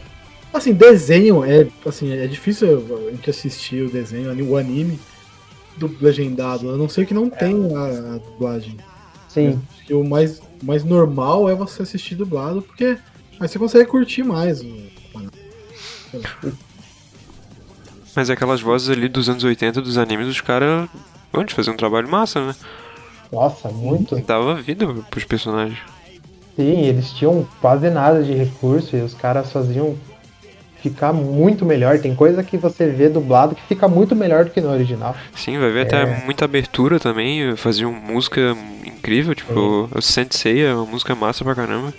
Assim, 0.52 0.72
desenho 0.72 1.44
é. 1.44 1.66
Assim, 1.86 2.12
é 2.12 2.26
difícil 2.26 2.84
a 3.08 3.10
gente 3.10 3.30
assistir 3.30 3.82
o 3.82 3.90
desenho, 3.90 4.32
o 4.48 4.56
anime 4.56 4.98
do 5.76 5.94
legendado. 6.00 6.70
A 6.70 6.76
não 6.76 6.88
ser 6.88 7.06
que 7.06 7.14
não 7.14 7.26
é. 7.26 7.30
tenha 7.30 7.78
a, 7.78 8.14
a, 8.14 8.18
dublagem. 8.18 8.76
Sim. 9.28 9.60
É, 9.88 9.94
o 9.94 10.02
mais, 10.02 10.40
mais 10.62 10.84
normal 10.84 11.48
é 11.48 11.54
você 11.54 11.82
assistir 11.82 12.14
dublado, 12.14 12.62
porque 12.62 12.98
aí 13.38 13.48
você 13.48 13.58
consegue 13.58 13.86
curtir 13.86 14.22
mais. 14.22 14.64
Mas 18.16 18.30
aquelas 18.30 18.60
vozes 18.60 18.88
ali 18.88 19.08
dos 19.08 19.28
anos 19.28 19.44
80 19.44 19.80
dos 19.80 19.96
animes, 19.96 20.26
os 20.26 20.40
caras 20.40 20.88
Onde 21.32 21.54
fazer 21.54 21.70
um 21.70 21.76
trabalho 21.76 22.08
massa, 22.08 22.46
né? 22.46 22.54
Nossa, 23.30 23.68
muito. 23.68 24.16
Dava 24.20 24.54
vida 24.54 24.86
pros 25.10 25.24
personagens. 25.24 25.78
Sim, 26.56 26.80
eles 26.82 27.12
tinham 27.12 27.46
quase 27.60 27.88
nada 27.90 28.22
de 28.22 28.32
recurso 28.32 28.96
e 28.96 29.00
os 29.00 29.14
caras 29.14 29.52
faziam 29.52 29.96
ficar 30.82 31.12
muito 31.12 31.64
melhor. 31.64 31.98
Tem 31.98 32.14
coisa 32.14 32.42
que 32.42 32.56
você 32.56 32.86
vê 32.86 33.08
dublado 33.08 33.54
que 33.54 33.62
fica 33.62 33.88
muito 33.88 34.14
melhor 34.14 34.44
do 34.44 34.50
que 34.50 34.60
no 34.60 34.70
original. 34.70 35.14
Sim, 35.34 35.58
vai 35.58 35.70
ver 35.70 35.80
é... 35.80 35.82
até 35.82 36.24
muita 36.24 36.44
abertura 36.44 36.98
também. 36.98 37.56
Faziam 37.56 37.92
música 37.92 38.56
incrível, 38.84 39.34
tipo, 39.34 39.88
é. 39.94 39.98
o 39.98 40.02
Sensei 40.02 40.64
é 40.64 40.74
uma 40.74 40.86
música 40.86 41.14
massa 41.14 41.44
pra 41.44 41.54
caramba. 41.54 41.92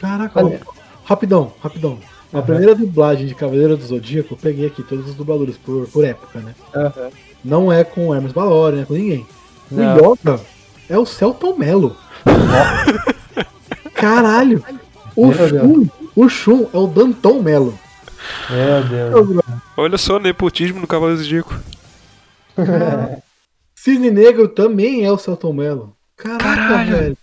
Caraca, 0.00 0.44
Olha. 0.44 0.60
rapidão, 1.04 1.52
rapidão. 1.62 1.98
A 2.32 2.38
uhum. 2.38 2.42
primeira 2.42 2.74
dublagem 2.74 3.26
de 3.26 3.34
Cavaleiro 3.34 3.76
do 3.76 3.84
Zodíaco, 3.84 4.34
eu 4.34 4.38
peguei 4.38 4.66
aqui 4.66 4.82
todos 4.82 5.08
os 5.08 5.14
dubladores 5.14 5.56
por, 5.56 5.86
por 5.88 6.04
época, 6.04 6.40
né? 6.40 6.54
Uhum. 6.74 7.10
Não 7.44 7.72
é 7.72 7.84
com 7.84 8.14
Hermes 8.14 8.32
Balori, 8.32 8.76
não 8.76 8.82
é 8.82 8.86
com 8.86 8.94
ninguém. 8.94 9.26
Não. 9.70 9.96
O 9.96 10.12
Yoga 10.14 10.40
é 10.88 10.98
o 10.98 11.04
Celton 11.04 11.56
Mello. 11.56 11.96
Caralho! 13.94 14.64
O 15.14 15.32
Shun, 15.32 15.86
o 16.16 16.28
Shun 16.28 16.66
é 16.72 16.78
o 16.78 16.86
Danton 16.86 17.42
Mello. 17.42 17.78
Meu 18.50 18.84
Deus. 18.84 19.42
Olha 19.76 19.98
só, 19.98 20.18
nepotismo 20.18 20.80
no 20.80 20.86
Cavalo 20.86 21.16
Zodíaco. 21.16 21.54
Cisne 23.74 24.10
Negro 24.10 24.48
também 24.48 25.04
é 25.04 25.10
o 25.10 25.18
Celton 25.18 25.52
Mello. 25.52 25.96
Caraca, 26.16 26.44
Caralho. 26.44 26.96
velho. 26.96 27.18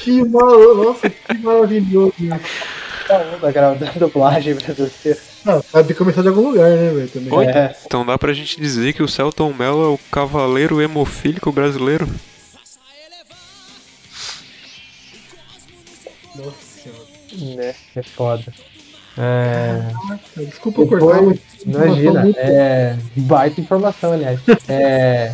Que 0.00 0.24
mal... 0.24 0.74
Nossa, 0.74 1.10
que 1.10 1.38
maravilhoso. 1.38 2.14
Da 3.08 3.18
onda, 3.18 3.52
gravando 3.52 3.98
dublagem 3.98 4.54
brasileira. 4.54 5.20
Não, 5.44 5.62
vai 5.72 5.82
ter 5.82 5.92
que 5.92 5.98
começar 5.98 6.22
de 6.22 6.28
algum 6.28 6.50
lugar, 6.50 6.70
né, 6.70 6.90
velho? 6.90 7.08
Também. 7.08 7.32
Oi? 7.32 7.46
É. 7.46 7.76
Então 7.84 8.06
dá 8.06 8.16
pra 8.16 8.32
gente 8.32 8.60
dizer 8.60 8.92
que 8.92 9.02
o 9.02 9.08
Celton 9.08 9.52
Mello 9.52 9.84
é 9.84 9.88
o 9.88 9.98
cavaleiro 10.10 10.80
hemofílico 10.80 11.52
brasileiro? 11.52 12.08
Nossa 16.36 16.62
senhora. 16.62 17.56
Né, 17.56 17.74
é 17.96 18.02
foda. 18.02 18.44
É... 19.18 19.88
Desculpa 20.36 20.84
Depois, 20.84 21.00
cortar. 21.00 21.40
Imagina, 21.66 22.30
é... 22.36 22.96
baita 23.16 23.60
informação, 23.60 24.12
aliás. 24.12 24.40
É... 24.68 25.32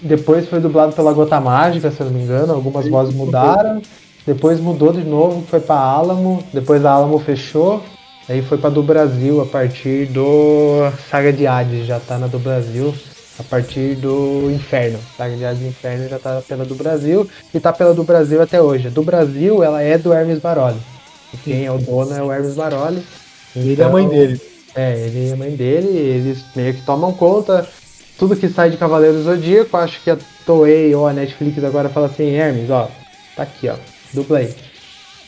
Depois 0.00 0.48
foi 0.48 0.60
dublado 0.60 0.92
pela 0.92 1.12
Gota 1.12 1.40
Mágica, 1.40 1.90
se 1.90 2.00
eu 2.00 2.06
não 2.06 2.12
me 2.12 2.22
engano. 2.22 2.52
Algumas 2.52 2.88
vozes 2.88 3.14
mudaram. 3.14 3.82
Depois 4.26 4.60
mudou 4.60 4.92
de 4.92 5.02
novo, 5.02 5.44
foi 5.48 5.60
pra 5.60 5.76
Alamo. 5.76 6.44
Depois 6.52 6.84
a 6.84 6.92
Alamo 6.92 7.18
fechou. 7.18 7.82
Aí 8.28 8.42
foi 8.42 8.58
para 8.58 8.70
do 8.70 8.82
Brasil 8.82 9.40
a 9.40 9.46
partir 9.46 10.06
do 10.06 10.90
Saga 11.10 11.32
de 11.32 11.46
Hades, 11.46 11.86
já 11.86 11.98
tá 11.98 12.18
na 12.18 12.26
do 12.26 12.38
Brasil 12.38 12.94
a 13.38 13.42
partir 13.42 13.94
do 13.94 14.50
Inferno. 14.50 14.98
Saga 15.16 15.34
de 15.34 15.44
Hades 15.46 15.62
Inferno 15.62 16.08
já 16.08 16.18
tá 16.18 16.42
pela 16.46 16.64
do 16.64 16.74
Brasil 16.74 17.28
e 17.54 17.58
tá 17.58 17.72
pela 17.72 17.94
do 17.94 18.04
Brasil 18.04 18.42
até 18.42 18.60
hoje. 18.60 18.90
Do 18.90 19.02
Brasil 19.02 19.62
ela 19.64 19.82
é 19.82 19.96
do 19.96 20.12
Hermes 20.12 20.40
Baroli. 20.40 20.76
Quem 21.44 21.66
é 21.66 21.72
o 21.72 21.78
dono 21.78 22.14
é 22.14 22.22
o 22.22 22.32
Hermes 22.32 22.54
Baroli. 22.54 23.02
Então, 23.54 23.70
ele 23.70 23.82
é 23.82 23.84
a 23.84 23.88
mãe 23.88 24.08
dele. 24.08 24.40
É, 24.74 25.06
ele 25.06 25.28
é 25.28 25.32
a 25.32 25.36
mãe 25.36 25.50
dele, 25.50 25.88
eles 25.88 26.44
meio 26.54 26.74
que 26.74 26.82
tomam 26.82 27.12
conta. 27.12 27.68
Tudo 28.18 28.36
que 28.36 28.48
sai 28.48 28.70
de 28.70 28.76
Cavaleiro 28.76 29.22
Zodíaco, 29.22 29.76
acho 29.76 30.02
que 30.02 30.10
a 30.10 30.18
Toei 30.44 30.94
ou 30.94 31.06
a 31.06 31.12
Netflix 31.12 31.62
agora 31.62 31.88
fala 31.88 32.06
assim, 32.06 32.30
Hermes, 32.30 32.68
ó, 32.70 32.90
tá 33.36 33.44
aqui, 33.44 33.68
ó, 33.68 33.76
dupla 34.12 34.38
aí. 34.38 34.54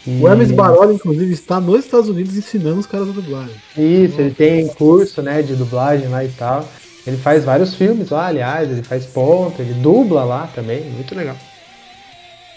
O 0.06 0.26
Hermes 0.26 0.50
Baroli, 0.50 0.94
inclusive, 0.94 1.32
está 1.32 1.60
nos 1.60 1.84
Estados 1.84 2.08
Unidos 2.08 2.36
ensinando 2.36 2.80
os 2.80 2.86
caras 2.86 3.10
a 3.10 3.12
dublagem. 3.12 3.54
Isso, 3.76 4.20
ele 4.20 4.30
tem 4.30 4.66
curso, 4.68 5.20
né, 5.20 5.42
de 5.42 5.54
dublagem 5.54 6.08
lá 6.08 6.24
e 6.24 6.28
tal. 6.28 6.66
Ele 7.06 7.16
faz 7.16 7.44
vários 7.44 7.74
filmes 7.74 8.10
lá, 8.10 8.26
aliás, 8.26 8.70
ele 8.70 8.82
faz 8.82 9.06
ponta, 9.06 9.62
ele 9.62 9.74
dubla 9.74 10.24
lá 10.24 10.48
também, 10.54 10.82
muito 10.82 11.14
legal. 11.14 11.36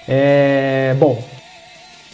É, 0.07 0.95
bom, 0.99 1.23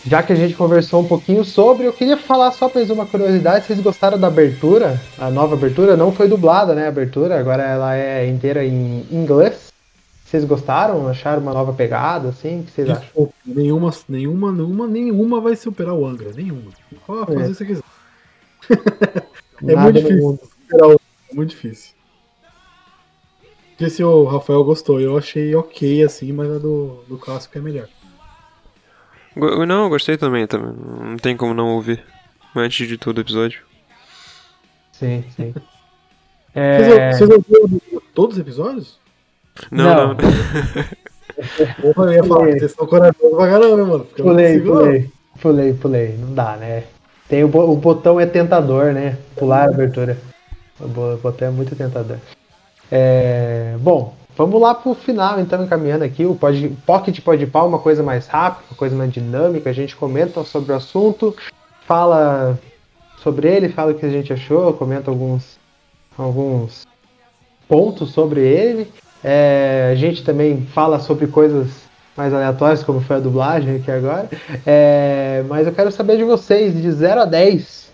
já 0.06 0.24
que 0.24 0.34
a 0.34 0.36
gente 0.36 0.54
conversou 0.54 1.02
um 1.02 1.08
pouquinho 1.08 1.44
sobre, 1.44 1.86
eu 1.86 1.94
queria 1.94 2.18
falar 2.18 2.52
só 2.52 2.72
mais 2.74 2.90
uma 2.90 3.06
curiosidade. 3.06 3.66
Vocês 3.66 3.80
gostaram 3.80 4.18
da 4.18 4.28
abertura? 4.28 5.00
A 5.18 5.30
nova 5.30 5.56
abertura 5.56 5.98
não 5.98 6.12
foi 6.12 6.28
dublada, 6.28 6.74
né? 6.74 6.86
A 6.86 6.90
abertura, 6.90 7.40
agora 7.40 7.64
ela 7.64 7.96
é 7.96 8.28
inteira 8.28 8.64
em 8.66 9.06
inglês. 9.12 9.70
Vocês 10.26 10.46
gostaram? 10.46 11.08
Acharam 11.08 11.42
uma 11.42 11.54
nova 11.54 11.74
pegada, 11.74 12.30
assim? 12.30 12.62
O 12.62 12.64
que 12.64 12.72
vocês 12.72 12.90
acham? 12.90 13.34
Nenhuma, 13.46 13.92
nenhuma, 14.08 14.52
nenhuma, 14.52 14.88
nenhuma 14.88 15.42
vai 15.42 15.56
superar 15.56 15.96
o 15.96 16.06
Angra, 16.06 16.32
nenhuma. 16.34 16.72
Pode 17.06 17.34
fazer 17.34 17.52
é. 17.52 17.54
se 17.54 17.66
quiser. 17.66 17.84
é 19.68 19.76
muito 19.76 19.96
difícil 19.96 20.40
superar 20.70 20.90
o 20.90 21.00
é 21.32 21.36
muito 21.36 21.50
difícil. 21.50 21.94
Esse 23.80 24.04
o 24.04 24.26
Rafael 24.26 24.64
gostou, 24.64 25.00
eu 25.00 25.18
achei 25.18 25.56
ok 25.56 26.04
assim, 26.04 26.34
mas 26.34 26.52
a 26.52 26.58
do, 26.58 27.04
do 27.08 27.18
clássico 27.18 27.58
é 27.58 27.62
melhor. 27.62 27.88
Não, 29.36 29.84
eu 29.84 29.90
gostei 29.90 30.18
também, 30.18 30.46
também. 30.48 30.74
Não 30.74 31.18
tem 31.18 31.36
como 31.38 31.54
não 31.54 31.70
ouvir 31.76 32.04
antes 32.56 32.88
de 32.88 32.98
todo 32.98 33.18
o 33.18 33.22
episódio. 33.22 33.62
Sim, 34.92 35.24
sim. 35.36 35.54
é... 36.56 37.12
Vocês 37.14 37.30
ouviram 37.30 37.80
todos 38.14 38.36
os 38.38 38.42
episódios? 38.42 39.00
Não, 39.72 40.10
não. 40.10 40.18
Porra, 41.94 42.08
eu 42.08 42.14
ia 42.14 42.24
falar 42.24 42.46
vocês 42.52 42.72
são 42.74 42.86
corajosos 42.86 43.30
pra 43.38 43.48
caramba, 43.50 43.78
mano. 43.86 44.08
Não 44.18 44.26
Pulei, 44.26 44.58
não. 44.58 44.66
pulei, 44.66 45.10
pulei, 45.42 45.74
pulei. 45.74 46.18
Não 46.18 46.34
dá, 46.34 46.58
né? 46.58 46.84
Tem 47.30 47.44
o, 47.44 47.48
bo- 47.48 47.72
o 47.72 47.76
botão 47.78 48.20
é 48.20 48.26
tentador, 48.26 48.92
né? 48.92 49.18
Pular 49.36 49.68
a 49.68 49.70
abertura. 49.70 50.18
O 50.80 50.88
bo- 50.88 51.16
botão 51.18 51.48
é 51.48 51.52
muito 51.52 51.76
tentador. 51.76 52.18
É, 52.92 53.76
bom, 53.80 54.16
vamos 54.40 54.62
lá 54.62 54.74
pro 54.74 54.94
final, 54.94 55.38
então, 55.38 55.62
encaminhando 55.62 56.06
aqui. 56.06 56.26
O 56.26 56.34
pod, 56.34 56.70
Pocket 56.86 57.20
Podpah, 57.20 57.66
uma 57.66 57.80
coisa 57.80 58.02
mais 58.02 58.26
rápida, 58.28 58.64
uma 58.72 58.78
coisa 58.78 58.96
mais 58.96 59.12
dinâmica. 59.12 59.70
A 59.70 59.74
gente 59.74 59.98
comenta 59.98 60.42
sobre 60.46 60.72
o 60.72 60.76
assunto, 60.76 61.36
fala 61.86 62.58
sobre 63.22 63.50
ele, 63.50 63.68
fala 63.68 63.92
o 63.92 63.96
que 63.96 64.06
a 64.06 64.10
gente 64.10 64.32
achou, 64.32 64.72
comenta 64.72 65.12
alguns, 65.12 65.60
alguns 66.18 66.88
pontos 67.68 68.12
sobre 68.12 68.40
ele. 68.40 68.90
É, 69.22 69.90
a 69.92 69.96
gente 69.96 70.24
também 70.24 70.66
fala 70.74 71.00
sobre 71.00 71.28
coisas 71.28 71.68
mais 72.16 72.34
aleatórias, 72.34 72.82
como 72.82 73.02
foi 73.02 73.18
a 73.18 73.20
dublagem 73.20 73.76
aqui 73.76 73.92
agora. 73.92 74.30
É, 74.66 75.44
mas 75.50 75.68
eu 75.68 75.74
quero 75.74 75.92
saber 75.92 76.16
de 76.16 76.24
vocês, 76.24 76.82
de 76.82 76.90
0 76.90 77.22
a 77.24 77.26
10. 77.26 77.92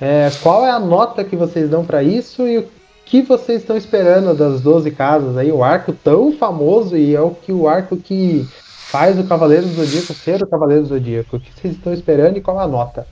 é, 0.00 0.30
qual 0.44 0.64
é 0.64 0.70
a 0.70 0.78
nota 0.78 1.24
que 1.24 1.34
vocês 1.34 1.68
dão 1.68 1.84
para 1.84 2.04
isso 2.04 2.46
e 2.46 2.58
o 2.58 2.77
que 3.08 3.22
vocês 3.22 3.62
estão 3.62 3.76
esperando 3.76 4.34
das 4.34 4.60
12 4.60 4.90
casas 4.90 5.36
aí? 5.36 5.50
O 5.50 5.64
arco 5.64 5.92
tão 5.92 6.32
famoso 6.32 6.96
e 6.96 7.14
é 7.14 7.20
o 7.20 7.30
que 7.30 7.50
o 7.52 7.66
arco 7.66 7.96
que 7.96 8.46
faz 8.90 9.18
o 9.18 9.24
Cavaleiro 9.24 9.66
do 9.66 9.72
Zodíaco 9.72 10.12
ser 10.12 10.42
o 10.42 10.46
Cavaleiro 10.46 10.82
do 10.82 10.88
Zodíaco. 10.88 11.36
O 11.36 11.40
que 11.40 11.50
vocês 11.52 11.74
estão 11.74 11.92
esperando 11.92 12.36
e 12.36 12.42
qual 12.42 12.60
a 12.60 12.68
nota? 12.68 13.06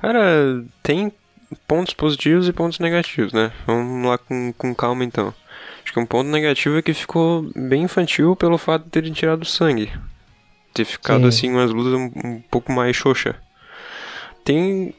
Cara, 0.00 0.64
tem 0.82 1.12
pontos 1.66 1.94
positivos 1.94 2.48
e 2.48 2.52
pontos 2.52 2.80
negativos, 2.80 3.32
né? 3.32 3.52
Vamos 3.66 4.08
lá 4.08 4.18
com, 4.18 4.52
com 4.52 4.74
calma 4.74 5.04
então. 5.04 5.32
Acho 5.84 5.92
que 5.92 6.00
um 6.00 6.06
ponto 6.06 6.28
negativo 6.28 6.78
é 6.78 6.82
que 6.82 6.92
ficou 6.92 7.48
bem 7.54 7.84
infantil 7.84 8.34
pelo 8.34 8.58
fato 8.58 8.84
de 8.84 8.90
terem 8.90 9.12
tirado 9.12 9.44
sangue. 9.44 9.92
Ter 10.74 10.84
ficado 10.84 11.22
Sim. 11.22 11.28
assim 11.28 11.50
umas 11.52 11.70
lutas 11.70 11.92
um, 11.92 12.28
um 12.28 12.42
pouco 12.50 12.72
mais 12.72 12.96
xoxa. 12.96 13.36
Tem. 14.50 14.92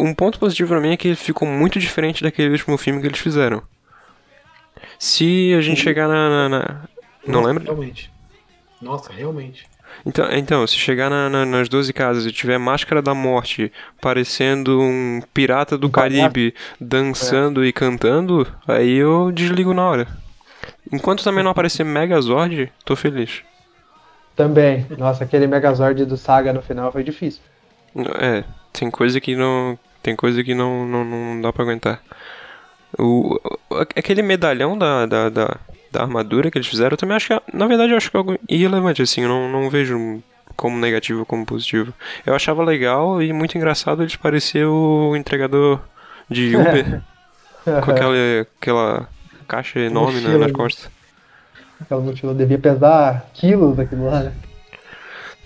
Um 0.00 0.12
ponto 0.14 0.38
positivo 0.40 0.70
pra 0.70 0.80
mim 0.80 0.92
é 0.92 0.96
que 0.96 1.14
ficou 1.14 1.46
muito 1.46 1.78
diferente 1.78 2.24
daquele 2.24 2.50
último 2.50 2.76
filme 2.76 3.00
que 3.00 3.06
eles 3.06 3.20
fizeram. 3.20 3.62
Se 4.98 5.54
a 5.56 5.60
gente 5.60 5.80
chegar 5.80 6.08
na. 6.08 6.28
na- 6.28 6.48
na- 6.48 6.80
Não 7.26 7.34
Nossa, 7.34 7.46
lembro? 7.48 7.64
Realmente. 7.64 8.10
Nossa, 8.82 9.12
realmente. 9.12 9.68
Então, 10.06 10.32
então 10.32 10.66
se 10.66 10.74
chegar 10.76 11.08
na- 11.10 11.28
na- 11.28 11.44
nas 11.46 11.68
12 11.68 11.92
casas 11.92 12.24
e 12.26 12.32
tiver 12.32 12.58
Máscara 12.58 13.00
da 13.02 13.14
Morte 13.14 13.70
parecendo 14.00 14.80
um 14.80 15.20
pirata 15.32 15.76
do. 15.78 15.88
Caribe 15.90 16.54
dançando 16.80 17.64
e 17.64 17.72
cantando, 17.72 18.46
aí 18.66 18.96
eu 18.96 19.30
desligo 19.30 19.72
na 19.74 19.84
hora. 19.88 20.08
Enquanto 20.92 21.22
também 21.22 21.44
não 21.44 21.50
aparecer 21.52 21.84
Megazord, 21.84 22.72
tô 22.84 22.96
feliz. 22.96 23.42
Também. 24.34 24.86
Nossa, 24.98 25.22
aquele 25.24 25.46
Megazord 25.46 26.04
do 26.06 26.16
Saga 26.16 26.52
no 26.52 26.62
final 26.62 26.90
foi 26.90 27.04
difícil. 27.04 27.42
É, 28.18 28.44
tem 28.72 28.90
coisa 28.90 29.20
que 29.20 29.34
não. 29.36 29.78
Tem 30.02 30.16
coisa 30.16 30.42
que 30.42 30.54
não, 30.54 30.86
não, 30.86 31.04
não 31.04 31.40
dá 31.40 31.52
pra 31.52 31.62
aguentar. 31.62 32.00
O, 32.98 33.38
aquele 33.94 34.22
medalhão 34.22 34.76
da, 34.76 35.06
da, 35.06 35.28
da, 35.28 35.56
da 35.92 36.02
armadura 36.02 36.50
que 36.50 36.58
eles 36.58 36.66
fizeram, 36.68 36.92
eu 36.94 36.96
também 36.96 37.16
acho 37.16 37.26
que. 37.28 37.32
é- 37.34 37.42
Na 37.52 37.66
verdade, 37.66 37.92
eu 37.92 37.96
acho 37.96 38.10
que 38.10 38.16
é 38.16 38.18
algo 38.18 38.38
irrelevante, 38.48 39.02
assim. 39.02 39.22
Eu 39.22 39.28
não, 39.28 39.48
não 39.50 39.70
vejo 39.70 40.22
como 40.56 40.78
negativo 40.78 41.20
ou 41.20 41.26
como 41.26 41.44
positivo. 41.46 41.92
Eu 42.26 42.34
achava 42.34 42.64
legal 42.64 43.22
e 43.22 43.32
muito 43.32 43.56
engraçado 43.56 44.02
eles 44.02 44.16
parecer 44.16 44.64
o 44.66 45.14
entregador 45.16 45.80
de 46.28 46.56
Uber 46.56 47.00
com 47.64 47.90
aquela, 47.90 48.14
aquela 48.60 49.08
caixa 49.46 49.78
enorme 49.80 50.20
na- 50.20 50.28
Mochila, 50.28 50.38
nas 50.38 50.48
né? 50.48 50.52
costas. 50.56 50.90
Aquela 51.80 52.00
mochila 52.02 52.34
devia 52.34 52.58
pesar 52.58 53.26
quilos 53.32 53.76
daquilo 53.76 54.06
lá, 54.06 54.20
né? 54.20 54.32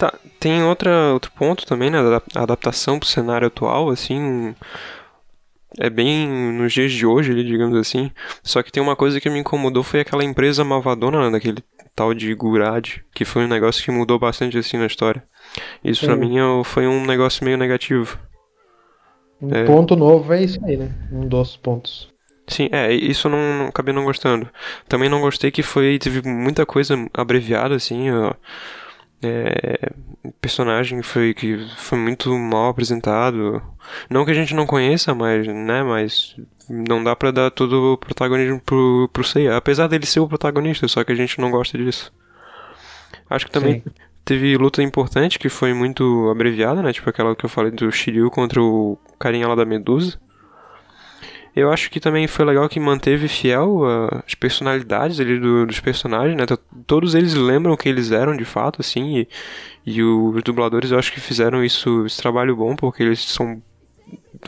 Tá, 0.04 0.18
tem 0.38 0.62
outra, 0.62 1.14
outro 1.14 1.32
ponto 1.32 1.64
também, 1.64 1.88
né? 1.90 2.02
da 2.02 2.20
A 2.34 2.42
adaptação 2.42 2.98
pro 2.98 3.08
cenário 3.08 3.46
atual, 3.46 3.88
assim. 3.88 4.54
É 5.78 5.88
bem 5.88 6.28
nos 6.52 6.74
dias 6.74 6.92
de 6.92 7.06
hoje, 7.06 7.42
digamos 7.42 7.76
assim. 7.78 8.10
Só 8.42 8.62
que 8.62 8.70
tem 8.70 8.82
uma 8.82 8.94
coisa 8.94 9.18
que 9.18 9.30
me 9.30 9.38
incomodou 9.38 9.82
foi 9.82 10.00
aquela 10.00 10.22
empresa 10.22 10.62
malvadona, 10.62 11.24
né, 11.24 11.30
daquele 11.30 11.64
tal 11.96 12.12
de 12.12 12.32
Gurad, 12.34 12.98
que 13.14 13.24
foi 13.24 13.44
um 13.44 13.48
negócio 13.48 13.82
que 13.82 13.90
mudou 13.90 14.18
bastante 14.18 14.58
assim 14.58 14.76
na 14.76 14.86
história. 14.86 15.24
Isso 15.82 16.04
Sim. 16.04 16.14
mim 16.16 16.38
é- 16.38 16.64
foi 16.64 16.86
um 16.86 17.06
negócio 17.06 17.44
meio 17.44 17.56
negativo. 17.56 18.18
Um 19.40 19.52
É. 19.54 19.64
ponto 19.64 19.96
novo 19.96 20.32
é 20.34 20.42
isso 20.44 20.60
aí, 20.66 20.76
né? 20.76 20.90
Um 21.10 21.26
dos 21.26 21.56
pontos. 21.56 22.12
Sim, 22.46 22.68
é, 22.72 22.92
isso 22.92 23.26
eu 23.26 23.30
não, 23.32 23.58
não 23.58 23.66
acabei 23.68 23.94
não 23.94 24.04
gostando. 24.04 24.48
Também 24.86 25.08
não 25.08 25.22
gostei 25.22 25.50
que 25.50 25.62
foi, 25.62 25.98
teve 25.98 26.28
muita 26.28 26.66
coisa 26.66 26.94
abreviada, 27.14 27.74
assim, 27.74 28.10
ó. 28.10 28.34
É, 29.26 29.90
personagem 30.40 31.02
foi 31.02 31.32
que 31.34 31.58
foi 31.76 31.98
muito 31.98 32.36
mal 32.36 32.70
apresentado. 32.70 33.62
Não 34.08 34.24
que 34.24 34.30
a 34.30 34.34
gente 34.34 34.54
não 34.54 34.66
conheça, 34.66 35.14
mas, 35.14 35.46
né, 35.46 35.82
mas 35.82 36.36
não 36.68 37.02
dá 37.02 37.14
pra 37.14 37.30
dar 37.30 37.50
todo 37.50 37.92
o 37.92 37.98
protagonismo 37.98 38.60
pro, 38.60 39.08
pro 39.12 39.24
Seiya. 39.24 39.56
Apesar 39.56 39.86
dele 39.86 40.06
ser 40.06 40.20
o 40.20 40.28
protagonista, 40.28 40.88
só 40.88 41.04
que 41.04 41.12
a 41.12 41.14
gente 41.14 41.40
não 41.40 41.50
gosta 41.50 41.76
disso. 41.76 42.12
Acho 43.28 43.46
que 43.46 43.52
também 43.52 43.80
Sim. 43.80 43.90
teve 44.24 44.56
luta 44.56 44.82
importante 44.82 45.38
que 45.38 45.48
foi 45.48 45.72
muito 45.72 46.28
abreviada, 46.30 46.82
né? 46.82 46.92
Tipo 46.92 47.10
aquela 47.10 47.34
que 47.34 47.44
eu 47.44 47.50
falei 47.50 47.70
do 47.70 47.90
Shiryu 47.90 48.30
contra 48.30 48.60
o 48.62 48.98
carinha 49.18 49.48
lá 49.48 49.54
da 49.54 49.64
Medusa. 49.64 50.18
Eu 51.56 51.70
acho 51.72 51.88
que 51.90 52.00
também 52.00 52.26
foi 52.26 52.44
legal 52.44 52.68
que 52.68 52.80
manteve 52.80 53.28
fiel 53.28 53.84
ah, 53.84 54.22
as 54.26 54.34
personalidades 54.34 55.20
ali 55.20 55.38
do- 55.38 55.66
dos 55.66 55.78
personagens, 55.80 56.36
né? 56.36 56.44
Todos 56.86 57.14
eles 57.14 57.34
lembram 57.34 57.72
o 57.72 57.76
que 57.76 57.88
eles 57.88 58.10
eram 58.10 58.36
de 58.36 58.44
fato, 58.44 58.80
assim, 58.80 59.18
e, 59.18 59.28
e 59.86 60.02
os 60.02 60.42
dubladores 60.42 60.90
eu 60.90 60.98
acho 60.98 61.12
que 61.12 61.20
fizeram 61.20 61.64
isso, 61.64 62.04
esse 62.06 62.20
trabalho 62.20 62.56
bom, 62.56 62.74
porque 62.74 63.02
eles 63.02 63.20
são. 63.24 63.62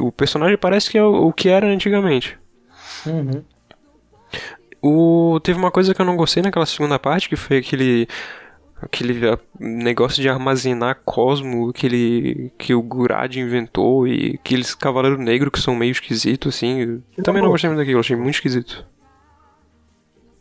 O 0.00 0.10
personagem 0.10 0.58
parece 0.58 0.90
que 0.90 0.98
é 0.98 1.02
o, 1.02 1.28
o 1.28 1.32
que 1.32 1.48
era 1.48 1.66
antigamente. 1.66 2.36
Uhum. 3.06 3.42
O, 4.82 5.40
teve 5.42 5.58
uma 5.58 5.70
coisa 5.70 5.94
que 5.94 6.00
eu 6.00 6.06
não 6.06 6.16
gostei 6.16 6.42
naquela 6.42 6.66
segunda 6.66 6.98
parte, 6.98 7.28
que 7.28 7.36
foi 7.36 7.58
aquele 7.58 8.06
aquele 8.80 9.26
ah, 9.28 9.38
negócio 9.58 10.20
de 10.22 10.28
armazenar 10.28 11.00
cosmo 11.04 11.72
que 11.72 11.86
ele 11.86 12.52
que 12.58 12.74
o 12.74 12.82
Gurad 12.82 13.34
inventou 13.36 14.06
e 14.06 14.38
aqueles 14.42 14.74
cavaleiros 14.74 15.18
negros 15.18 15.50
que 15.52 15.60
são 15.60 15.74
meio 15.74 15.90
esquisitos 15.92 16.54
assim. 16.54 17.02
Eu 17.16 17.24
Também 17.24 17.42
não 17.42 17.50
gostei 17.50 17.68
muito 17.70 17.80
daquilo, 17.80 18.00
achei 18.00 18.16
muito 18.16 18.34
esquisito. 18.34 18.86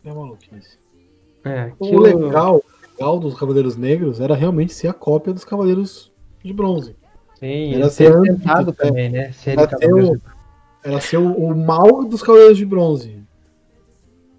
É 0.03 0.13
maluquice. 0.13 0.77
É, 1.43 1.71
O 1.79 1.85
aquilo- 1.85 2.01
legal, 2.25 2.55
o 2.57 2.91
legal 2.91 3.19
dos 3.19 3.35
Cavaleiros 3.39 3.75
Negros 3.77 4.19
era 4.19 4.35
realmente 4.35 4.73
ser 4.73 4.87
a 4.87 4.93
cópia 4.93 5.33
dos 5.33 5.43
Cavaleiros 5.43 6.11
de 6.43 6.53
Bronze. 6.53 6.95
Sim, 7.39 7.75
Era 7.75 7.89
ser 7.89 8.11
ser- 8.13 8.21
tentado 8.21 8.71
também, 8.73 9.09
né? 9.09 9.31
Ser 9.31 9.51
Era 9.51 9.67
ter 9.67 9.93
o- 9.93 10.19
Era 10.83 11.01
ser 11.01 11.17
o, 11.17 11.31
o 11.33 11.55
mal 11.55 12.03
dos 12.05 12.21
Cavaleiros 12.21 12.57
de 12.57 12.65
Bronze. 12.65 13.19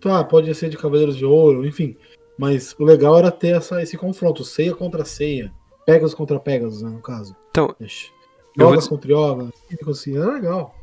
Tá, 0.01 0.23
pode 0.23 0.53
ser 0.55 0.69
de 0.69 0.77
Cavaleiros 0.77 1.17
de 1.17 1.25
Ouro, 1.25 1.67
enfim. 1.67 1.97
Mas 2.39 2.75
o 2.79 2.85
legal 2.85 3.19
era 3.19 3.31
ter 3.31 3.57
essa, 3.57 3.83
esse 3.83 3.97
confronto, 3.97 4.45
ceia 4.45 4.75
contra 4.75 5.05
ceia. 5.05 5.53
Pegasus 5.87 6.15
contra 6.15 6.39
Pegasus, 6.41 6.83
né, 6.83 6.91
no 6.91 7.01
caso. 7.01 7.35
Então, 7.51 7.75
Ixi. 7.81 8.11
Vou 8.57 8.71
Yogas 8.71 8.89
contra 8.89 9.13
Yoga, 9.13 9.53
assim, 9.89 10.17
era 10.17 10.33
legal. 10.33 10.75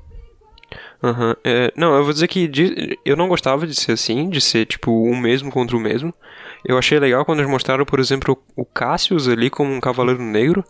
Aham. 1.04 1.36
É, 1.44 1.72
não, 1.76 1.96
eu 1.96 2.04
vou 2.04 2.14
dizer 2.14 2.28
que 2.28 2.48
de- 2.48 2.98
eu 3.06 3.16
não 3.16 3.28
gostava 3.28 3.68
de 3.68 3.76
ser 3.76 3.92
assim, 3.94 4.30
de 4.30 4.40
ser 4.40 4.66
tipo 4.66 4.92
um 4.92 5.16
mesmo 5.20 5.52
contra 5.52 5.76
o 5.76 5.80
mesmo. 5.80 6.14
Eu 6.64 6.78
achei 6.78 6.98
legal 7.00 7.26
quando 7.26 7.40
eles 7.40 7.52
mostraram, 7.52 7.86
por 7.86 8.00
exemplo, 8.00 8.38
o 8.56 8.64
Cassius 8.66 9.28
ali 9.28 9.50
como 9.50 9.72
um 9.74 9.82
cavaleiro 9.82 10.22
negro, 10.22 10.64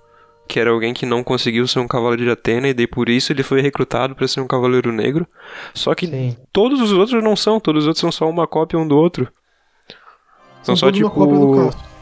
que 0.47 0.59
era 0.59 0.71
alguém 0.71 0.93
que 0.93 1.05
não 1.05 1.23
conseguiu 1.23 1.67
ser 1.67 1.79
um 1.79 1.87
cavaleiro 1.87 2.23
de 2.23 2.29
Atena 2.31 2.67
e 2.67 2.73
daí 2.73 2.87
por 2.87 3.07
isso 3.09 3.31
ele 3.31 3.43
foi 3.43 3.61
recrutado 3.61 4.15
para 4.15 4.27
ser 4.27 4.41
um 4.41 4.47
cavaleiro 4.47 4.91
negro. 4.91 5.27
Só 5.73 5.93
que 5.93 6.07
Sim. 6.07 6.35
todos 6.51 6.81
os 6.81 6.91
outros 6.91 7.23
não 7.23 7.35
são, 7.35 7.59
todos 7.59 7.83
os 7.83 7.87
outros 7.87 8.01
são 8.01 8.11
só 8.11 8.29
uma 8.29 8.47
cópia 8.47 8.79
um 8.79 8.87
do 8.87 8.97
outro. 8.97 9.31
São 10.63 10.75
São 10.75 10.87
só 10.87 10.91
tipo 10.91 11.05
uma 11.05 11.11
cópia 11.11 11.39
do 11.39 11.65
Castro. 11.65 11.93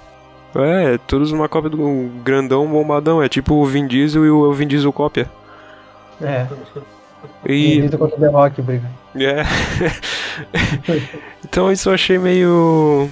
É, 0.53 0.97
todos 1.07 1.31
uma 1.31 1.47
cópia 1.47 1.69
do 1.69 2.11
grandão 2.23 2.67
bombadão, 2.67 3.23
é 3.23 3.29
tipo 3.29 3.55
o 3.55 3.65
Vin 3.65 3.87
Diesel 3.87 4.25
e 4.25 4.29
o 4.29 4.51
Vin 4.53 4.67
Diesel 4.67 4.91
cópia. 4.91 5.29
É. 6.21 6.45
E 7.45 7.77
Invita 7.77 7.97
contra 7.97 8.17
o 8.17 8.19
The 8.19 8.27
Rock, 8.27 8.61
briga. 8.61 8.89
É. 9.15 9.43
então 11.43 11.71
isso 11.71 11.89
eu 11.89 11.93
achei 11.93 12.17
meio. 12.17 13.09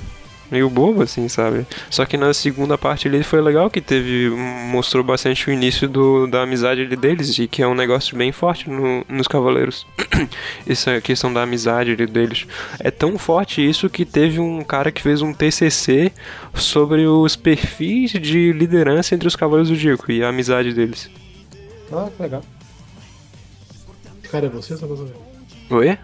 Meio 0.52 0.70
bobo, 0.70 1.02
assim, 1.04 1.28
sabe? 1.30 1.66
Só 1.90 2.06
que 2.06 2.18
na 2.18 2.34
segunda 2.34 2.78
parte 2.78 3.08
ali 3.08 3.24
foi 3.24 3.42
legal 3.42 3.70
que 3.70 3.82
teve. 3.82 4.30
mostrou 4.30 5.04
bastante 5.04 5.50
o 5.50 5.54
início 5.54 5.88
do, 5.88 6.28
da 6.28 6.44
amizade 6.44 6.86
deles, 6.96 7.38
e 7.40 7.48
que 7.48 7.62
é 7.62 7.68
um 7.68 7.74
negócio 7.76 8.18
bem 8.18 8.32
forte 8.32 8.70
no- 8.70 9.06
nos 9.10 9.28
Cavaleiros. 9.28 9.86
Essa 10.68 11.00
questão 11.02 11.32
da 11.32 11.44
amizade 11.44 11.96
deles. 11.96 12.46
É 12.80 12.90
tão 12.92 13.18
forte 13.18 13.68
isso 13.68 13.90
que 13.90 14.06
teve 14.06 14.40
um 14.40 14.64
cara 14.64 14.92
que 14.92 15.02
fez 15.02 15.22
um 15.22 15.34
TCC 15.34 16.12
sobre 16.54 17.06
os 17.08 17.36
perfis 17.36 18.12
de 18.12 18.52
liderança 18.54 19.16
entre 19.16 19.28
os 19.28 19.36
Cavaleiros 19.36 19.70
do 19.70 19.76
Zodíaco 19.76 20.12
e 20.12 20.24
a 20.24 20.30
amizade 20.30 20.74
deles. 20.74 21.10
Ah, 21.92 22.08
que 22.16 22.22
legal. 22.22 22.44
Cara 24.32 24.46
é 24.46 24.50
você, 24.50 24.76
pra 24.78 24.88
saber. 24.90 25.14
Oi? 25.72 25.98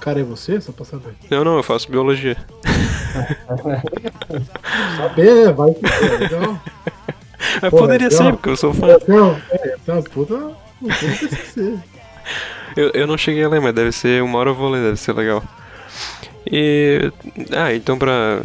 Cara, 0.00 0.20
é 0.20 0.22
você? 0.22 0.60
Só 0.60 0.72
pra 0.72 0.84
saber. 0.84 1.14
Não, 1.30 1.42
não, 1.44 1.56
eu 1.56 1.62
faço 1.62 1.90
biologia. 1.90 2.36
Saber? 4.96 5.52
Vai 5.52 5.72
que 5.74 5.86
é 5.86 6.18
legal. 6.18 6.60
Mas 7.62 7.70
Porra, 7.70 7.82
poderia 7.82 8.06
esse 8.08 8.16
é 8.16 8.18
ser, 8.18 8.24
uma- 8.24 8.32
porque 8.32 8.48
eu 8.50 8.56
sou 8.56 8.72
fã. 8.74 8.86
Não, 9.08 9.36
é, 9.50 9.76
é 9.86 9.92
uma 9.92 10.02
puta. 10.02 10.34
Não 10.34 10.56
tem. 11.54 11.82
Eu, 12.76 12.90
eu 12.90 13.06
não 13.06 13.16
cheguei 13.16 13.44
a 13.44 13.48
ler, 13.48 13.60
mas 13.60 13.74
deve 13.74 13.92
ser. 13.92 14.22
Uma 14.22 14.38
hora 14.38 14.50
eu 14.50 14.54
vou 14.54 14.68
ler, 14.68 14.82
deve 14.82 14.96
ser 14.96 15.12
legal. 15.14 15.42
E. 16.50 17.10
Ah, 17.52 17.72
então 17.74 17.98
pra. 17.98 18.42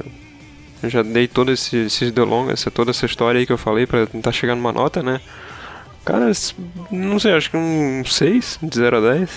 Eu 0.83 0.89
já 0.89 1.01
dei 1.03 1.27
todo 1.27 1.51
esse, 1.51 1.75
esses 1.77 2.11
delongas, 2.11 2.61
essa, 2.61 2.71
toda 2.71 2.91
essa 2.91 3.05
história 3.05 3.39
aí 3.39 3.45
que 3.45 3.51
eu 3.53 3.57
falei 3.57 3.85
pra 3.85 4.05
tentar 4.07 4.31
chegar 4.31 4.55
numa 4.55 4.71
nota, 4.71 5.03
né? 5.03 5.19
Cara, 6.05 6.31
não 6.89 7.19
sei, 7.19 7.33
acho 7.33 7.51
que 7.51 7.57
um 7.57 8.03
6 8.05 8.59
de 8.63 8.75
0 8.77 8.97
a 8.97 9.13
10. 9.13 9.29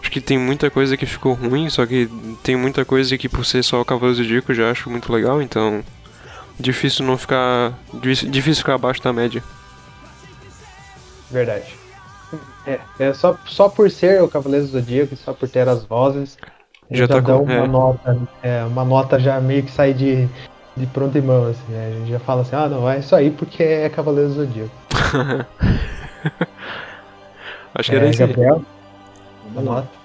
Acho 0.00 0.10
que 0.10 0.20
tem 0.20 0.38
muita 0.38 0.70
coisa 0.70 0.96
que 0.96 1.04
ficou 1.06 1.34
ruim, 1.34 1.68
só 1.68 1.84
que 1.84 2.08
tem 2.42 2.56
muita 2.56 2.84
coisa 2.84 3.18
que 3.18 3.28
por 3.28 3.44
ser 3.44 3.62
só 3.62 3.80
o 3.80 3.84
Cavaleiro 3.84 4.16
do 4.16 4.22
Zodíaco 4.22 4.52
eu 4.52 4.56
já 4.56 4.70
acho 4.70 4.88
muito 4.88 5.12
legal, 5.12 5.42
então. 5.42 5.82
Difícil 6.58 7.04
não 7.04 7.16
ficar. 7.18 7.72
Difícil 7.94 8.56
ficar 8.62 8.74
abaixo 8.74 9.02
da 9.02 9.12
média. 9.12 9.42
Verdade. 11.30 11.74
É, 12.66 12.80
é 12.98 13.12
só, 13.14 13.36
só 13.46 13.68
por 13.68 13.90
ser 13.90 14.22
o 14.22 14.28
Cavaleiro 14.28 14.66
do 14.66 14.72
Zodíaco, 14.72 15.14
e 15.14 15.16
só 15.16 15.32
por 15.32 15.48
ter 15.48 15.68
as 15.68 15.84
vozes, 15.84 16.36
Já 16.90 16.98
já, 17.00 17.08
tá 17.08 17.20
dá 17.20 17.32
com- 17.34 17.42
uma 17.44 17.52
é. 17.54 17.66
nota, 17.66 18.18
é, 18.42 18.64
uma 18.64 18.84
nota 18.84 19.18
já 19.18 19.40
meio 19.40 19.62
que 19.62 19.70
sai 19.70 19.92
de, 19.94 20.28
de 20.76 20.86
pronta 20.86 21.18
em 21.18 21.22
mão, 21.22 21.46
assim, 21.48 21.62
né? 21.72 21.92
A 21.94 21.98
gente 21.98 22.10
já 22.10 22.18
fala 22.20 22.42
assim, 22.42 22.56
ah 22.56 22.68
não, 22.68 22.88
é 22.90 22.98
isso 22.98 23.14
aí 23.16 23.30
porque 23.30 23.62
é 23.62 23.88
Cavaleiro 23.88 24.28
do 24.30 24.34
Zodíaco. 24.34 24.70
Acho 27.74 27.90
que 27.90 27.96
era 27.96 28.06
É, 28.06 28.10
isso 28.10 28.22
aí. 28.22 28.28
Gabriel, 28.28 28.62
a 28.62 28.77
Vamos 29.54 29.70
lá. 29.70 29.74
nota. 29.76 29.98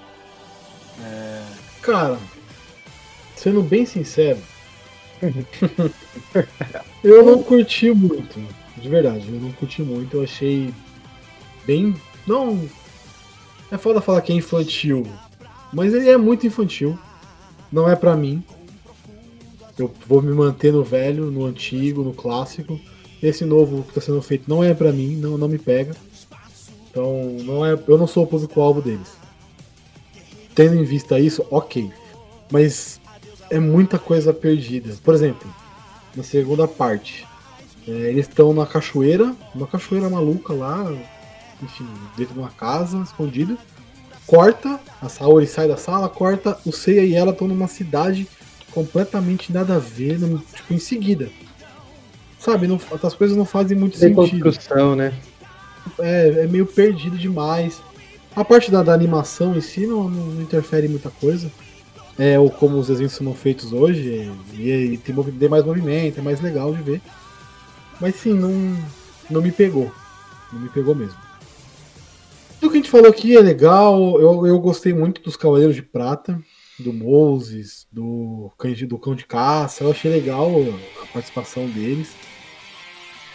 Cara, 1.83 2.17
sendo 3.35 3.61
bem 3.61 3.85
sincero, 3.85 4.39
eu 7.03 7.25
não 7.25 7.43
curti 7.43 7.91
muito. 7.91 8.39
De 8.77 8.87
verdade, 8.87 9.27
eu 9.27 9.39
não 9.39 9.51
curti 9.51 9.81
muito. 9.81 10.15
Eu 10.15 10.23
achei 10.23 10.73
bem. 11.65 11.93
Não. 12.25 12.69
É 13.69 13.77
foda 13.77 13.99
falar 13.99 14.21
que 14.21 14.31
é 14.31 14.35
infantil. 14.35 15.05
Mas 15.73 15.93
ele 15.93 16.09
é 16.09 16.15
muito 16.15 16.47
infantil. 16.47 16.97
Não 17.69 17.89
é 17.89 17.97
pra 17.97 18.15
mim. 18.15 18.41
Eu 19.77 19.93
vou 20.07 20.21
me 20.21 20.31
manter 20.31 20.71
no 20.71 20.83
velho, 20.83 21.29
no 21.29 21.45
antigo, 21.45 22.01
no 22.01 22.13
clássico. 22.13 22.79
Esse 23.21 23.43
novo 23.43 23.83
que 23.83 23.93
tá 23.93 23.99
sendo 23.99 24.21
feito 24.21 24.49
não 24.49 24.63
é 24.63 24.73
pra 24.73 24.93
mim, 24.93 25.17
não, 25.17 25.37
não 25.37 25.49
me 25.49 25.57
pega. 25.57 25.93
Então, 26.89 27.37
não 27.43 27.65
é, 27.65 27.77
eu 27.87 27.97
não 27.97 28.07
sou 28.07 28.23
o 28.23 28.27
público-alvo 28.27 28.81
deles. 28.81 29.22
Tendo 30.55 30.75
em 30.75 30.83
vista 30.83 31.19
isso, 31.19 31.45
ok. 31.49 31.91
Mas 32.51 32.99
é 33.49 33.59
muita 33.59 33.97
coisa 33.97 34.33
perdida. 34.33 34.95
Por 35.03 35.13
exemplo, 35.13 35.53
na 36.15 36.23
segunda 36.23 36.67
parte, 36.67 37.25
é, 37.87 37.91
eles 37.91 38.27
estão 38.27 38.53
na 38.53 38.65
cachoeira, 38.65 39.35
uma 39.53 39.67
cachoeira 39.67 40.09
maluca 40.09 40.53
lá, 40.53 40.91
enfim, 41.61 41.87
dentro 42.15 42.33
de 42.33 42.39
uma 42.39 42.49
casa, 42.49 43.01
escondido. 43.01 43.57
Corta, 44.25 44.79
a 45.01 45.09
Saori 45.09 45.47
sai 45.47 45.67
da 45.67 45.75
sala, 45.75 46.07
corta, 46.07 46.57
o 46.65 46.71
Seiya 46.71 47.03
e 47.03 47.13
ela 47.13 47.31
estão 47.31 47.47
numa 47.47 47.67
cidade 47.67 48.27
completamente 48.71 49.51
nada 49.51 49.75
a 49.75 49.79
ver, 49.79 50.17
tipo, 50.53 50.73
em 50.73 50.79
seguida. 50.79 51.29
Sabe, 52.39 52.67
não, 52.67 52.79
as 53.03 53.13
coisas 53.13 53.37
não 53.37 53.45
fazem 53.45 53.77
muito 53.77 53.99
Tem 53.99 54.13
sentido 54.13 54.43
construção, 54.43 54.95
né? 54.95 55.13
é, 55.99 56.43
é 56.43 56.47
meio 56.47 56.65
perdido 56.65 57.17
demais. 57.17 57.81
A 58.35 58.43
parte 58.43 58.71
da, 58.71 58.81
da 58.81 58.93
animação 58.93 59.55
em 59.55 59.61
si 59.61 59.85
não, 59.85 60.09
não- 60.09 60.41
interfere 60.41 60.87
em 60.87 60.89
muita 60.89 61.09
coisa. 61.09 61.51
É 62.17 62.37
ou 62.37 62.49
como 62.49 62.77
os 62.77 62.87
desenhos 62.87 63.13
são 63.13 63.33
feitos 63.33 63.73
hoje, 63.73 64.31
e, 64.53 64.69
e 64.69 64.97
tem, 64.99 65.15
tem 65.15 65.49
mais 65.49 65.65
movimento, 65.65 66.19
é 66.19 66.21
mais 66.21 66.39
legal 66.39 66.71
de 66.73 66.81
ver. 66.83 67.01
Mas 67.99 68.15
sim, 68.15 68.33
não, 68.33 68.77
não 69.31 69.41
me 69.41 69.51
pegou. 69.51 69.91
Não 70.51 70.59
me 70.59 70.69
pegou 70.69 70.93
mesmo. 70.93 71.17
Tudo 72.59 72.71
que 72.71 72.77
a 72.77 72.81
gente 72.81 72.89
falou 72.91 73.09
aqui 73.09 73.35
é 73.35 73.41
legal. 73.41 74.21
Eu, 74.21 74.45
eu 74.45 74.59
gostei 74.59 74.93
muito 74.93 75.21
dos 75.21 75.35
Cavaleiros 75.35 75.75
de 75.75 75.81
Prata, 75.81 76.39
do 76.79 76.93
Moses, 76.93 77.87
do, 77.91 78.51
do 78.87 78.97
Cão 78.99 79.15
de 79.15 79.25
Caça. 79.25 79.83
Eu 79.83 79.91
achei 79.91 80.11
legal 80.11 80.51
a 81.01 81.05
participação 81.07 81.67
deles. 81.67 82.11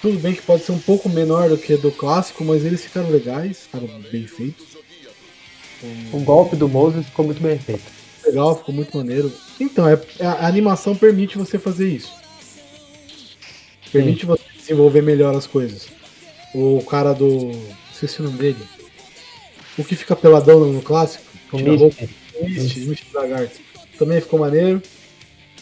Tudo 0.01 0.19
bem 0.21 0.35
que 0.35 0.43
pode 0.43 0.63
ser 0.63 0.71
um 0.73 0.79
pouco 0.79 1.09
menor 1.09 1.49
do 1.49 1.59
que 1.59 1.77
do 1.77 1.91
clássico, 1.91 2.45
mas 2.45 2.65
eles 2.65 2.85
ficaram 2.85 3.11
legais, 3.11 3.63
ficaram 3.65 3.89
bem 4.13 4.27
feitos. 4.27 4.78
O 6.13 6.21
golpe 6.21 6.57
do 6.57 6.69
Moses 6.69 7.07
ficou 7.07 7.25
muito 7.25 7.43
bem 7.43 7.59
feito. 7.59 7.83
Legal, 8.25 8.57
ficou 8.57 8.75
muito 8.75 8.97
maneiro. 8.97 9.33
Então, 9.61 9.89
é, 9.89 10.01
a, 10.21 10.33
a 10.33 10.47
animação 10.47 10.95
permite 10.95 11.39
você 11.39 11.59
fazer 11.59 11.89
isso. 11.89 12.13
Permite 13.93 14.27
você 14.27 14.43
desenvolver 14.57 15.03
melhor 15.03 15.35
as 15.35 15.47
coisas. 15.47 15.89
O 16.55 16.83
cara 16.83 17.13
do. 17.13 17.51
Esqueci 17.93 18.21
o 18.21 18.25
nome 18.25 18.39
dele. 18.39 18.59
O 19.79 19.85
que 19.85 19.97
fica 19.97 20.17
peladão 20.17 20.61
no 20.61 20.83
clássico. 20.83 21.25
O 21.53 21.59
a 23.17 23.21
Lagarto. 23.21 23.61
Também 23.99 24.21
ficou 24.21 24.39
maneiro. 24.41 24.83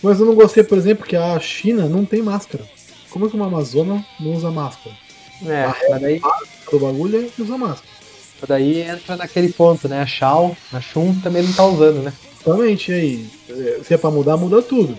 Mas 0.03 0.21
eu 0.21 0.27
não 0.27 0.35
gostei, 0.35 0.63
por 0.63 0.77
exemplo, 0.77 1.07
que 1.07 1.17
a 1.17 1.39
China 1.41 1.89
não 1.89 2.05
tem 2.05 2.23
máscara. 2.23 2.65
Como 3.11 3.27
é 3.27 3.29
que 3.31 3.37
uma 3.37 3.47
Amazona 3.47 4.05
não 4.21 4.35
usa 4.35 4.51
máscara? 4.51 4.95
É, 5.45 5.67
mas 5.91 6.01
daí, 6.01 6.21
O 6.73 6.79
bagulho 6.79 7.31
é 7.39 7.43
usar 7.43 7.59
máscara. 7.59 7.96
Daí 8.47 8.83
entra 8.83 9.17
naquele 9.17 9.53
ponto, 9.53 9.89
né? 9.89 10.03
A 10.03 10.07
Shao, 10.07 10.57
a 10.73 10.81
Shun 10.81 11.15
também 11.21 11.43
não 11.43 11.53
tá 11.53 11.65
usando, 11.65 12.03
né? 12.03 12.13
Exatamente, 12.41 12.93
aí? 12.93 13.27
Se 13.85 13.95
é 13.95 13.97
pra 13.97 14.11
mudar, 14.11 14.37
muda 14.37 14.61
tudo. 14.63 14.97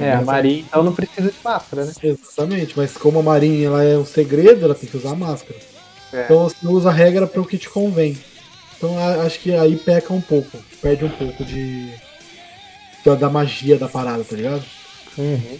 É, 0.00 0.12
a 0.12 0.22
Maria 0.22 0.60
então 0.60 0.82
não 0.82 0.94
precisa 0.94 1.30
de 1.30 1.36
máscara, 1.44 1.84
né? 1.84 1.92
Exatamente, 2.02 2.74
mas 2.76 2.96
como 2.96 3.18
a 3.18 3.22
Marinha 3.22 3.66
ela 3.66 3.84
é 3.84 3.98
um 3.98 4.04
segredo, 4.04 4.64
ela 4.64 4.74
tem 4.74 4.88
que 4.88 4.96
usar 4.96 5.14
máscara. 5.14 5.58
É. 6.12 6.24
Então 6.24 6.44
você 6.44 6.66
usa 6.66 6.88
a 6.88 6.92
regra 6.92 7.26
para 7.26 7.40
o 7.40 7.46
que 7.46 7.58
te 7.58 7.68
convém. 7.68 8.16
Então 8.76 8.96
acho 9.24 9.40
que 9.40 9.54
aí 9.54 9.76
peca 9.76 10.12
um 10.12 10.20
pouco, 10.20 10.58
perde 10.80 11.04
um 11.04 11.10
pouco 11.10 11.44
de 11.44 11.92
da, 13.04 13.14
da 13.14 13.30
magia 13.30 13.78
da 13.78 13.88
parada, 13.88 14.24
tá 14.24 14.36
ligado? 14.36 14.64
Uhum. 15.18 15.58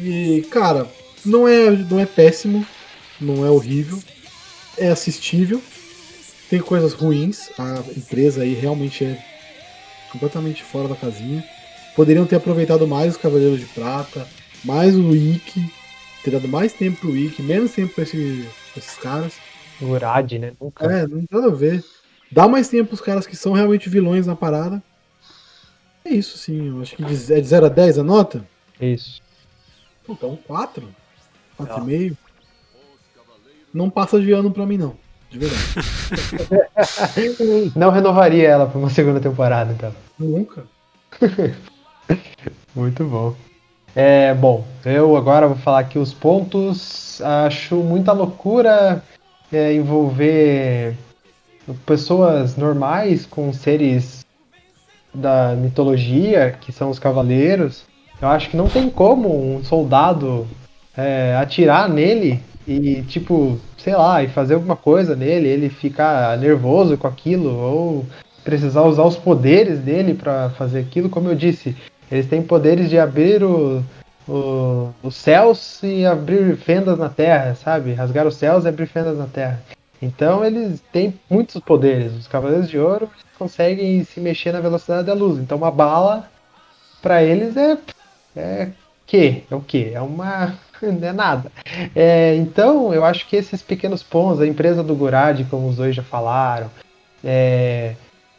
E 0.00 0.46
cara, 0.50 0.86
não 1.24 1.46
é 1.46 1.70
não 1.70 2.00
é 2.00 2.06
péssimo, 2.06 2.66
não 3.20 3.44
é 3.44 3.50
horrível, 3.50 3.98
é 4.78 4.88
assistível. 4.88 5.62
Tem 6.50 6.60
coisas 6.60 6.92
ruins, 6.94 7.50
a 7.58 7.82
empresa 7.96 8.42
aí 8.42 8.54
realmente 8.54 9.04
é 9.04 9.22
completamente 10.10 10.62
fora 10.62 10.88
da 10.88 10.96
casinha. 10.96 11.44
Poderiam 11.94 12.24
ter 12.26 12.36
aproveitado 12.36 12.86
mais 12.86 13.12
os 13.14 13.20
Cavaleiros 13.20 13.60
de 13.60 13.66
Prata, 13.66 14.26
mais 14.64 14.96
o 14.96 15.08
Wiki, 15.10 15.70
ter 16.24 16.30
dado 16.30 16.48
mais 16.48 16.72
tempo 16.72 17.00
pro 17.00 17.10
Wiki, 17.10 17.42
menos 17.42 17.72
tempo 17.72 17.92
pra, 17.94 18.04
esse- 18.04 18.48
pra 18.72 18.78
esses 18.82 18.96
caras. 18.96 19.34
O 19.80 19.86
Urad, 19.86 20.32
né? 20.38 20.52
Nunca. 20.60 20.86
É, 20.86 21.06
não 21.06 21.18
tem 21.18 21.28
nada 21.30 21.48
a 21.52 21.54
ver. 21.54 21.84
Dá 22.32 22.48
mais 22.48 22.68
tempo 22.68 22.88
pros 22.88 23.00
caras 23.00 23.26
que 23.26 23.36
são 23.36 23.52
realmente 23.52 23.88
vilões 23.88 24.26
na 24.26 24.34
parada. 24.36 24.82
É 26.04 26.10
isso, 26.10 26.38
sim. 26.38 26.68
Eu 26.68 26.80
acho 26.82 26.96
que 26.96 27.04
de- 27.04 27.32
é 27.34 27.40
de 27.40 27.46
0 27.46 27.66
a 27.66 27.68
10 27.68 27.98
a 27.98 28.02
nota? 28.02 28.44
Isso. 28.80 29.20
Um 30.08 30.14
4. 30.36 30.88
Ah. 31.58 31.64
4,5. 31.64 32.16
Não 33.72 33.90
passa 33.90 34.20
de 34.20 34.32
ano 34.32 34.50
pra 34.50 34.66
mim, 34.66 34.78
não. 34.78 34.94
De 35.30 35.38
verdade. 35.38 35.62
Não 37.76 37.90
renovaria 37.90 38.48
ela 38.48 38.66
pra 38.66 38.78
uma 38.78 38.88
segunda 38.88 39.20
temporada, 39.20 39.72
então. 39.72 39.92
Nunca. 40.18 40.64
Muito 42.74 43.04
bom. 43.04 43.34
É, 43.94 44.32
bom, 44.32 44.64
eu 44.84 45.16
agora 45.16 45.48
vou 45.48 45.56
falar 45.56 45.80
aqui 45.80 45.98
os 45.98 46.14
pontos. 46.14 47.20
Acho 47.20 47.76
muita 47.76 48.12
loucura 48.12 49.02
é, 49.52 49.74
envolver 49.74 50.96
pessoas 51.84 52.56
normais 52.56 53.26
com 53.26 53.52
seres 53.52 54.24
da 55.12 55.54
mitologia, 55.54 56.56
que 56.60 56.72
são 56.72 56.90
os 56.90 56.98
cavaleiros. 56.98 57.84
Eu 58.20 58.28
acho 58.28 58.50
que 58.50 58.56
não 58.56 58.68
tem 58.68 58.88
como 58.88 59.56
um 59.56 59.62
soldado 59.64 60.46
é, 60.96 61.36
atirar 61.36 61.88
nele 61.88 62.40
e, 62.68 63.02
tipo, 63.04 63.58
sei 63.78 63.94
lá, 63.96 64.22
e 64.22 64.28
fazer 64.28 64.54
alguma 64.54 64.76
coisa 64.76 65.16
nele, 65.16 65.48
ele 65.48 65.68
ficar 65.70 66.36
nervoso 66.38 66.96
com 66.98 67.06
aquilo, 67.06 67.50
ou 67.56 68.06
precisar 68.44 68.82
usar 68.82 69.04
os 69.04 69.16
poderes 69.16 69.78
dele 69.80 70.14
pra 70.14 70.50
fazer 70.50 70.80
aquilo. 70.80 71.08
Como 71.08 71.28
eu 71.28 71.34
disse, 71.34 71.76
eles 72.10 72.26
têm 72.26 72.42
poderes 72.42 72.88
de 72.90 72.98
abrir 72.98 73.42
o, 73.42 73.82
o- 74.28 74.90
os 75.02 75.14
céus 75.16 75.82
e 75.82 76.04
abrir 76.06 76.56
fendas 76.56 76.98
na 76.98 77.08
terra, 77.08 77.54
sabe? 77.54 77.92
Rasgar 77.92 78.26
os 78.26 78.36
céus 78.36 78.64
e 78.64 78.68
abrir 78.68 78.86
fendas 78.86 79.16
na 79.18 79.26
terra. 79.26 79.60
Então 80.00 80.44
eles 80.44 80.80
têm 80.92 81.14
muitos 81.28 81.60
poderes. 81.60 82.12
Os 82.14 82.28
Cavaleiros 82.28 82.68
de 82.68 82.78
Ouro 82.78 83.10
conseguem 83.38 84.04
se 84.04 84.20
mexer 84.20 84.52
na 84.52 84.60
velocidade 84.60 85.06
da 85.06 85.12
luz. 85.14 85.38
Então 85.38 85.58
uma 85.58 85.70
bala 85.70 86.28
pra 87.02 87.22
eles 87.22 87.56
é 87.56 87.76
é 88.36 88.68
que 89.06 89.42
é 89.50 89.54
o 89.54 89.60
que 89.60 89.90
é 89.92 90.00
uma 90.00 90.54
não 91.00 91.08
é 91.08 91.12
nada. 91.12 91.50
É, 91.94 92.34
então 92.36 92.92
eu 92.92 93.04
acho 93.04 93.26
que 93.26 93.36
esses 93.36 93.62
pequenos 93.62 94.02
pontos, 94.02 94.40
a 94.40 94.46
empresa 94.46 94.82
do 94.82 94.94
Gurad, 94.94 95.40
como 95.50 95.68
os 95.68 95.76
dois 95.76 95.94
já 95.94 96.02
falaram, 96.02 96.70
é, 97.24 97.94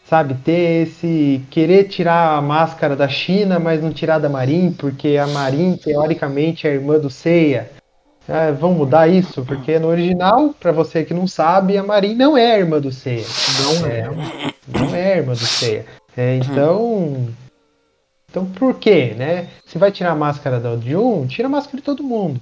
sabe, 0.05 0.33
ter 0.33 0.87
esse 0.87 1.41
querer 1.49 1.85
tirar 1.85 2.37
a 2.37 2.41
máscara 2.41 2.95
da 2.95 3.07
China, 3.07 3.59
mas 3.59 3.81
não 3.81 3.91
tirar 3.91 4.19
da 4.19 4.29
Marin, 4.29 4.71
porque 4.71 5.17
a 5.17 5.27
Marin 5.27 5.77
teoricamente 5.77 6.67
é 6.67 6.71
a 6.71 6.73
irmã 6.73 6.97
do 6.97 7.09
Seiya. 7.09 7.69
É, 8.27 8.51
vamos 8.51 8.77
mudar 8.77 9.07
isso, 9.07 9.43
porque 9.43 9.79
no 9.79 9.87
original, 9.87 10.53
para 10.59 10.71
você 10.71 11.03
que 11.03 11.15
não 11.15 11.25
sabe, 11.25 11.77
a 11.77 11.83
Marin 11.83 12.13
não 12.13 12.37
é 12.37 12.53
a 12.53 12.59
irmã 12.59 12.79
do 12.79 12.91
Seiya. 12.91 13.25
Não 13.63 13.87
é. 13.87 13.99
é 13.99 14.09
não 14.67 14.95
é 14.95 15.13
a 15.13 15.17
irmã 15.17 15.33
do 15.33 15.39
Seiya. 15.39 15.85
É, 16.15 16.35
então, 16.35 17.27
então 18.29 18.45
por 18.45 18.75
quê, 18.75 19.13
né? 19.17 19.47
Se 19.65 19.77
vai 19.77 19.91
tirar 19.91 20.11
a 20.11 20.15
máscara 20.15 20.59
da 20.59 20.77
Jun, 20.77 21.25
tira 21.27 21.47
a 21.47 21.51
máscara 21.51 21.77
de 21.77 21.83
todo 21.83 22.03
mundo. 22.03 22.39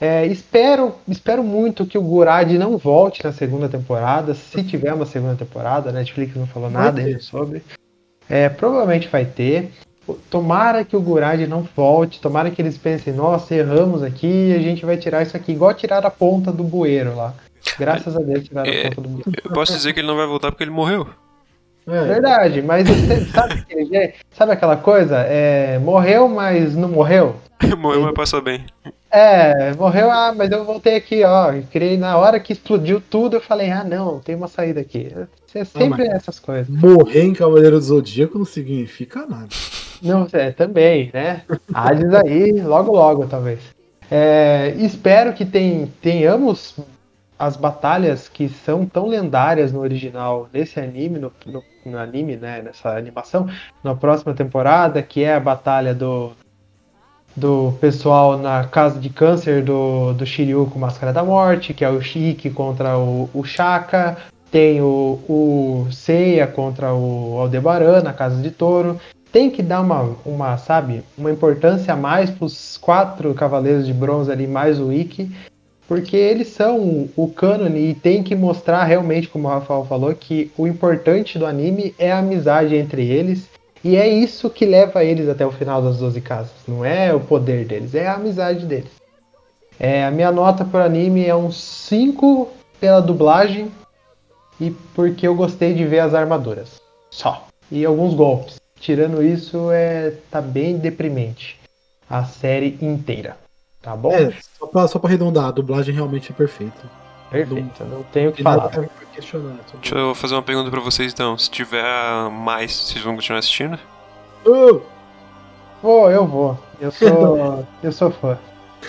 É, 0.00 0.24
espero, 0.26 0.94
espero 1.06 1.44
muito 1.44 1.84
que 1.84 1.98
o 1.98 2.02
Gurad 2.02 2.50
não 2.52 2.78
volte 2.78 3.22
na 3.22 3.32
segunda 3.32 3.68
temporada, 3.68 4.34
se 4.34 4.62
tiver 4.64 4.94
uma 4.94 5.04
segunda 5.04 5.34
temporada, 5.34 5.90
a 5.90 5.92
Netflix 5.92 6.34
não 6.34 6.46
falou 6.46 6.70
nada 6.70 7.02
ainda 7.02 7.20
sobre. 7.20 7.62
É, 8.28 8.48
provavelmente 8.48 9.08
vai 9.08 9.26
ter. 9.26 9.70
Tomara 10.30 10.84
que 10.84 10.96
o 10.96 11.00
Gurad 11.00 11.40
não 11.46 11.68
volte, 11.76 12.20
tomara 12.20 12.50
que 12.50 12.62
eles 12.62 12.78
pensem, 12.78 13.12
nossa, 13.12 13.54
erramos 13.54 14.02
aqui, 14.02 14.54
a 14.54 14.58
gente 14.58 14.86
vai 14.86 14.96
tirar 14.96 15.22
isso 15.22 15.36
aqui, 15.36 15.52
igual 15.52 15.74
tirar 15.74 16.04
a 16.04 16.10
ponta 16.10 16.50
do 16.50 16.64
bueiro 16.64 17.14
lá. 17.14 17.34
Graças 17.78 18.16
a 18.16 18.20
Deus 18.20 18.48
tiraram 18.48 18.70
é, 18.70 18.80
a 18.80 18.88
ponta 18.88 19.00
do 19.02 19.08
bueiro. 19.08 19.32
Eu 19.44 19.52
posso 19.52 19.72
dizer 19.72 19.92
que 19.92 20.00
ele 20.00 20.08
não 20.08 20.16
vai 20.16 20.26
voltar 20.26 20.50
porque 20.50 20.64
ele 20.64 20.70
morreu. 20.70 21.06
É. 21.90 22.04
Verdade, 22.04 22.62
mas 22.62 22.88
você 22.88 23.24
sabe, 23.26 23.64
sabe 24.30 24.52
aquela 24.52 24.76
coisa? 24.76 25.18
É, 25.18 25.78
morreu, 25.78 26.28
mas 26.28 26.76
não 26.76 26.88
morreu? 26.88 27.34
morreu, 27.78 28.02
mas 28.02 28.14
passou 28.14 28.40
bem. 28.40 28.64
É, 29.10 29.74
morreu, 29.74 30.08
ah, 30.08 30.32
mas 30.32 30.52
eu 30.52 30.64
voltei 30.64 30.94
aqui, 30.94 31.24
ó. 31.24 31.52
Criei 31.72 31.96
na 31.96 32.16
hora 32.16 32.38
que 32.38 32.52
explodiu 32.52 33.00
tudo, 33.00 33.36
eu 33.36 33.40
falei, 33.40 33.70
ah 33.70 33.82
não, 33.82 34.20
tem 34.20 34.36
uma 34.36 34.46
saída 34.46 34.80
aqui. 34.80 35.12
É 35.52 35.64
sempre 35.64 36.08
ah, 36.08 36.14
essas 36.14 36.38
coisas. 36.38 36.68
Morrer 36.68 37.24
em 37.24 37.34
Cavaleiro 37.34 37.76
do 37.76 37.84
Zodíaco 37.84 38.38
não 38.38 38.44
significa 38.44 39.26
nada. 39.26 39.48
Não, 40.00 40.28
é, 40.32 40.52
também, 40.52 41.10
né? 41.12 41.42
Hades 41.74 42.14
aí, 42.14 42.52
logo 42.62 42.92
logo, 42.92 43.26
talvez. 43.26 43.58
É, 44.08 44.74
espero 44.78 45.32
que 45.32 45.44
tem, 45.44 45.92
tenhamos 46.00 46.76
as 47.40 47.56
batalhas 47.56 48.28
que 48.28 48.50
são 48.50 48.84
tão 48.84 49.08
lendárias 49.08 49.72
no 49.72 49.80
original, 49.80 50.46
nesse 50.52 50.78
anime, 50.78 51.18
no, 51.18 51.32
no, 51.46 51.62
no 51.86 51.98
anime, 51.98 52.36
né, 52.36 52.60
nessa 52.60 52.90
animação, 52.90 53.48
na 53.82 53.94
próxima 53.94 54.34
temporada, 54.34 55.02
que 55.02 55.24
é 55.24 55.34
a 55.34 55.40
batalha 55.40 55.94
do 55.94 56.32
do 57.36 57.72
pessoal 57.80 58.36
na 58.36 58.64
casa 58.64 58.98
de 58.98 59.08
câncer 59.08 59.62
do, 59.62 60.12
do 60.12 60.26
Shiryu 60.26 60.66
com 60.66 60.80
Máscara 60.80 61.12
da 61.12 61.22
Morte, 61.22 61.72
que 61.72 61.84
é 61.84 61.88
o 61.88 62.02
Shiki 62.02 62.50
contra 62.50 62.98
o, 62.98 63.30
o 63.32 63.44
Shaka, 63.44 64.16
tem 64.50 64.82
o, 64.82 65.20
o 65.28 65.86
Seiya 65.92 66.46
contra 66.48 66.92
o 66.92 67.38
Aldebaran 67.38 68.02
na 68.02 68.12
casa 68.12 68.42
de 68.42 68.50
Toro. 68.50 69.00
Tem 69.32 69.48
que 69.48 69.62
dar 69.62 69.80
uma, 69.80 70.16
uma 70.26 70.56
sabe, 70.58 71.04
uma 71.16 71.30
importância 71.30 71.94
a 71.94 71.96
mais 71.96 72.30
para 72.30 72.44
os 72.44 72.76
quatro 72.76 73.32
cavaleiros 73.32 73.86
de 73.86 73.92
bronze 73.92 74.30
ali, 74.30 74.48
mais 74.48 74.80
o 74.80 74.92
Ikki, 74.92 75.30
porque 75.90 76.16
eles 76.16 76.46
são 76.50 77.08
o 77.16 77.26
cânone 77.26 77.90
e 77.90 77.94
tem 77.96 78.22
que 78.22 78.36
mostrar 78.36 78.84
realmente, 78.84 79.28
como 79.28 79.48
o 79.48 79.50
Rafael 79.50 79.84
falou, 79.84 80.14
que 80.14 80.48
o 80.56 80.64
importante 80.64 81.36
do 81.36 81.44
anime 81.44 81.92
é 81.98 82.12
a 82.12 82.20
amizade 82.20 82.76
entre 82.76 83.04
eles 83.04 83.48
e 83.82 83.96
é 83.96 84.06
isso 84.06 84.48
que 84.48 84.64
leva 84.64 85.02
eles 85.02 85.28
até 85.28 85.44
o 85.44 85.50
final 85.50 85.82
das 85.82 85.98
12 85.98 86.20
casas. 86.20 86.52
Não 86.68 86.84
é 86.84 87.12
o 87.12 87.18
poder 87.18 87.66
deles, 87.66 87.92
é 87.92 88.06
a 88.06 88.14
amizade 88.14 88.66
deles. 88.66 88.92
É, 89.80 90.04
a 90.04 90.12
minha 90.12 90.30
nota 90.30 90.64
para 90.64 90.84
anime 90.84 91.26
é 91.26 91.34
um 91.34 91.50
5 91.50 92.48
pela 92.78 93.02
dublagem 93.02 93.68
e 94.60 94.70
porque 94.94 95.26
eu 95.26 95.34
gostei 95.34 95.74
de 95.74 95.84
ver 95.84 95.98
as 95.98 96.14
armaduras. 96.14 96.80
Só. 97.10 97.48
E 97.68 97.84
alguns 97.84 98.14
golpes. 98.14 98.60
Tirando 98.78 99.24
isso, 99.24 99.72
é 99.72 100.12
tá 100.30 100.40
bem 100.40 100.78
deprimente. 100.78 101.58
A 102.08 102.22
série 102.22 102.78
inteira. 102.80 103.36
Tá 103.82 103.96
bom? 103.96 104.12
É, 104.12 104.32
só 104.58 104.66
pra, 104.66 104.88
só 104.88 104.98
pra 104.98 105.08
arredondar, 105.08 105.46
a 105.46 105.50
dublagem 105.50 105.94
realmente 105.94 106.30
é 106.30 106.34
perfeita. 106.34 107.00
Perfeito, 107.30 107.84
não 107.84 108.02
tenho 108.04 108.30
o 108.30 108.32
que 108.32 108.42
falar. 108.42 108.70
Deixa 109.14 109.36
eu 109.96 110.14
fazer 110.14 110.34
uma 110.34 110.42
pergunta 110.42 110.70
pra 110.70 110.80
vocês 110.80 111.12
então. 111.12 111.38
Se 111.38 111.50
tiver 111.50 111.84
mais, 112.30 112.72
vocês 112.72 113.04
vão 113.04 113.14
continuar 113.14 113.38
assistindo? 113.38 113.78
Uh! 114.44 114.80
Vou, 115.82 116.10
eu 116.10 116.26
vou. 116.26 116.58
Eu 116.80 116.90
sou. 116.90 117.66
eu 117.82 117.92
sou 117.92 118.10
fã. 118.10 118.38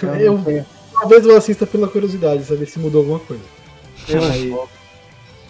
Eu, 0.02 0.40
eu 0.48 0.66
talvez 0.94 1.26
eu 1.26 1.38
assista 1.38 1.66
pela 1.66 1.88
curiosidade, 1.88 2.44
saber 2.44 2.66
se 2.66 2.80
mudou 2.80 3.02
alguma 3.02 3.20
coisa. 3.20 3.44
Eu, 4.08 4.50
vou. 4.50 4.70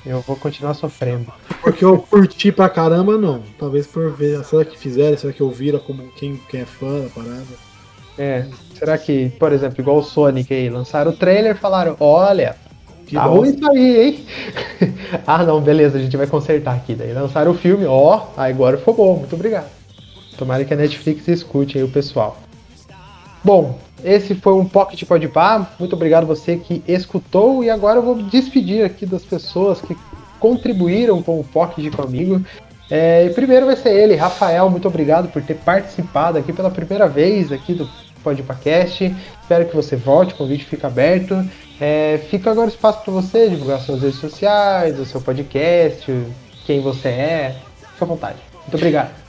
eu 0.06 0.22
vou 0.22 0.36
continuar 0.36 0.74
sofrendo. 0.74 1.32
Porque 1.62 1.86
eu 1.86 2.00
curti 2.00 2.52
pra 2.52 2.70
caramba, 2.70 3.18
não. 3.18 3.42
Talvez 3.58 3.88
por 3.88 4.12
ver. 4.12 4.44
Será 4.44 4.66
que 4.66 4.78
fizeram? 4.78 5.18
Será 5.18 5.32
que 5.34 5.42
ouviram 5.42 5.80
como 5.80 6.12
quem, 6.12 6.38
quem 6.50 6.62
é 6.62 6.66
fã 6.66 7.00
da 7.00 7.10
parada? 7.10 7.71
É. 8.22 8.46
Será 8.76 9.00
que, 9.00 9.30
por 9.40 9.52
exemplo, 9.52 9.82
igual 9.82 9.98
o 9.98 10.04
Sonic 10.04 10.54
aí, 10.54 10.70
lançaram 10.70 11.10
o 11.10 11.16
trailer 11.16 11.56
e 11.56 11.58
falaram: 11.58 11.98
olha, 12.00 12.56
que 13.08 13.16
tá 13.16 13.24
ruim 13.24 13.50
isso 13.50 13.72
aí, 13.72 14.00
hein? 14.00 14.26
ah, 15.26 15.44
não, 15.44 15.60
beleza, 15.60 15.98
a 15.98 16.02
gente 16.02 16.16
vai 16.16 16.28
consertar 16.28 16.76
aqui. 16.76 16.94
Daí 16.94 17.14
lançaram 17.14 17.50
o 17.50 17.56
filme, 17.56 17.84
ó, 17.88 18.28
agora 18.38 18.78
ficou 18.78 18.94
bom, 18.94 19.16
muito 19.18 19.34
obrigado. 19.34 19.72
Tomara 20.38 20.64
que 20.64 20.72
a 20.72 20.78
Netflix 20.78 21.28
escute 21.28 21.80
aí 21.80 21.84
o 21.84 21.90
pessoal. 21.90 22.38
Bom, 23.44 23.80
esse 24.04 24.36
foi 24.36 24.54
um 24.54 24.66
Pocket 24.66 25.04
Podpah. 25.04 25.68
Muito 25.80 25.96
obrigado 25.96 26.28
você 26.28 26.58
que 26.58 26.84
escutou. 26.88 27.64
E 27.64 27.72
agora 27.72 27.98
eu 27.98 28.04
vou 28.04 28.22
despedir 28.22 28.86
aqui 28.86 29.04
das 29.04 29.24
pessoas 29.24 29.82
que 29.82 29.98
contribuíram 30.40 31.24
com 31.24 31.40
o 31.40 31.44
Pocket 31.44 31.92
comigo. 31.96 32.40
É, 32.88 33.30
primeiro 33.30 33.66
vai 33.66 33.76
ser 33.76 33.90
ele, 33.90 34.16
Rafael. 34.16 34.70
Muito 34.70 34.88
obrigado 34.88 35.28
por 35.32 35.42
ter 35.42 35.56
participado 35.56 36.38
aqui 36.38 36.54
pela 36.54 36.70
primeira 36.70 37.08
vez 37.08 37.52
aqui 37.52 37.74
do 37.74 37.90
Podpahcast. 38.24 39.16
Espero 39.42 39.66
que 39.66 39.76
você 39.76 39.96
volte, 39.96 40.34
o 40.34 40.38
convite 40.38 40.66
fica 40.66 40.88
aberto. 40.88 41.44
É, 41.80 42.20
fica 42.30 42.52
agora 42.52 42.70
espaço 42.70 43.04
para 43.04 43.14
você 43.14 43.50
divulgar 43.50 43.80
suas 43.80 44.02
redes 44.02 44.20
sociais, 44.20 45.00
o 45.00 45.06
seu 45.06 45.20
podcast, 45.20 46.12
quem 46.66 46.82
você 46.82 47.10
é. 47.10 47.56
Fica 47.94 48.06
à 48.06 48.08
vontade. 48.08 48.38
Muito 48.62 48.76
obrigado. 48.76 49.22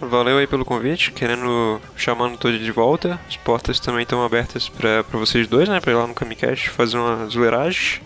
Valeu 0.00 0.38
aí 0.38 0.46
pelo 0.46 0.64
convite, 0.64 1.12
querendo 1.12 1.80
chamando 1.96 2.36
todo 2.36 2.58
de 2.58 2.72
volta. 2.72 3.18
As 3.28 3.36
portas 3.36 3.80
também 3.80 4.02
estão 4.02 4.24
abertas 4.24 4.68
para 4.68 5.02
vocês 5.12 5.46
dois, 5.46 5.68
né? 5.68 5.80
Para 5.80 5.92
ir 5.92 5.94
lá 5.94 6.06
no 6.06 6.14
Camicast 6.14 6.70
fazer 6.70 6.98
uma 6.98 7.26
zoeiragem. 7.26 8.00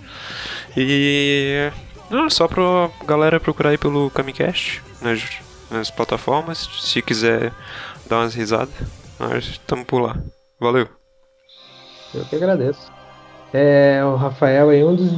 E 0.77 1.71
não, 2.11 2.29
só 2.31 2.47
pra 2.47 2.91
galera 3.07 3.41
procurar 3.41 3.71
aí 3.71 3.79
pelo 3.79 4.11
Camicast 4.11 4.83
nas, 5.01 5.23
nas 5.71 5.91
plataformas. 5.91 6.69
Se 6.81 7.03
quiser 7.03 7.53
dar 8.09 8.19
umas 8.19 8.35
risadas, 8.35 8.75
nós 9.19 9.45
estamos 9.45 9.85
por 9.87 10.01
lá. 10.01 10.17
Valeu. 10.61 10.89
Eu 12.15 12.25
que 12.25 12.37
agradeço. 12.37 12.91
É, 13.53 14.03
o 14.05 14.17
Rafael 14.17 14.71
é 14.71 14.85
um 14.85 14.95
dos 14.95 15.11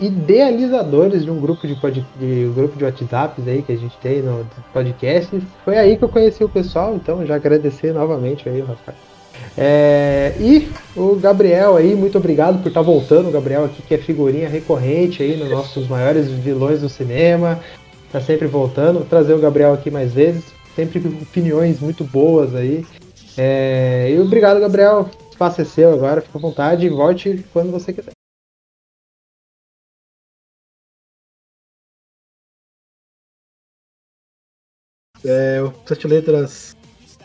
idealizadores 0.00 1.24
de 1.24 1.30
um 1.30 1.40
grupo 1.40 1.66
de, 1.66 1.74
pod, 1.74 2.06
de, 2.16 2.46
um 2.46 2.52
grupo 2.52 2.76
de 2.76 2.84
WhatsApps 2.84 3.46
aí 3.46 3.62
que 3.62 3.72
a 3.72 3.76
gente 3.76 3.96
tem 3.98 4.22
no 4.22 4.46
podcast. 4.72 5.42
Foi 5.64 5.76
aí 5.76 5.96
que 5.96 6.04
eu 6.04 6.08
conheci 6.08 6.44
o 6.44 6.48
pessoal, 6.48 6.94
então 6.94 7.26
já 7.26 7.34
agradecer 7.34 7.92
novamente 7.92 8.48
aí, 8.48 8.60
Rafael. 8.60 8.96
É, 9.58 10.34
e 10.38 10.70
o 10.96 11.16
Gabriel 11.16 11.76
aí, 11.76 11.94
muito 11.94 12.18
obrigado 12.18 12.62
por 12.62 12.68
estar 12.68 12.80
tá 12.80 12.86
voltando. 12.86 13.28
O 13.28 13.32
Gabriel 13.32 13.64
aqui 13.64 13.82
que 13.82 13.94
é 13.94 13.98
figurinha 13.98 14.48
recorrente 14.48 15.22
aí 15.22 15.36
nos 15.36 15.50
nossos 15.50 15.88
maiores 15.88 16.28
vilões 16.28 16.80
do 16.80 16.88
cinema. 16.88 17.60
Tá 18.12 18.20
sempre 18.20 18.46
voltando. 18.46 19.00
Vou 19.00 19.06
trazer 19.06 19.34
o 19.34 19.38
Gabriel 19.38 19.74
aqui 19.74 19.90
mais 19.90 20.14
vezes. 20.14 20.44
Sempre 20.74 21.00
com 21.00 21.08
opiniões 21.08 21.80
muito 21.80 22.04
boas 22.04 22.54
aí. 22.54 22.84
É, 23.38 24.10
e 24.10 24.20
obrigado, 24.20 24.60
Gabriel 24.60 25.10
espaço 25.36 25.60
é 25.60 25.64
seu 25.66 25.92
agora, 25.92 26.22
fica 26.22 26.38
à 26.38 26.40
vontade 26.40 26.86
e 26.86 26.88
volte 26.88 27.44
quando 27.52 27.70
você 27.70 27.92
quiser. 27.92 28.12
É, 35.22 35.60
o 35.62 35.72
Sete 35.86 36.06
Letras, 36.06 36.76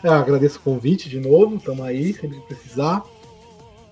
é, 0.04 0.08
agradeço 0.08 0.58
o 0.58 0.62
convite 0.62 1.08
de 1.08 1.20
novo, 1.20 1.56
estamos 1.56 1.84
aí, 1.84 2.12
sempre 2.12 2.40
que 2.40 2.46
precisar. 2.48 3.02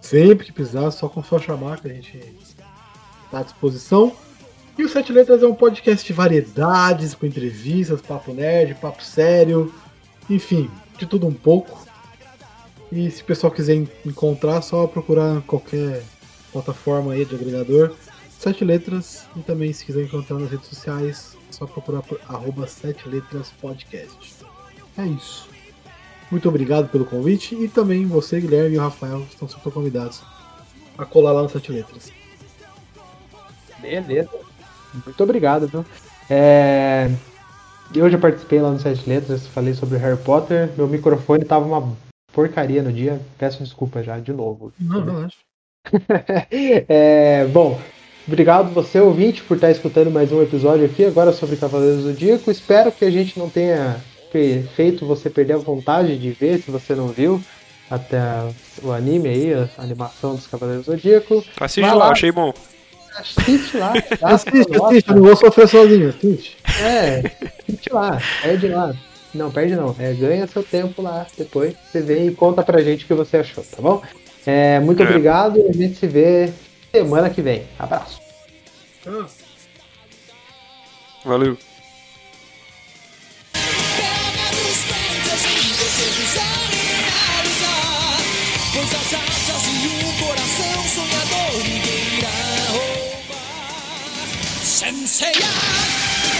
Sempre 0.00 0.46
que 0.46 0.52
precisar, 0.52 0.90
só 0.90 1.08
com 1.08 1.22
só 1.22 1.38
chamar 1.38 1.80
que 1.80 1.88
a 1.88 1.92
gente 1.94 2.18
está 3.24 3.38
à 3.38 3.42
disposição. 3.42 4.14
E 4.76 4.84
o 4.84 4.88
Sete 4.88 5.12
Letras 5.12 5.42
é 5.42 5.46
um 5.46 5.54
podcast 5.54 6.06
de 6.06 6.12
variedades, 6.12 7.14
com 7.14 7.26
entrevistas, 7.26 8.02
papo 8.02 8.32
nerd, 8.32 8.74
papo 8.74 9.02
sério, 9.02 9.72
enfim, 10.28 10.70
de 10.98 11.06
tudo 11.06 11.26
um 11.26 11.34
pouco. 11.34 11.89
E 12.92 13.10
se 13.10 13.22
o 13.22 13.24
pessoal 13.24 13.52
quiser 13.52 13.86
encontrar, 14.04 14.56
é 14.56 14.60
só 14.60 14.86
procurar 14.86 15.40
qualquer 15.42 16.02
plataforma 16.52 17.12
aí 17.12 17.24
de 17.24 17.34
agregador. 17.34 17.94
Sete 18.38 18.64
letras. 18.64 19.26
E 19.36 19.40
também 19.40 19.72
se 19.72 19.84
quiser 19.84 20.04
encontrar 20.04 20.38
nas 20.38 20.50
redes 20.50 20.68
sociais, 20.68 21.36
é 21.48 21.52
só 21.52 21.66
procurar 21.66 22.02
por 22.02 22.20
arroba 22.28 22.66
sete 22.66 23.08
letras 23.08 23.52
podcast. 23.60 24.34
É 24.98 25.04
isso. 25.04 25.48
Muito 26.30 26.48
obrigado 26.48 26.88
pelo 26.88 27.04
convite 27.04 27.56
e 27.56 27.68
também 27.68 28.06
você, 28.06 28.40
Guilherme 28.40 28.76
e 28.76 28.78
o 28.78 28.82
Rafael 28.82 29.26
estão 29.28 29.48
super 29.48 29.72
convidados 29.72 30.22
a 30.96 31.04
colar 31.04 31.32
lá 31.32 31.42
no 31.42 31.48
Sete 31.48 31.72
Letras. 31.72 32.12
Beleza. 33.80 34.30
Muito 35.04 35.24
obrigado, 35.24 35.66
viu? 35.66 35.84
É... 36.28 37.10
eu 37.94 38.08
já 38.08 38.18
participei 38.18 38.60
lá 38.60 38.70
no 38.70 38.78
Sete 38.78 39.08
Letras, 39.08 39.46
falei 39.48 39.74
sobre 39.74 39.98
Harry 39.98 40.18
Potter. 40.18 40.70
Meu 40.76 40.86
microfone 40.86 41.44
tava 41.44 41.64
uma 41.64 41.96
porcaria 42.32 42.82
no 42.82 42.92
dia. 42.92 43.20
Peço 43.38 43.62
desculpa 43.62 44.02
já, 44.02 44.18
de 44.18 44.32
novo. 44.32 44.72
Não, 44.78 45.04
relaxa. 45.04 45.36
é, 46.50 47.46
bom, 47.46 47.80
obrigado 48.26 48.72
você, 48.72 49.00
ouvinte, 49.00 49.42
por 49.42 49.56
estar 49.56 49.70
escutando 49.70 50.10
mais 50.10 50.30
um 50.30 50.42
episódio 50.42 50.84
aqui 50.84 51.04
agora 51.04 51.32
sobre 51.32 51.56
Cavaleiros 51.56 52.02
do 52.02 52.12
Zodíaco. 52.12 52.50
Espero 52.50 52.92
que 52.92 53.04
a 53.04 53.10
gente 53.10 53.38
não 53.38 53.48
tenha 53.48 53.96
feito 54.76 55.06
você 55.06 55.28
perder 55.28 55.54
a 55.54 55.58
vontade 55.58 56.16
de 56.18 56.30
ver, 56.30 56.60
se 56.62 56.70
você 56.70 56.94
não 56.94 57.08
viu 57.08 57.40
até 57.90 58.20
o 58.82 58.92
anime 58.92 59.28
aí, 59.28 59.52
a 59.52 59.68
animação 59.78 60.36
dos 60.36 60.46
Cavaleiros 60.46 60.86
do 60.86 60.92
Zodíaco. 60.92 61.44
Assiste 61.58 61.80
lá, 61.80 61.94
lá, 61.94 62.10
achei 62.10 62.30
bom. 62.30 62.52
Assiste 63.16 63.76
lá. 63.76 63.92
Tá? 63.92 64.28
assiste, 64.34 64.82
assiste, 64.82 65.10
não 65.12 65.22
vou 65.22 65.36
sofrer 65.36 65.68
sozinho, 65.68 66.10
assiste. 66.10 66.56
É, 66.80 67.22
assiste 67.66 67.92
lá, 67.92 68.18
perde 68.42 68.68
lá. 68.68 68.94
Não, 69.34 69.50
perde 69.50 69.76
não. 69.76 69.94
É, 69.98 70.12
ganha 70.12 70.46
seu 70.46 70.62
tempo 70.62 71.02
lá 71.02 71.26
depois. 71.36 71.74
Você 71.90 72.00
vem 72.00 72.28
e 72.28 72.34
conta 72.34 72.62
pra 72.62 72.82
gente 72.82 73.04
o 73.04 73.06
que 73.06 73.14
você 73.14 73.38
achou, 73.38 73.64
tá 73.64 73.80
bom? 73.80 74.02
É, 74.46 74.80
muito 74.80 75.02
é. 75.02 75.06
obrigado 75.06 75.58
e 75.58 75.68
a 75.68 75.72
gente 75.72 75.96
se 75.96 76.06
vê 76.06 76.52
semana 76.92 77.30
que 77.30 77.42
vem. 77.42 77.64
Abraço. 77.78 78.20
Valeu. 81.24 81.56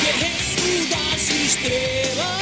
Guerreiro 0.02 0.88
das 0.88 1.28
estrelas. 1.28 2.39